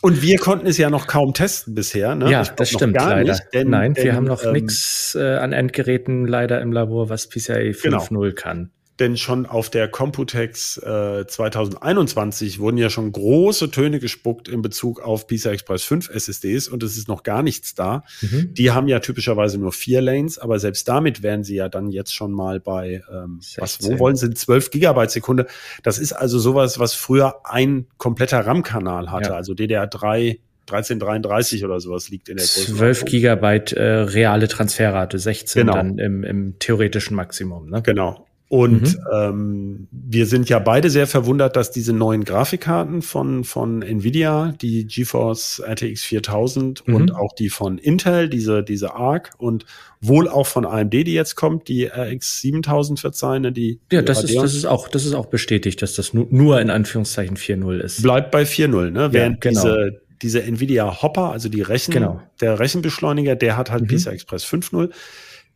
Und 0.00 0.22
wir 0.22 0.38
konnten 0.38 0.66
es 0.66 0.78
ja 0.78 0.90
noch 0.90 1.06
kaum 1.06 1.34
testen 1.34 1.74
bisher. 1.74 2.14
Ne? 2.14 2.30
Ja, 2.30 2.42
das 2.42 2.70
stimmt 2.70 2.96
leider. 2.96 3.32
Nicht, 3.32 3.44
denn, 3.52 3.70
Nein, 3.70 3.94
denn, 3.94 4.04
wir 4.04 4.14
haben 4.14 4.24
noch 4.24 4.44
ähm, 4.44 4.52
nichts 4.52 5.14
äh, 5.14 5.36
an 5.36 5.52
Endgeräten 5.52 6.26
leider 6.26 6.60
im 6.60 6.72
Labor, 6.72 7.08
was 7.08 7.28
PCIe 7.28 7.72
5.0 7.72 8.08
genau. 8.08 8.32
kann 8.34 8.70
denn 8.98 9.16
schon 9.16 9.44
auf 9.44 9.68
der 9.68 9.88
Computex 9.88 10.78
äh, 10.78 11.26
2021 11.26 12.58
wurden 12.58 12.78
ja 12.78 12.88
schon 12.88 13.12
große 13.12 13.70
Töne 13.70 14.00
gespuckt 14.00 14.48
in 14.48 14.62
Bezug 14.62 15.00
auf 15.00 15.26
PCI 15.26 15.50
Express 15.50 15.84
5 15.84 16.10
SSDs 16.10 16.68
und 16.68 16.82
es 16.82 16.96
ist 16.96 17.06
noch 17.06 17.22
gar 17.22 17.42
nichts 17.42 17.74
da. 17.74 18.04
Mhm. 18.22 18.54
Die 18.54 18.70
haben 18.70 18.88
ja 18.88 19.00
typischerweise 19.00 19.58
nur 19.58 19.72
vier 19.72 20.00
Lanes, 20.00 20.38
aber 20.38 20.58
selbst 20.58 20.88
damit 20.88 21.22
wären 21.22 21.44
sie 21.44 21.56
ja 21.56 21.68
dann 21.68 21.90
jetzt 21.90 22.14
schon 22.14 22.32
mal 22.32 22.58
bei, 22.58 23.02
ähm, 23.12 23.40
was, 23.58 23.82
wo 23.82 23.98
wollen 23.98 24.16
sie, 24.16 24.32
12 24.32 24.70
Gigabyte 24.70 25.10
Sekunde. 25.10 25.46
Das 25.82 25.98
ist 25.98 26.12
also 26.12 26.38
sowas, 26.38 26.78
was 26.78 26.94
früher 26.94 27.40
ein 27.44 27.86
kompletter 27.98 28.40
RAM-Kanal 28.46 29.10
hatte, 29.10 29.30
ja. 29.30 29.36
also 29.36 29.52
DDR3 29.52 30.38
1333 30.68 31.64
oder 31.64 31.78
sowas 31.78 32.08
liegt 32.08 32.28
in 32.28 32.38
der 32.38 32.46
Größe. 32.46 32.74
12 32.74 33.04
Gigabyte 33.04 33.72
äh, 33.72 33.82
reale 33.82 34.48
Transferrate, 34.48 35.18
16 35.18 35.60
genau. 35.60 35.74
dann 35.74 35.98
im, 35.98 36.24
im 36.24 36.58
theoretischen 36.58 37.14
Maximum. 37.14 37.70
Ne? 37.70 37.82
Genau. 37.82 38.25
Und 38.48 38.82
mhm. 38.82 38.98
ähm, 39.12 39.88
wir 39.90 40.26
sind 40.26 40.48
ja 40.48 40.60
beide 40.60 40.88
sehr 40.88 41.08
verwundert, 41.08 41.56
dass 41.56 41.72
diese 41.72 41.92
neuen 41.92 42.22
Grafikkarten 42.22 43.02
von, 43.02 43.42
von 43.42 43.82
Nvidia, 43.82 44.54
die 44.62 44.86
GeForce 44.86 45.60
RTX 45.66 46.04
4000 46.04 46.86
mhm. 46.86 46.94
und 46.94 47.14
auch 47.14 47.34
die 47.34 47.48
von 47.48 47.78
Intel, 47.78 48.28
diese, 48.28 48.62
diese 48.62 48.94
ARC 48.94 49.32
und 49.38 49.66
wohl 50.00 50.28
auch 50.28 50.46
von 50.46 50.64
AMD, 50.64 50.92
die 50.92 51.12
jetzt 51.12 51.34
kommt, 51.34 51.66
die 51.66 51.86
RX 51.86 52.40
7000 52.42 53.02
wird 53.02 53.16
sein, 53.16 53.42
ne, 53.42 53.50
die. 53.50 53.80
Ja, 53.90 54.02
das 54.02 54.22
ist, 54.22 54.36
das 54.36 54.54
ist 54.54 54.64
auch, 54.64 54.86
das 54.86 55.04
ist 55.04 55.14
auch 55.14 55.26
bestätigt, 55.26 55.82
dass 55.82 55.96
das 55.96 56.14
nur, 56.14 56.28
nur 56.30 56.60
in 56.60 56.70
Anführungszeichen 56.70 57.36
4.0 57.36 57.80
ist. 57.80 58.02
Bleibt 58.02 58.30
bei 58.30 58.44
4.0, 58.44 58.90
ne? 58.90 59.12
Während 59.12 59.44
ja, 59.44 59.50
genau. 59.50 59.62
diese, 59.62 60.00
diese 60.22 60.42
Nvidia 60.44 61.02
Hopper, 61.02 61.32
also 61.32 61.48
die 61.48 61.62
Rechen, 61.62 61.92
genau. 61.92 62.22
der 62.40 62.60
Rechenbeschleuniger, 62.60 63.34
der 63.34 63.56
hat 63.56 63.72
halt 63.72 63.90
mhm. 63.90 63.96
PCI 63.96 64.10
Express 64.10 64.44
5.0 64.44 64.90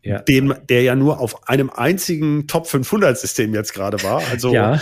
ja. 0.03 0.21
dem, 0.21 0.55
der 0.69 0.83
ja 0.83 0.97
nur 0.97 1.21
auf 1.21 1.49
einem 1.49 1.71
einzigen 1.71 2.47
Top 2.47 2.67
500 2.67 3.19
System 3.19 3.55
jetzt 3.55 3.75
gerade 3.75 4.03
war. 4.03 4.23
Also 4.31 4.53
ja. 4.55 4.81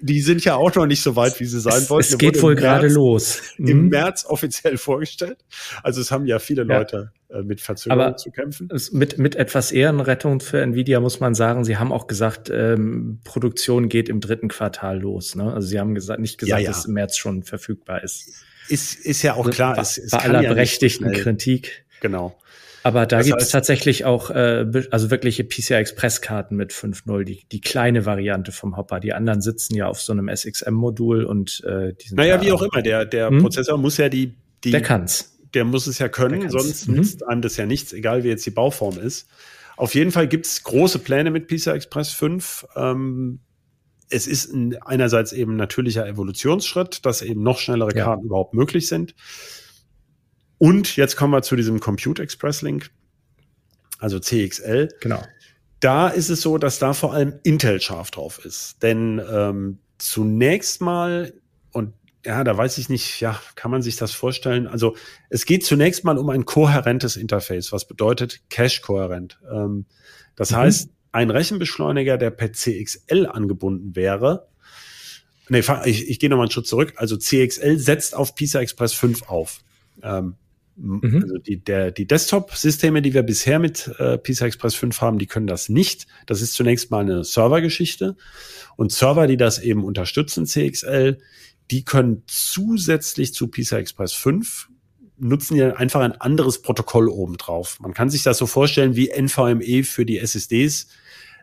die 0.00 0.20
sind 0.20 0.44
ja 0.44 0.56
auch 0.56 0.74
noch 0.74 0.86
nicht 0.86 1.02
so 1.02 1.16
weit, 1.16 1.38
wie 1.40 1.44
sie 1.44 1.60
sein 1.60 1.74
es, 1.78 1.90
wollten. 1.90 2.12
Es 2.12 2.18
geht 2.18 2.42
wohl 2.42 2.54
gerade 2.54 2.88
los. 2.88 3.42
Mhm. 3.58 3.68
Im 3.68 3.88
März 3.88 4.24
offiziell 4.26 4.76
vorgestellt. 4.78 5.38
Also 5.82 6.00
es 6.00 6.10
haben 6.10 6.26
ja 6.26 6.38
viele 6.38 6.64
Leute 6.64 7.12
ja. 7.30 7.38
äh, 7.38 7.42
mit 7.42 7.60
Verzögerung 7.60 8.16
zu 8.18 8.30
kämpfen. 8.30 8.68
mit, 8.92 9.18
mit 9.18 9.36
etwas 9.36 9.70
Ehrenrettung 9.70 10.40
für 10.40 10.60
Nvidia 10.60 11.00
muss 11.00 11.20
man 11.20 11.34
sagen, 11.34 11.64
sie 11.64 11.76
haben 11.76 11.92
auch 11.92 12.06
gesagt, 12.06 12.50
ähm, 12.50 13.20
Produktion 13.24 13.88
geht 13.88 14.08
im 14.08 14.20
dritten 14.20 14.48
Quartal 14.48 15.00
los. 15.00 15.36
Ne? 15.36 15.52
Also 15.52 15.68
sie 15.68 15.78
haben 15.78 15.94
gesagt, 15.94 16.20
nicht 16.20 16.38
gesagt, 16.38 16.62
ja, 16.62 16.68
dass 16.68 16.86
im 16.86 16.94
März 16.94 17.16
schon 17.16 17.44
verfügbar 17.44 18.02
ist. 18.02 18.44
Ist, 18.68 18.94
ist 19.06 19.22
ja 19.22 19.34
auch 19.34 19.46
also 19.46 19.50
klar. 19.50 19.76
Bei, 19.76 19.82
es, 19.82 19.96
es 19.98 20.10
bei 20.10 20.18
aller 20.18 20.42
berechtigten 20.42 21.12
Kritik. 21.12 21.86
Genau. 22.00 22.36
Aber 22.88 23.04
da 23.04 23.20
gibt 23.20 23.42
es 23.42 23.50
tatsächlich 23.50 24.06
auch 24.06 24.30
äh, 24.30 24.64
also 24.90 25.10
wirkliche 25.10 25.44
PCI 25.44 25.74
Express 25.74 26.22
Karten 26.22 26.56
mit 26.56 26.72
5.0, 26.72 27.24
die, 27.24 27.44
die 27.52 27.60
kleine 27.60 28.06
Variante 28.06 28.50
vom 28.50 28.78
Hopper. 28.78 28.98
Die 28.98 29.12
anderen 29.12 29.42
sitzen 29.42 29.74
ja 29.74 29.88
auf 29.88 30.00
so 30.00 30.14
einem 30.14 30.34
SXM-Modul 30.34 31.24
und 31.24 31.62
äh, 31.66 31.92
die 31.92 32.08
sind 32.08 32.16
Naja, 32.16 32.40
wie 32.40 32.50
auch 32.50 32.62
immer, 32.62 32.80
der, 32.80 33.04
der 33.04 33.28
hm? 33.28 33.42
Prozessor 33.42 33.76
muss 33.76 33.98
ja 33.98 34.08
die, 34.08 34.36
die. 34.64 34.70
Der 34.70 34.80
kann's. 34.80 35.38
Der 35.52 35.66
muss 35.66 35.86
es 35.86 35.98
ja 35.98 36.08
können, 36.08 36.48
sonst 36.48 36.88
mhm. 36.88 36.94
nützt 36.94 37.26
einem 37.26 37.42
das 37.42 37.58
ja 37.58 37.66
nichts, 37.66 37.92
egal 37.92 38.24
wie 38.24 38.28
jetzt 38.28 38.46
die 38.46 38.50
Bauform 38.50 38.98
ist. 38.98 39.28
Auf 39.76 39.94
jeden 39.94 40.10
Fall 40.10 40.26
gibt's 40.26 40.62
große 40.62 40.98
Pläne 40.98 41.30
mit 41.30 41.46
PCI 41.46 41.72
Express 41.72 42.10
5. 42.12 42.68
Ähm, 42.74 43.40
es 44.08 44.26
ist 44.26 44.50
ein, 44.50 44.80
einerseits 44.80 45.34
eben 45.34 45.56
natürlicher 45.56 46.06
Evolutionsschritt, 46.06 47.04
dass 47.04 47.20
eben 47.20 47.42
noch 47.42 47.58
schnellere 47.58 47.92
Karten 47.92 48.22
ja. 48.22 48.26
überhaupt 48.26 48.54
möglich 48.54 48.88
sind. 48.88 49.14
Und 50.58 50.96
jetzt 50.96 51.16
kommen 51.16 51.32
wir 51.32 51.42
zu 51.42 51.56
diesem 51.56 51.80
Compute 51.80 52.22
Express 52.22 52.62
Link, 52.62 52.90
also 53.98 54.18
CXL. 54.18 54.88
Genau. 55.00 55.22
Da 55.80 56.08
ist 56.08 56.28
es 56.28 56.40
so, 56.40 56.58
dass 56.58 56.78
da 56.78 56.92
vor 56.92 57.14
allem 57.14 57.38
Intel 57.44 57.80
scharf 57.80 58.10
drauf 58.10 58.44
ist. 58.44 58.82
Denn 58.82 59.22
ähm, 59.30 59.78
zunächst 59.98 60.80
mal, 60.80 61.32
und 61.72 61.94
ja, 62.24 62.42
da 62.42 62.56
weiß 62.56 62.78
ich 62.78 62.88
nicht, 62.88 63.20
ja, 63.20 63.40
kann 63.54 63.70
man 63.70 63.82
sich 63.82 63.96
das 63.96 64.12
vorstellen? 64.12 64.66
Also 64.66 64.96
es 65.30 65.46
geht 65.46 65.64
zunächst 65.64 66.04
mal 66.04 66.18
um 66.18 66.28
ein 66.30 66.44
kohärentes 66.44 67.16
Interface, 67.16 67.70
was 67.70 67.86
bedeutet 67.86 68.40
Cache-kohärent. 68.50 69.38
Ähm, 69.50 69.86
das 70.34 70.50
mhm. 70.50 70.56
heißt, 70.56 70.90
ein 71.12 71.30
Rechenbeschleuniger, 71.30 72.18
der 72.18 72.30
per 72.30 72.52
CXL 72.52 73.26
angebunden 73.26 73.94
wäre, 73.94 74.48
nee, 75.48 75.62
ich, 75.84 76.08
ich 76.08 76.18
gehe 76.18 76.28
nochmal 76.28 76.46
einen 76.46 76.50
Schritt 76.50 76.66
zurück, 76.66 76.94
also 76.96 77.16
CXL 77.16 77.78
setzt 77.78 78.14
auf 78.14 78.34
PISA 78.34 78.60
Express 78.60 78.92
5 78.94 79.22
auf. 79.28 79.60
Ähm, 80.02 80.36
Mhm. 80.80 81.22
Also 81.22 81.38
die, 81.38 81.62
der, 81.62 81.90
die 81.90 82.06
Desktop-Systeme, 82.06 83.02
die 83.02 83.12
wir 83.12 83.22
bisher 83.22 83.58
mit 83.58 83.90
äh, 83.98 84.16
PCI 84.16 84.44
Express 84.44 84.74
5 84.76 85.00
haben, 85.00 85.18
die 85.18 85.26
können 85.26 85.46
das 85.46 85.68
nicht. 85.68 86.06
Das 86.26 86.40
ist 86.40 86.54
zunächst 86.54 86.90
mal 86.90 87.00
eine 87.00 87.24
Servergeschichte. 87.24 88.16
Und 88.76 88.92
Server, 88.92 89.26
die 89.26 89.36
das 89.36 89.58
eben 89.58 89.84
unterstützen, 89.84 90.46
CXL, 90.46 91.18
die 91.70 91.84
können 91.84 92.22
zusätzlich 92.26 93.34
zu 93.34 93.48
PCI 93.48 93.76
Express 93.76 94.12
5 94.12 94.68
nutzen 95.20 95.56
ja 95.56 95.74
einfach 95.74 96.00
ein 96.00 96.12
anderes 96.12 96.62
Protokoll 96.62 97.08
obendrauf. 97.08 97.80
Man 97.80 97.92
kann 97.92 98.08
sich 98.08 98.22
das 98.22 98.38
so 98.38 98.46
vorstellen 98.46 98.94
wie 98.94 99.10
NVMe 99.10 99.82
für 99.82 100.06
die 100.06 100.18
SSDs 100.18 100.86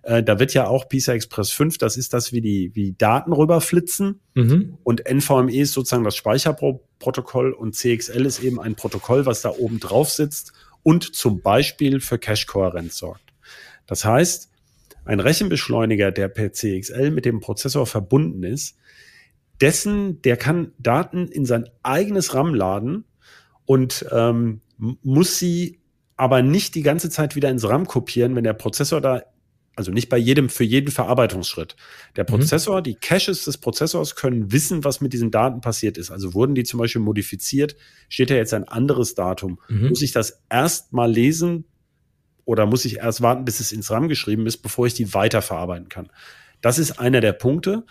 äh, 0.05 0.21
da 0.21 0.39
wird 0.39 0.53
ja 0.53 0.67
auch 0.67 0.87
PISA 0.87 1.13
Express 1.13 1.49
5, 1.51 1.79
das 1.79 1.97
ist 1.97 2.13
das, 2.13 2.31
wie 2.31 2.39
die, 2.39 2.71
wie 2.75 2.83
die 2.83 2.97
Daten 2.97 3.33
rüberflitzen. 3.33 4.19
Mhm. 4.35 4.77
Und 4.83 5.01
NVMe 5.09 5.51
ist 5.51 5.73
sozusagen 5.73 6.03
das 6.03 6.15
Speicherprotokoll 6.15 7.51
und 7.51 7.75
CXL 7.75 8.25
ist 8.25 8.43
eben 8.43 8.59
ein 8.59 8.75
Protokoll, 8.75 9.25
was 9.25 9.41
da 9.41 9.49
oben 9.49 9.79
drauf 9.79 10.11
sitzt 10.11 10.53
und 10.83 11.15
zum 11.15 11.41
Beispiel 11.41 12.01
für 12.01 12.19
Cache-Kohärenz 12.19 12.97
sorgt. 12.97 13.33
Das 13.87 14.05
heißt, 14.05 14.51
ein 15.05 15.19
Rechenbeschleuniger, 15.19 16.11
der 16.11 16.27
per 16.27 16.51
CXL 16.51 17.09
mit 17.09 17.25
dem 17.25 17.39
Prozessor 17.39 17.87
verbunden 17.87 18.43
ist, 18.43 18.77
dessen, 19.59 20.21
der 20.21 20.37
kann 20.37 20.71
Daten 20.77 21.27
in 21.27 21.45
sein 21.45 21.67
eigenes 21.81 22.35
RAM 22.35 22.53
laden 22.53 23.05
und 23.65 24.05
ähm, 24.11 24.61
muss 24.77 25.39
sie 25.39 25.79
aber 26.15 26.43
nicht 26.43 26.75
die 26.75 26.83
ganze 26.83 27.09
Zeit 27.09 27.35
wieder 27.35 27.49
ins 27.49 27.67
RAM 27.67 27.87
kopieren, 27.87 28.35
wenn 28.35 28.43
der 28.43 28.53
Prozessor 28.53 29.01
da 29.01 29.23
also 29.75 29.91
nicht 29.91 30.09
bei 30.09 30.17
jedem, 30.17 30.49
für 30.49 30.63
jeden 30.63 30.91
Verarbeitungsschritt. 30.91 31.75
Der 32.15 32.23
mhm. 32.23 32.27
Prozessor, 32.27 32.79
mhm. 32.79 32.83
die 32.83 32.95
Caches 32.95 33.45
des 33.45 33.57
Prozessors 33.57 34.15
können 34.15 34.51
wissen, 34.51 34.83
was 34.83 35.01
mit 35.01 35.13
diesen 35.13 35.31
Daten 35.31 35.61
passiert 35.61 35.97
ist. 35.97 36.11
Also 36.11 36.33
wurden 36.33 36.55
die 36.55 36.63
zum 36.63 36.79
Beispiel 36.79 37.01
modifiziert, 37.01 37.75
steht 38.07 38.29
da 38.29 38.35
jetzt 38.35 38.53
ein 38.53 38.67
anderes 38.67 39.15
Datum. 39.15 39.59
Mhm. 39.67 39.89
Muss 39.89 40.01
ich 40.01 40.11
das 40.11 40.41
erst 40.49 40.93
mal 40.93 41.11
lesen 41.11 41.65
oder 42.45 42.65
muss 42.65 42.85
ich 42.85 42.97
erst 42.97 43.21
warten, 43.21 43.45
bis 43.45 43.59
es 43.59 43.71
ins 43.71 43.91
RAM 43.91 44.07
geschrieben 44.07 44.45
ist, 44.47 44.57
bevor 44.57 44.87
ich 44.87 44.93
die 44.93 45.13
weiterverarbeiten 45.13 45.89
kann? 45.89 46.09
Das 46.61 46.79
ist 46.79 46.99
einer 46.99 47.21
der 47.21 47.33
Punkte. 47.33 47.85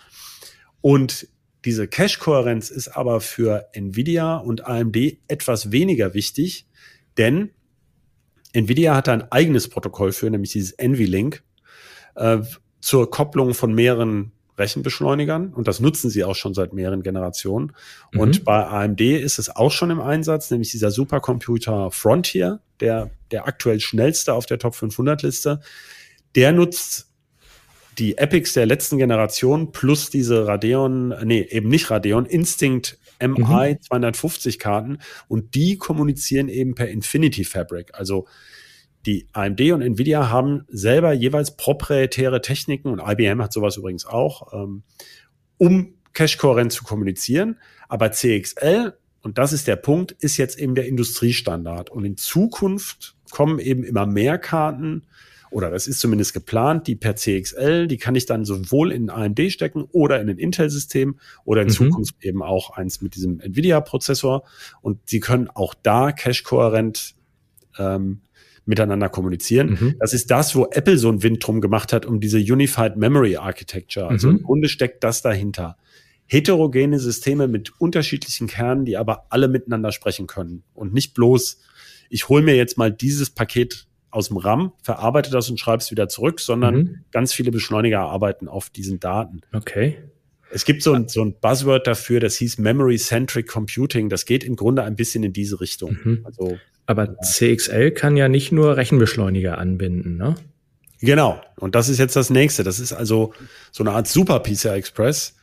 Und 0.81 1.27
diese 1.65 1.87
Cache-Kohärenz 1.87 2.69
ist 2.69 2.89
aber 2.89 3.21
für 3.21 3.69
Nvidia 3.73 4.37
und 4.37 4.65
AMD 4.65 4.97
etwas 5.27 5.71
weniger 5.71 6.13
wichtig, 6.13 6.67
denn 7.17 7.51
Nvidia 8.53 8.95
hat 8.95 9.09
ein 9.09 9.31
eigenes 9.31 9.67
Protokoll 9.67 10.11
für, 10.11 10.29
nämlich 10.29 10.51
dieses 10.51 10.77
NVLink 10.77 11.43
äh, 12.15 12.39
zur 12.81 13.09
Kopplung 13.09 13.53
von 13.53 13.73
mehreren 13.73 14.31
Rechenbeschleunigern 14.57 15.53
und 15.53 15.67
das 15.67 15.79
nutzen 15.79 16.09
sie 16.09 16.23
auch 16.23 16.35
schon 16.35 16.53
seit 16.53 16.73
mehreren 16.73 17.03
Generationen. 17.03 17.73
Mhm. 18.11 18.19
Und 18.19 18.45
bei 18.45 18.65
AMD 18.65 19.01
ist 19.01 19.39
es 19.39 19.53
auch 19.53 19.71
schon 19.71 19.91
im 19.91 19.99
Einsatz, 19.99 20.49
nämlich 20.51 20.71
dieser 20.71 20.91
Supercomputer 20.91 21.91
Frontier, 21.91 22.59
der, 22.79 23.11
der 23.31 23.47
aktuell 23.47 23.79
schnellste 23.79 24.33
auf 24.33 24.45
der 24.45 24.59
Top 24.59 24.75
500 24.75 25.23
Liste. 25.23 25.59
Der 26.35 26.51
nutzt 26.53 27.07
die 27.97 28.17
Epics 28.17 28.53
der 28.53 28.65
letzten 28.65 28.97
Generation 28.97 29.71
plus 29.71 30.09
diese 30.09 30.47
Radeon, 30.47 31.13
nee, 31.23 31.47
eben 31.49 31.69
nicht 31.69 31.89
Radeon, 31.89 32.25
Instinct 32.25 32.97
MI 33.21 33.73
mhm. 33.73 33.81
250 33.81 34.59
Karten 34.59 34.99
und 35.27 35.55
die 35.55 35.77
kommunizieren 35.77 36.49
eben 36.49 36.75
per 36.75 36.89
Infinity 36.89 37.45
Fabric. 37.45 37.91
Also 37.93 38.27
die 39.05 39.27
AMD 39.33 39.61
und 39.71 39.81
Nvidia 39.81 40.29
haben 40.29 40.65
selber 40.67 41.13
jeweils 41.13 41.55
proprietäre 41.55 42.41
Techniken 42.41 42.89
und 42.89 42.99
IBM 42.99 43.41
hat 43.41 43.53
sowas 43.53 43.77
übrigens 43.77 44.05
auch, 44.05 44.53
ähm, 44.53 44.83
um 45.57 45.93
Cache-Kohärenz 46.13 46.75
zu 46.75 46.83
kommunizieren. 46.83 47.57
Aber 47.87 48.11
CXL, 48.11 48.93
und 49.21 49.37
das 49.37 49.53
ist 49.53 49.67
der 49.67 49.75
Punkt, 49.75 50.11
ist 50.11 50.37
jetzt 50.37 50.59
eben 50.59 50.75
der 50.75 50.87
Industriestandard. 50.87 51.89
Und 51.89 52.05
in 52.05 52.17
Zukunft 52.17 53.15
kommen 53.31 53.59
eben 53.59 53.83
immer 53.83 54.05
mehr 54.05 54.37
Karten, 54.37 55.03
oder 55.51 55.69
das 55.69 55.87
ist 55.87 55.99
zumindest 55.99 56.33
geplant, 56.33 56.85
die 56.85 56.95
per 56.95 57.15
CXL, 57.15 57.87
die 57.87 57.97
kann 57.97 58.15
ich 58.15 58.25
dann 58.25 58.43
sowohl 58.43 58.91
in 58.91 59.09
AMD 59.09 59.39
stecken 59.51 59.85
oder 59.91 60.19
in 60.19 60.29
ein 60.29 60.37
Intel-System 60.37 61.17
oder 61.45 61.61
in 61.61 61.67
mhm. 61.67 61.71
Zukunft 61.71 62.15
eben 62.21 62.43
auch 62.43 62.71
eins 62.71 63.01
mit 63.01 63.15
diesem 63.15 63.39
Nvidia-Prozessor. 63.39 64.43
Und 64.81 64.99
sie 65.05 65.21
können 65.21 65.49
auch 65.49 65.73
da 65.73 66.11
cache-kohärent 66.11 67.15
ähm, 67.77 68.21
miteinander 68.65 69.09
kommunizieren. 69.09 69.77
Mhm. 69.79 69.95
Das 69.99 70.13
ist 70.13 70.31
das, 70.31 70.55
wo 70.55 70.67
Apple 70.71 70.97
so 70.97 71.09
einen 71.09 71.23
Wind 71.23 71.45
drum 71.45 71.61
gemacht 71.61 71.93
hat, 71.93 72.05
um 72.05 72.19
diese 72.19 72.39
Unified 72.39 72.97
Memory 72.97 73.37
Architecture. 73.37 74.07
Also 74.07 74.29
mhm. 74.29 74.37
im 74.37 74.43
Grunde 74.43 74.69
steckt 74.69 75.03
das 75.03 75.21
dahinter. 75.21 75.77
heterogene 76.27 76.99
Systeme 76.99 77.47
mit 77.47 77.79
unterschiedlichen 77.79 78.47
Kernen, 78.47 78.85
die 78.85 78.97
aber 78.97 79.27
alle 79.29 79.47
miteinander 79.47 79.91
sprechen 79.91 80.27
können. 80.27 80.63
Und 80.73 80.93
nicht 80.93 81.13
bloß, 81.13 81.59
ich 82.09 82.29
hole 82.29 82.43
mir 82.43 82.55
jetzt 82.55 82.77
mal 82.77 82.91
dieses 82.91 83.29
Paket 83.29 83.87
aus 84.09 84.29
dem 84.29 84.37
RAM, 84.37 84.71
verarbeite 84.81 85.29
das 85.29 85.49
und 85.49 85.59
schreibe 85.59 85.81
es 85.83 85.91
wieder 85.91 86.07
zurück, 86.07 86.39
sondern 86.39 86.75
mhm. 86.75 86.99
ganz 87.11 87.33
viele 87.33 87.51
Beschleuniger 87.51 87.99
arbeiten 87.99 88.47
auf 88.47 88.69
diesen 88.69 88.99
Daten. 88.99 89.41
Okay. 89.53 89.97
Es 90.51 90.63
gibt 90.63 90.83
so 90.83 90.93
ein, 90.93 91.09
so 91.09 91.21
ein 91.21 91.35
Buzzword 91.39 91.85
dafür, 91.85 92.19
das 92.19 92.37
hieß 92.37 92.59
Memory-Centric 92.59 93.47
Computing. 93.47 94.09
Das 94.09 94.25
geht 94.25 94.43
im 94.43 94.55
Grunde 94.55 94.83
ein 94.83 94.95
bisschen 94.95 95.23
in 95.23 95.33
diese 95.33 95.59
Richtung. 95.59 95.97
Mhm. 96.03 96.21
Also, 96.23 96.57
Aber 96.85 97.17
CXL 97.19 97.91
kann 97.91 98.15
ja 98.15 98.29
nicht 98.29 98.51
nur 98.51 98.77
Rechenbeschleuniger 98.77 99.57
anbinden, 99.57 100.17
ne? 100.17 100.35
Genau. 101.01 101.41
Und 101.59 101.75
das 101.75 101.89
ist 101.89 101.99
jetzt 101.99 102.15
das 102.15 102.29
nächste. 102.29 102.63
Das 102.63 102.79
ist 102.79 102.93
also 102.93 103.33
so 103.71 103.83
eine 103.83 103.91
Art 103.91 104.07
Super 104.07 104.39
PCI 104.39 104.69
Express. 104.69 105.35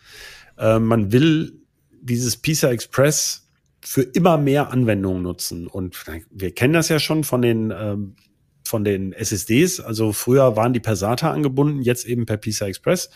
Äh, 0.59 0.79
man 0.79 1.13
will 1.13 1.61
dieses 2.01 2.37
PCI 2.37 2.67
Express 2.67 3.49
für 3.81 4.03
immer 4.03 4.39
mehr 4.39 4.71
Anwendungen 4.71 5.23
nutzen. 5.23 5.67
Und 5.67 6.05
wir 6.31 6.55
kennen 6.55 6.73
das 6.73 6.89
ja 6.89 6.99
schon 6.99 7.25
von 7.25 7.43
den, 7.43 7.73
ähm, 7.77 8.17
von 8.65 8.85
den 8.85 9.13
SSDs. 9.13 9.81
Also 9.81 10.13
früher 10.13 10.57
waren 10.57 10.73
die 10.73 10.81
per 10.81 10.97
SATA 10.97 11.33
angebunden, 11.33 11.83
jetzt 11.83 12.07
eben 12.07 12.27
per 12.27 12.39
PCI 12.39 12.65
Express. 12.65 13.11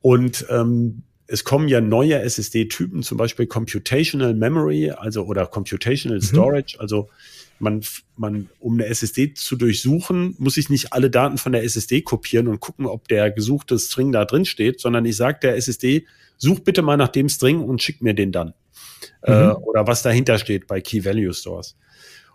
Und 0.00 0.46
ähm, 0.50 1.02
es 1.26 1.44
kommen 1.44 1.68
ja 1.68 1.80
neue 1.80 2.20
SSD-Typen, 2.20 3.02
zum 3.02 3.18
Beispiel 3.18 3.46
Computational 3.46 4.34
Memory, 4.34 4.90
also 4.90 5.24
oder 5.24 5.46
Computational 5.46 6.18
mhm. 6.18 6.22
Storage. 6.22 6.76
Also 6.78 7.08
man, 7.58 7.82
man, 8.16 8.48
um 8.60 8.74
eine 8.74 8.86
SSD 8.86 9.34
zu 9.34 9.56
durchsuchen, 9.56 10.34
muss 10.38 10.56
ich 10.56 10.70
nicht 10.70 10.92
alle 10.92 11.10
Daten 11.10 11.38
von 11.38 11.52
der 11.52 11.64
SSD 11.64 12.02
kopieren 12.02 12.48
und 12.48 12.60
gucken, 12.60 12.86
ob 12.86 13.08
der 13.08 13.30
gesuchte 13.30 13.78
String 13.78 14.12
da 14.12 14.24
drin 14.24 14.44
steht, 14.44 14.80
sondern 14.80 15.04
ich 15.04 15.16
sage 15.16 15.38
der 15.42 15.56
SSD, 15.56 16.06
such 16.36 16.60
bitte 16.60 16.82
mal 16.82 16.96
nach 16.96 17.08
dem 17.08 17.28
String 17.28 17.60
und 17.60 17.82
schick 17.82 18.02
mir 18.02 18.14
den 18.14 18.32
dann. 18.32 18.54
Äh, 19.22 19.32
mhm. 19.32 19.50
Äh, 19.50 19.54
oder 19.54 19.86
was 19.86 20.02
dahinter 20.02 20.38
steht 20.38 20.66
bei 20.66 20.80
Key 20.80 21.04
Value 21.04 21.32
Stores. 21.32 21.76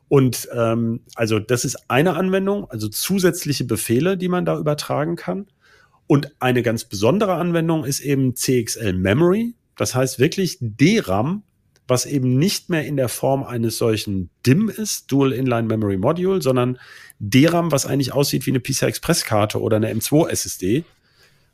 Und 0.07 0.49
ähm, 0.55 1.01
also 1.13 1.37
das 1.39 1.65
ist 1.65 1.89
eine 1.89 2.15
Anwendung, 2.15 2.69
also 2.69 2.87
zusätzliche 2.87 3.65
Befehle, 3.65 4.17
die 4.17 4.27
man 4.27 4.43
da 4.43 4.57
übertragen 4.57 5.15
kann. 5.15 5.45
Und 6.09 6.33
eine 6.39 6.63
ganz 6.63 6.85
besondere 6.85 7.35
Anwendung 7.35 7.85
ist 7.85 7.99
eben 7.99 8.35
CXL 8.35 8.93
Memory. 8.93 9.53
Das 9.75 9.93
heißt 9.93 10.17
wirklich 10.17 10.57
DRAM, 10.59 11.43
was 11.87 12.05
eben 12.05 12.37
nicht 12.37 12.69
mehr 12.69 12.85
in 12.85 12.97
der 12.97 13.09
Form 13.09 13.43
eines 13.43 13.77
solchen 13.77 14.29
DIM 14.45 14.69
ist, 14.69 15.11
Dual 15.11 15.31
Inline 15.31 15.67
Memory 15.67 15.97
Module, 15.97 16.41
sondern 16.41 16.79
DRAM, 17.19 17.71
was 17.71 17.85
eigentlich 17.85 18.11
aussieht 18.11 18.45
wie 18.45 18.51
eine 18.51 18.59
PCI 18.59 18.85
Express 18.85 19.23
Karte 19.23 19.61
oder 19.61 19.77
eine 19.77 19.93
M2 19.93 20.29
SSD 20.29 20.83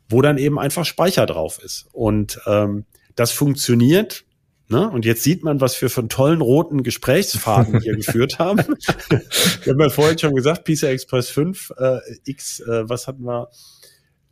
wo 0.09 0.21
dann 0.21 0.37
eben 0.37 0.59
einfach 0.59 0.85
Speicher 0.85 1.25
drauf 1.25 1.59
ist. 1.63 1.87
Und 1.91 2.39
ähm, 2.45 2.85
das 3.15 3.31
funktioniert. 3.31 4.25
Ne? 4.67 4.89
Und 4.89 5.05
jetzt 5.05 5.23
sieht 5.23 5.43
man, 5.43 5.61
was 5.61 5.79
wir 5.81 5.89
für 5.89 6.01
einen 6.01 6.09
tollen 6.09 6.41
roten 6.41 6.83
Gesprächsfaden 6.83 7.81
hier 7.81 7.95
geführt 7.95 8.39
haben. 8.39 8.57
wir 9.09 9.73
haben 9.73 9.79
ja 9.79 9.89
vorhin 9.89 10.17
schon 10.17 10.35
gesagt, 10.35 10.65
PCI 10.65 10.87
Express 10.87 11.29
5 11.29 11.73
äh, 11.77 11.99
X, 12.25 12.59
äh, 12.61 12.87
was 12.89 13.07
hatten 13.07 13.23
wir? 13.23 13.49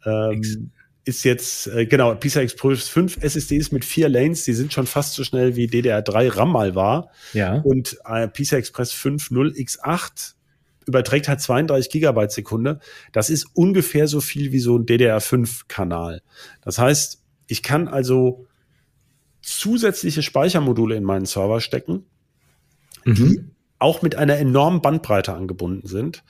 Ähm, 0.05 0.71
ist 1.05 1.23
jetzt, 1.23 1.67
äh, 1.67 1.85
genau, 1.85 2.15
PCI 2.15 2.39
Express 2.39 2.87
5 2.87 3.17
SSDs 3.21 3.71
mit 3.71 3.83
vier 3.83 4.07
Lanes, 4.07 4.45
die 4.45 4.53
sind 4.53 4.71
schon 4.71 4.87
fast 4.87 5.15
so 5.15 5.23
schnell 5.23 5.55
wie 5.55 5.67
DDR3 5.67 6.37
RAM 6.37 6.51
mal 6.51 6.75
war. 6.75 7.09
Ja. 7.33 7.55
Und 7.61 7.97
äh, 8.05 8.27
PCI 8.27 8.55
Express 8.55 8.93
5.0 8.93 9.53
X8 9.55 10.33
überträgt 10.85 11.27
halt 11.27 11.41
32 11.41 11.91
Gigabyte 11.91 12.31
Sekunde. 12.31 12.79
Das 13.11 13.29
ist 13.29 13.47
ungefähr 13.53 14.07
so 14.07 14.21
viel 14.21 14.51
wie 14.51 14.59
so 14.59 14.77
ein 14.77 14.85
DDR5-Kanal. 14.85 16.21
Das 16.61 16.77
heißt, 16.77 17.21
ich 17.47 17.63
kann 17.63 17.87
also 17.87 18.47
zusätzliche 19.41 20.21
Speichermodule 20.21 20.95
in 20.95 21.03
meinen 21.03 21.25
Server 21.25 21.59
stecken, 21.59 22.05
mhm. 23.03 23.15
die 23.15 23.43
auch 23.79 24.01
mit 24.01 24.15
einer 24.15 24.37
enormen 24.37 24.81
Bandbreite 24.81 25.33
angebunden 25.33 25.87
sind. 25.87 26.23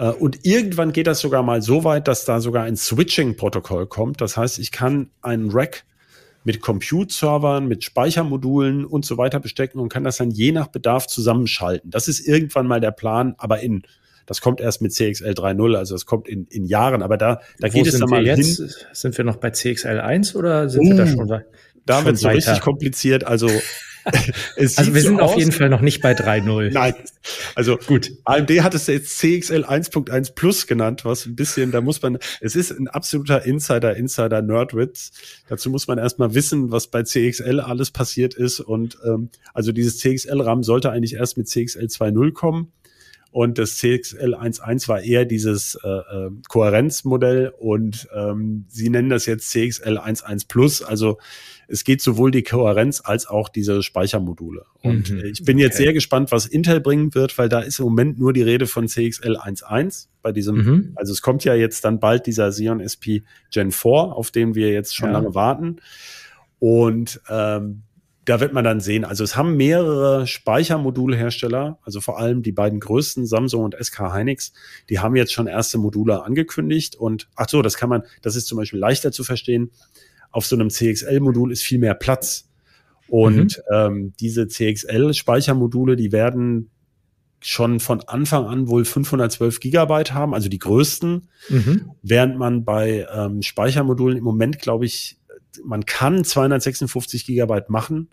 Äh, 0.00 0.10
und 0.10 0.44
irgendwann 0.44 0.92
geht 0.92 1.06
das 1.06 1.20
sogar 1.20 1.42
mal 1.42 1.62
so 1.62 1.84
weit, 1.84 2.08
dass 2.08 2.24
da 2.24 2.40
sogar 2.40 2.64
ein 2.64 2.76
Switching-Protokoll 2.76 3.86
kommt. 3.86 4.20
Das 4.20 4.36
heißt, 4.36 4.58
ich 4.58 4.72
kann 4.72 5.10
einen 5.20 5.50
Rack 5.50 5.84
mit 6.42 6.62
Compute-Servern, 6.62 7.68
mit 7.68 7.84
Speichermodulen 7.84 8.86
und 8.86 9.04
so 9.04 9.18
weiter 9.18 9.40
bestecken 9.40 9.78
und 9.78 9.90
kann 9.90 10.04
das 10.04 10.16
dann 10.16 10.30
je 10.30 10.52
nach 10.52 10.68
Bedarf 10.68 11.06
zusammenschalten. 11.06 11.90
Das 11.90 12.08
ist 12.08 12.26
irgendwann 12.26 12.66
mal 12.66 12.80
der 12.80 12.92
Plan, 12.92 13.34
aber 13.36 13.60
in 13.60 13.82
das 14.24 14.40
kommt 14.40 14.60
erst 14.60 14.80
mit 14.80 14.92
CXL 14.92 15.32
3.0, 15.32 15.76
also 15.76 15.94
das 15.96 16.06
kommt 16.06 16.28
in, 16.28 16.46
in 16.50 16.64
Jahren, 16.64 17.02
aber 17.02 17.16
da, 17.16 17.40
da 17.58 17.68
geht 17.68 17.88
es 17.88 17.98
dann 17.98 18.08
mal 18.08 18.24
jetzt? 18.24 18.58
hin. 18.58 18.70
Sind 18.92 19.18
wir 19.18 19.24
noch 19.24 19.36
bei 19.36 19.50
CXL 19.50 19.98
1 19.98 20.36
oder 20.36 20.68
sind 20.68 20.82
uh, 20.82 20.88
wir 20.90 20.94
da 20.94 21.02
uh, 21.02 21.06
schon, 21.08 21.42
da 21.84 22.04
wird 22.04 22.14
es 22.14 22.20
so 22.20 22.28
richtig 22.28 22.60
kompliziert. 22.60 23.24
Also 23.24 23.48
also 24.56 24.94
wir 24.94 25.02
sind 25.02 25.18
so 25.18 25.22
auf 25.22 25.36
jeden 25.36 25.52
Fall 25.52 25.68
noch 25.68 25.80
nicht 25.80 26.00
bei 26.00 26.12
3.0. 26.12 26.70
Nein. 26.72 26.94
Also 27.54 27.76
gut. 27.76 28.12
AMD 28.24 28.50
hat 28.62 28.74
es 28.74 28.86
jetzt 28.86 29.18
CXL 29.18 29.64
1.1 29.64 30.34
Plus 30.34 30.66
genannt, 30.66 31.04
was 31.04 31.26
ein 31.26 31.36
bisschen, 31.36 31.70
da 31.70 31.80
muss 31.80 32.00
man, 32.02 32.18
es 32.40 32.56
ist 32.56 32.70
ein 32.70 32.88
absoluter 32.88 33.44
Insider, 33.44 33.96
Insider 33.96 34.42
Nerdwitz. 34.42 35.12
Dazu 35.48 35.70
muss 35.70 35.86
man 35.86 35.98
erstmal 35.98 36.34
wissen, 36.34 36.70
was 36.70 36.88
bei 36.88 37.02
CXL 37.02 37.60
alles 37.60 37.90
passiert 37.90 38.34
ist. 38.34 38.60
Und 38.60 38.98
ähm, 39.04 39.30
also 39.54 39.72
dieses 39.72 39.98
CXL-RAM 39.98 40.62
sollte 40.62 40.90
eigentlich 40.90 41.14
erst 41.14 41.36
mit 41.36 41.48
CXL 41.48 41.86
2.0 41.86 42.32
kommen. 42.32 42.72
Und 43.32 43.58
das 43.58 43.76
CXL 43.76 44.34
1.1 44.34 44.88
war 44.88 45.02
eher 45.02 45.24
dieses 45.24 45.78
äh, 45.84 45.88
äh, 45.88 46.30
Kohärenzmodell 46.48 47.52
und 47.58 48.08
ähm, 48.12 48.64
sie 48.68 48.90
nennen 48.90 49.08
das 49.08 49.26
jetzt 49.26 49.50
CXL 49.50 49.98
1.1 49.98 50.48
Plus. 50.48 50.82
Also 50.82 51.18
es 51.68 51.84
geht 51.84 52.02
sowohl 52.02 52.32
die 52.32 52.42
Kohärenz 52.42 53.00
als 53.04 53.28
auch 53.28 53.48
diese 53.48 53.84
Speichermodule. 53.84 54.64
Und 54.82 55.10
mhm, 55.10 55.24
ich 55.24 55.44
bin 55.44 55.56
okay. 55.56 55.64
jetzt 55.64 55.76
sehr 55.76 55.92
gespannt, 55.92 56.32
was 56.32 56.46
Intel 56.46 56.80
bringen 56.80 57.14
wird, 57.14 57.38
weil 57.38 57.48
da 57.48 57.60
ist 57.60 57.78
im 57.78 57.84
Moment 57.84 58.18
nur 58.18 58.32
die 58.32 58.42
Rede 58.42 58.66
von 58.66 58.88
CXL 58.88 59.36
1.1 59.36 60.08
bei 60.22 60.32
diesem, 60.32 60.56
mhm. 60.56 60.92
also 60.96 61.12
es 61.12 61.22
kommt 61.22 61.44
ja 61.44 61.54
jetzt 61.54 61.84
dann 61.84 62.00
bald 62.00 62.26
dieser 62.26 62.50
Xeon 62.50 62.80
SP 62.82 63.22
Gen 63.52 63.70
4, 63.70 63.90
auf 63.90 64.32
den 64.32 64.56
wir 64.56 64.72
jetzt 64.72 64.96
schon 64.96 65.10
ja. 65.10 65.12
lange 65.12 65.36
warten. 65.36 65.76
Und 66.58 67.20
ähm, 67.30 67.82
da 68.30 68.40
wird 68.40 68.52
man 68.52 68.64
dann 68.64 68.80
sehen, 68.80 69.04
also 69.04 69.24
es 69.24 69.36
haben 69.36 69.56
mehrere 69.56 70.26
Speichermodulhersteller, 70.26 71.78
also 71.82 72.00
vor 72.00 72.18
allem 72.18 72.42
die 72.42 72.52
beiden 72.52 72.80
größten, 72.80 73.26
Samsung 73.26 73.64
und 73.64 73.76
SK 73.78 74.14
Hynix, 74.14 74.52
die 74.88 74.98
haben 75.00 75.16
jetzt 75.16 75.32
schon 75.32 75.46
erste 75.46 75.78
Module 75.78 76.24
angekündigt 76.24 76.96
und 76.96 77.28
ach 77.36 77.48
so, 77.48 77.62
das 77.62 77.76
kann 77.76 77.88
man, 77.88 78.02
das 78.22 78.36
ist 78.36 78.46
zum 78.46 78.58
Beispiel 78.58 78.78
leichter 78.78 79.12
zu 79.12 79.24
verstehen 79.24 79.70
auf 80.32 80.46
so 80.46 80.56
einem 80.56 80.70
CXL-Modul 80.70 81.52
ist 81.52 81.62
viel 81.62 81.78
mehr 81.78 81.94
Platz. 81.94 82.48
Und 83.08 83.60
mhm. 83.68 83.74
ähm, 83.74 84.12
diese 84.20 84.46
CXL-Speichermodule, 84.46 85.96
die 85.96 86.12
werden 86.12 86.70
schon 87.40 87.80
von 87.80 88.02
Anfang 88.02 88.46
an 88.46 88.68
wohl 88.68 88.84
512 88.84 89.60
Gigabyte 89.60 90.12
haben, 90.12 90.34
also 90.34 90.48
die 90.48 90.58
größten, 90.58 91.28
mhm. 91.48 91.90
während 92.02 92.38
man 92.38 92.64
bei 92.64 93.06
ähm, 93.12 93.42
Speichermodulen 93.42 94.18
im 94.18 94.24
Moment, 94.24 94.58
glaube 94.60 94.84
ich, 94.84 95.16
man 95.64 95.86
kann 95.86 96.24
256 96.24 97.26
Gigabyte 97.26 97.70
machen. 97.70 98.08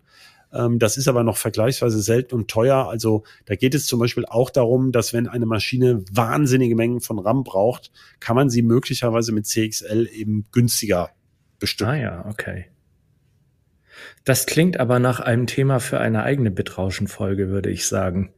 Ähm, 0.54 0.80
das 0.80 0.98
ist 0.98 1.08
aber 1.08 1.24
noch 1.24 1.38
vergleichsweise 1.38 2.02
selten 2.02 2.36
und 2.36 2.50
teuer. 2.50 2.88
Also 2.90 3.24
da 3.46 3.56
geht 3.56 3.76
es 3.76 3.86
zum 3.86 4.00
Beispiel 4.00 4.26
auch 4.26 4.50
darum, 4.50 4.92
dass 4.92 5.14
wenn 5.14 5.28
eine 5.28 5.46
Maschine 5.46 6.04
wahnsinnige 6.12 6.76
Mengen 6.76 7.02
von 7.02 7.20
RAM 7.20 7.44
braucht, 7.44 7.92
kann 8.20 8.36
man 8.36 8.50
sie 8.50 8.62
möglicherweise 8.62 9.32
mit 9.32 9.46
CXL 9.46 10.08
eben 10.12 10.48
günstiger 10.52 11.12
bestimmt. 11.60 11.90
Ah 11.90 11.96
ja, 11.96 12.26
okay. 12.30 12.66
Das 14.26 14.46
klingt 14.46 14.80
aber 14.80 15.00
nach 15.00 15.20
einem 15.20 15.48
Thema 15.48 15.80
für 15.80 16.00
eine 16.00 16.24
eigene 16.24 16.52
Bitrauschen-Folge, 16.52 17.50
würde 17.50 17.70
ich 17.70 17.88
sagen. 17.88 18.34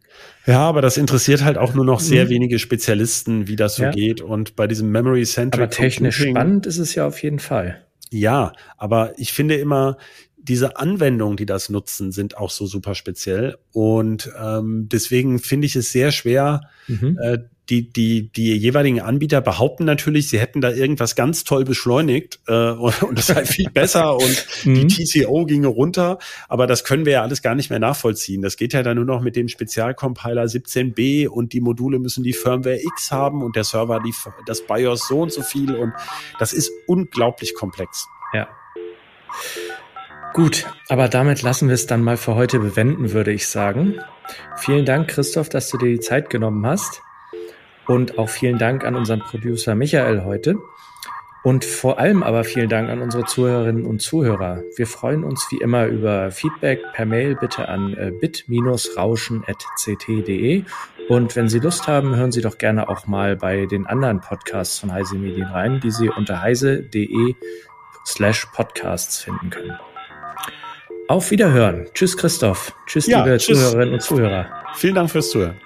Ja, 0.45 0.61
aber 0.61 0.81
das 0.81 0.97
interessiert 0.97 1.43
halt 1.43 1.57
auch 1.57 1.73
nur 1.73 1.85
noch 1.85 1.99
sehr 1.99 2.25
mhm. 2.25 2.29
wenige 2.29 2.59
Spezialisten, 2.59 3.47
wie 3.47 3.55
das 3.55 3.75
so 3.75 3.83
ja. 3.83 3.91
geht. 3.91 4.21
Und 4.21 4.55
bei 4.55 4.67
diesem 4.67 4.91
Memory 4.91 5.23
Centric. 5.23 5.61
Aber 5.61 5.69
technisch 5.69 6.17
Computing, 6.17 6.35
spannend 6.35 6.65
ist 6.65 6.77
es 6.77 6.95
ja 6.95 7.05
auf 7.05 7.21
jeden 7.21 7.39
Fall. 7.39 7.85
Ja, 8.11 8.53
aber 8.77 9.17
ich 9.17 9.33
finde 9.33 9.55
immer, 9.55 9.97
diese 10.37 10.77
Anwendungen, 10.77 11.37
die 11.37 11.45
das 11.45 11.69
nutzen, 11.69 12.11
sind 12.11 12.37
auch 12.37 12.49
so 12.49 12.65
super 12.65 12.95
speziell. 12.95 13.57
Und 13.71 14.31
ähm, 14.41 14.87
deswegen 14.89 15.39
finde 15.39 15.67
ich 15.67 15.75
es 15.75 15.91
sehr 15.91 16.11
schwer, 16.11 16.61
mhm. 16.87 17.17
äh, 17.21 17.39
die, 17.69 17.91
die, 17.91 18.31
die 18.31 18.55
jeweiligen 18.55 19.01
Anbieter 19.01 19.41
behaupten 19.41 19.85
natürlich, 19.85 20.29
sie 20.29 20.39
hätten 20.39 20.61
da 20.61 20.71
irgendwas 20.71 21.15
ganz 21.15 21.43
toll 21.43 21.63
beschleunigt 21.65 22.39
äh, 22.47 22.71
und, 22.71 23.01
und 23.03 23.17
das 23.17 23.27
sei 23.27 23.45
viel 23.45 23.69
besser 23.69 24.15
und 24.15 24.45
die 24.63 24.83
mhm. 24.83 24.87
TCO 24.87 25.45
ginge 25.45 25.67
runter. 25.67 26.19
Aber 26.47 26.67
das 26.67 26.83
können 26.83 27.05
wir 27.05 27.13
ja 27.13 27.21
alles 27.21 27.41
gar 27.41 27.55
nicht 27.55 27.69
mehr 27.69 27.79
nachvollziehen. 27.79 28.41
Das 28.41 28.57
geht 28.57 28.73
ja 28.73 28.83
dann 28.83 28.97
nur 28.97 29.05
noch 29.05 29.21
mit 29.21 29.35
dem 29.35 29.47
Spezialcompiler 29.47 30.43
17b 30.43 31.27
und 31.27 31.53
die 31.53 31.61
Module 31.61 31.99
müssen 31.99 32.23
die 32.23 32.33
Firmware 32.33 32.79
X 32.81 33.11
haben 33.11 33.43
und 33.43 33.55
der 33.55 33.63
Server 33.63 33.99
die, 33.99 34.13
das 34.45 34.65
BIOS 34.65 35.07
so 35.07 35.21
und 35.21 35.31
so 35.31 35.41
viel 35.41 35.75
und 35.75 35.93
das 36.39 36.53
ist 36.53 36.71
unglaublich 36.87 37.53
komplex. 37.53 38.07
Ja. 38.33 38.47
Gut, 40.33 40.67
aber 40.89 41.09
damit 41.09 41.41
lassen 41.41 41.67
wir 41.67 41.75
es 41.75 41.87
dann 41.87 42.03
mal 42.03 42.17
für 42.17 42.35
heute 42.35 42.59
bewenden, 42.59 43.13
würde 43.13 43.31
ich 43.31 43.47
sagen. 43.47 43.99
Vielen 44.57 44.85
Dank, 44.85 45.09
Christoph, 45.09 45.49
dass 45.49 45.69
du 45.69 45.77
dir 45.77 45.89
die 45.89 45.99
Zeit 45.99 46.29
genommen 46.29 46.65
hast. 46.65 47.01
Und 47.89 48.17
auch 48.19 48.29
vielen 48.29 48.59
Dank 48.59 48.85
an 48.85 48.95
unseren 48.95 49.19
Producer 49.19 49.73
Michael 49.73 50.23
heute. 50.23 50.59
Und 51.43 51.65
vor 51.65 51.97
allem 51.97 52.21
aber 52.21 52.43
vielen 52.43 52.69
Dank 52.69 52.87
an 52.89 53.01
unsere 53.01 53.25
Zuhörerinnen 53.25 53.83
und 53.85 53.99
Zuhörer. 54.01 54.61
Wir 54.75 54.85
freuen 54.85 55.23
uns 55.23 55.47
wie 55.49 55.57
immer 55.57 55.87
über 55.87 56.29
Feedback 56.29 56.83
per 56.93 57.07
Mail 57.07 57.35
bitte 57.35 57.67
an 57.67 57.95
äh, 57.95 58.11
bit-rauschen.ct.de. 58.11 60.63
Und 61.07 61.35
wenn 61.35 61.49
Sie 61.49 61.57
Lust 61.57 61.87
haben, 61.87 62.15
hören 62.15 62.31
Sie 62.31 62.41
doch 62.41 62.59
gerne 62.59 62.89
auch 62.89 63.07
mal 63.07 63.35
bei 63.35 63.65
den 63.65 63.87
anderen 63.87 64.21
Podcasts 64.21 64.77
von 64.77 64.93
Heise 64.93 65.15
Medien 65.15 65.47
rein, 65.47 65.79
die 65.79 65.89
Sie 65.89 66.09
unter 66.09 66.43
heise.de 66.43 67.33
slash 68.05 68.45
podcasts 68.53 69.23
finden 69.23 69.49
können. 69.49 69.79
Auf 71.07 71.31
Wiederhören. 71.31 71.87
Tschüss 71.95 72.15
Christoph. 72.15 72.75
Tschüss 72.85 73.07
ja, 73.07 73.23
liebe 73.23 73.37
tschüss. 73.37 73.57
Zuhörerinnen 73.57 73.95
und 73.95 74.03
Zuhörer. 74.03 74.45
Vielen 74.75 74.93
Dank 74.93 75.09
fürs 75.09 75.31
Zuhören. 75.31 75.59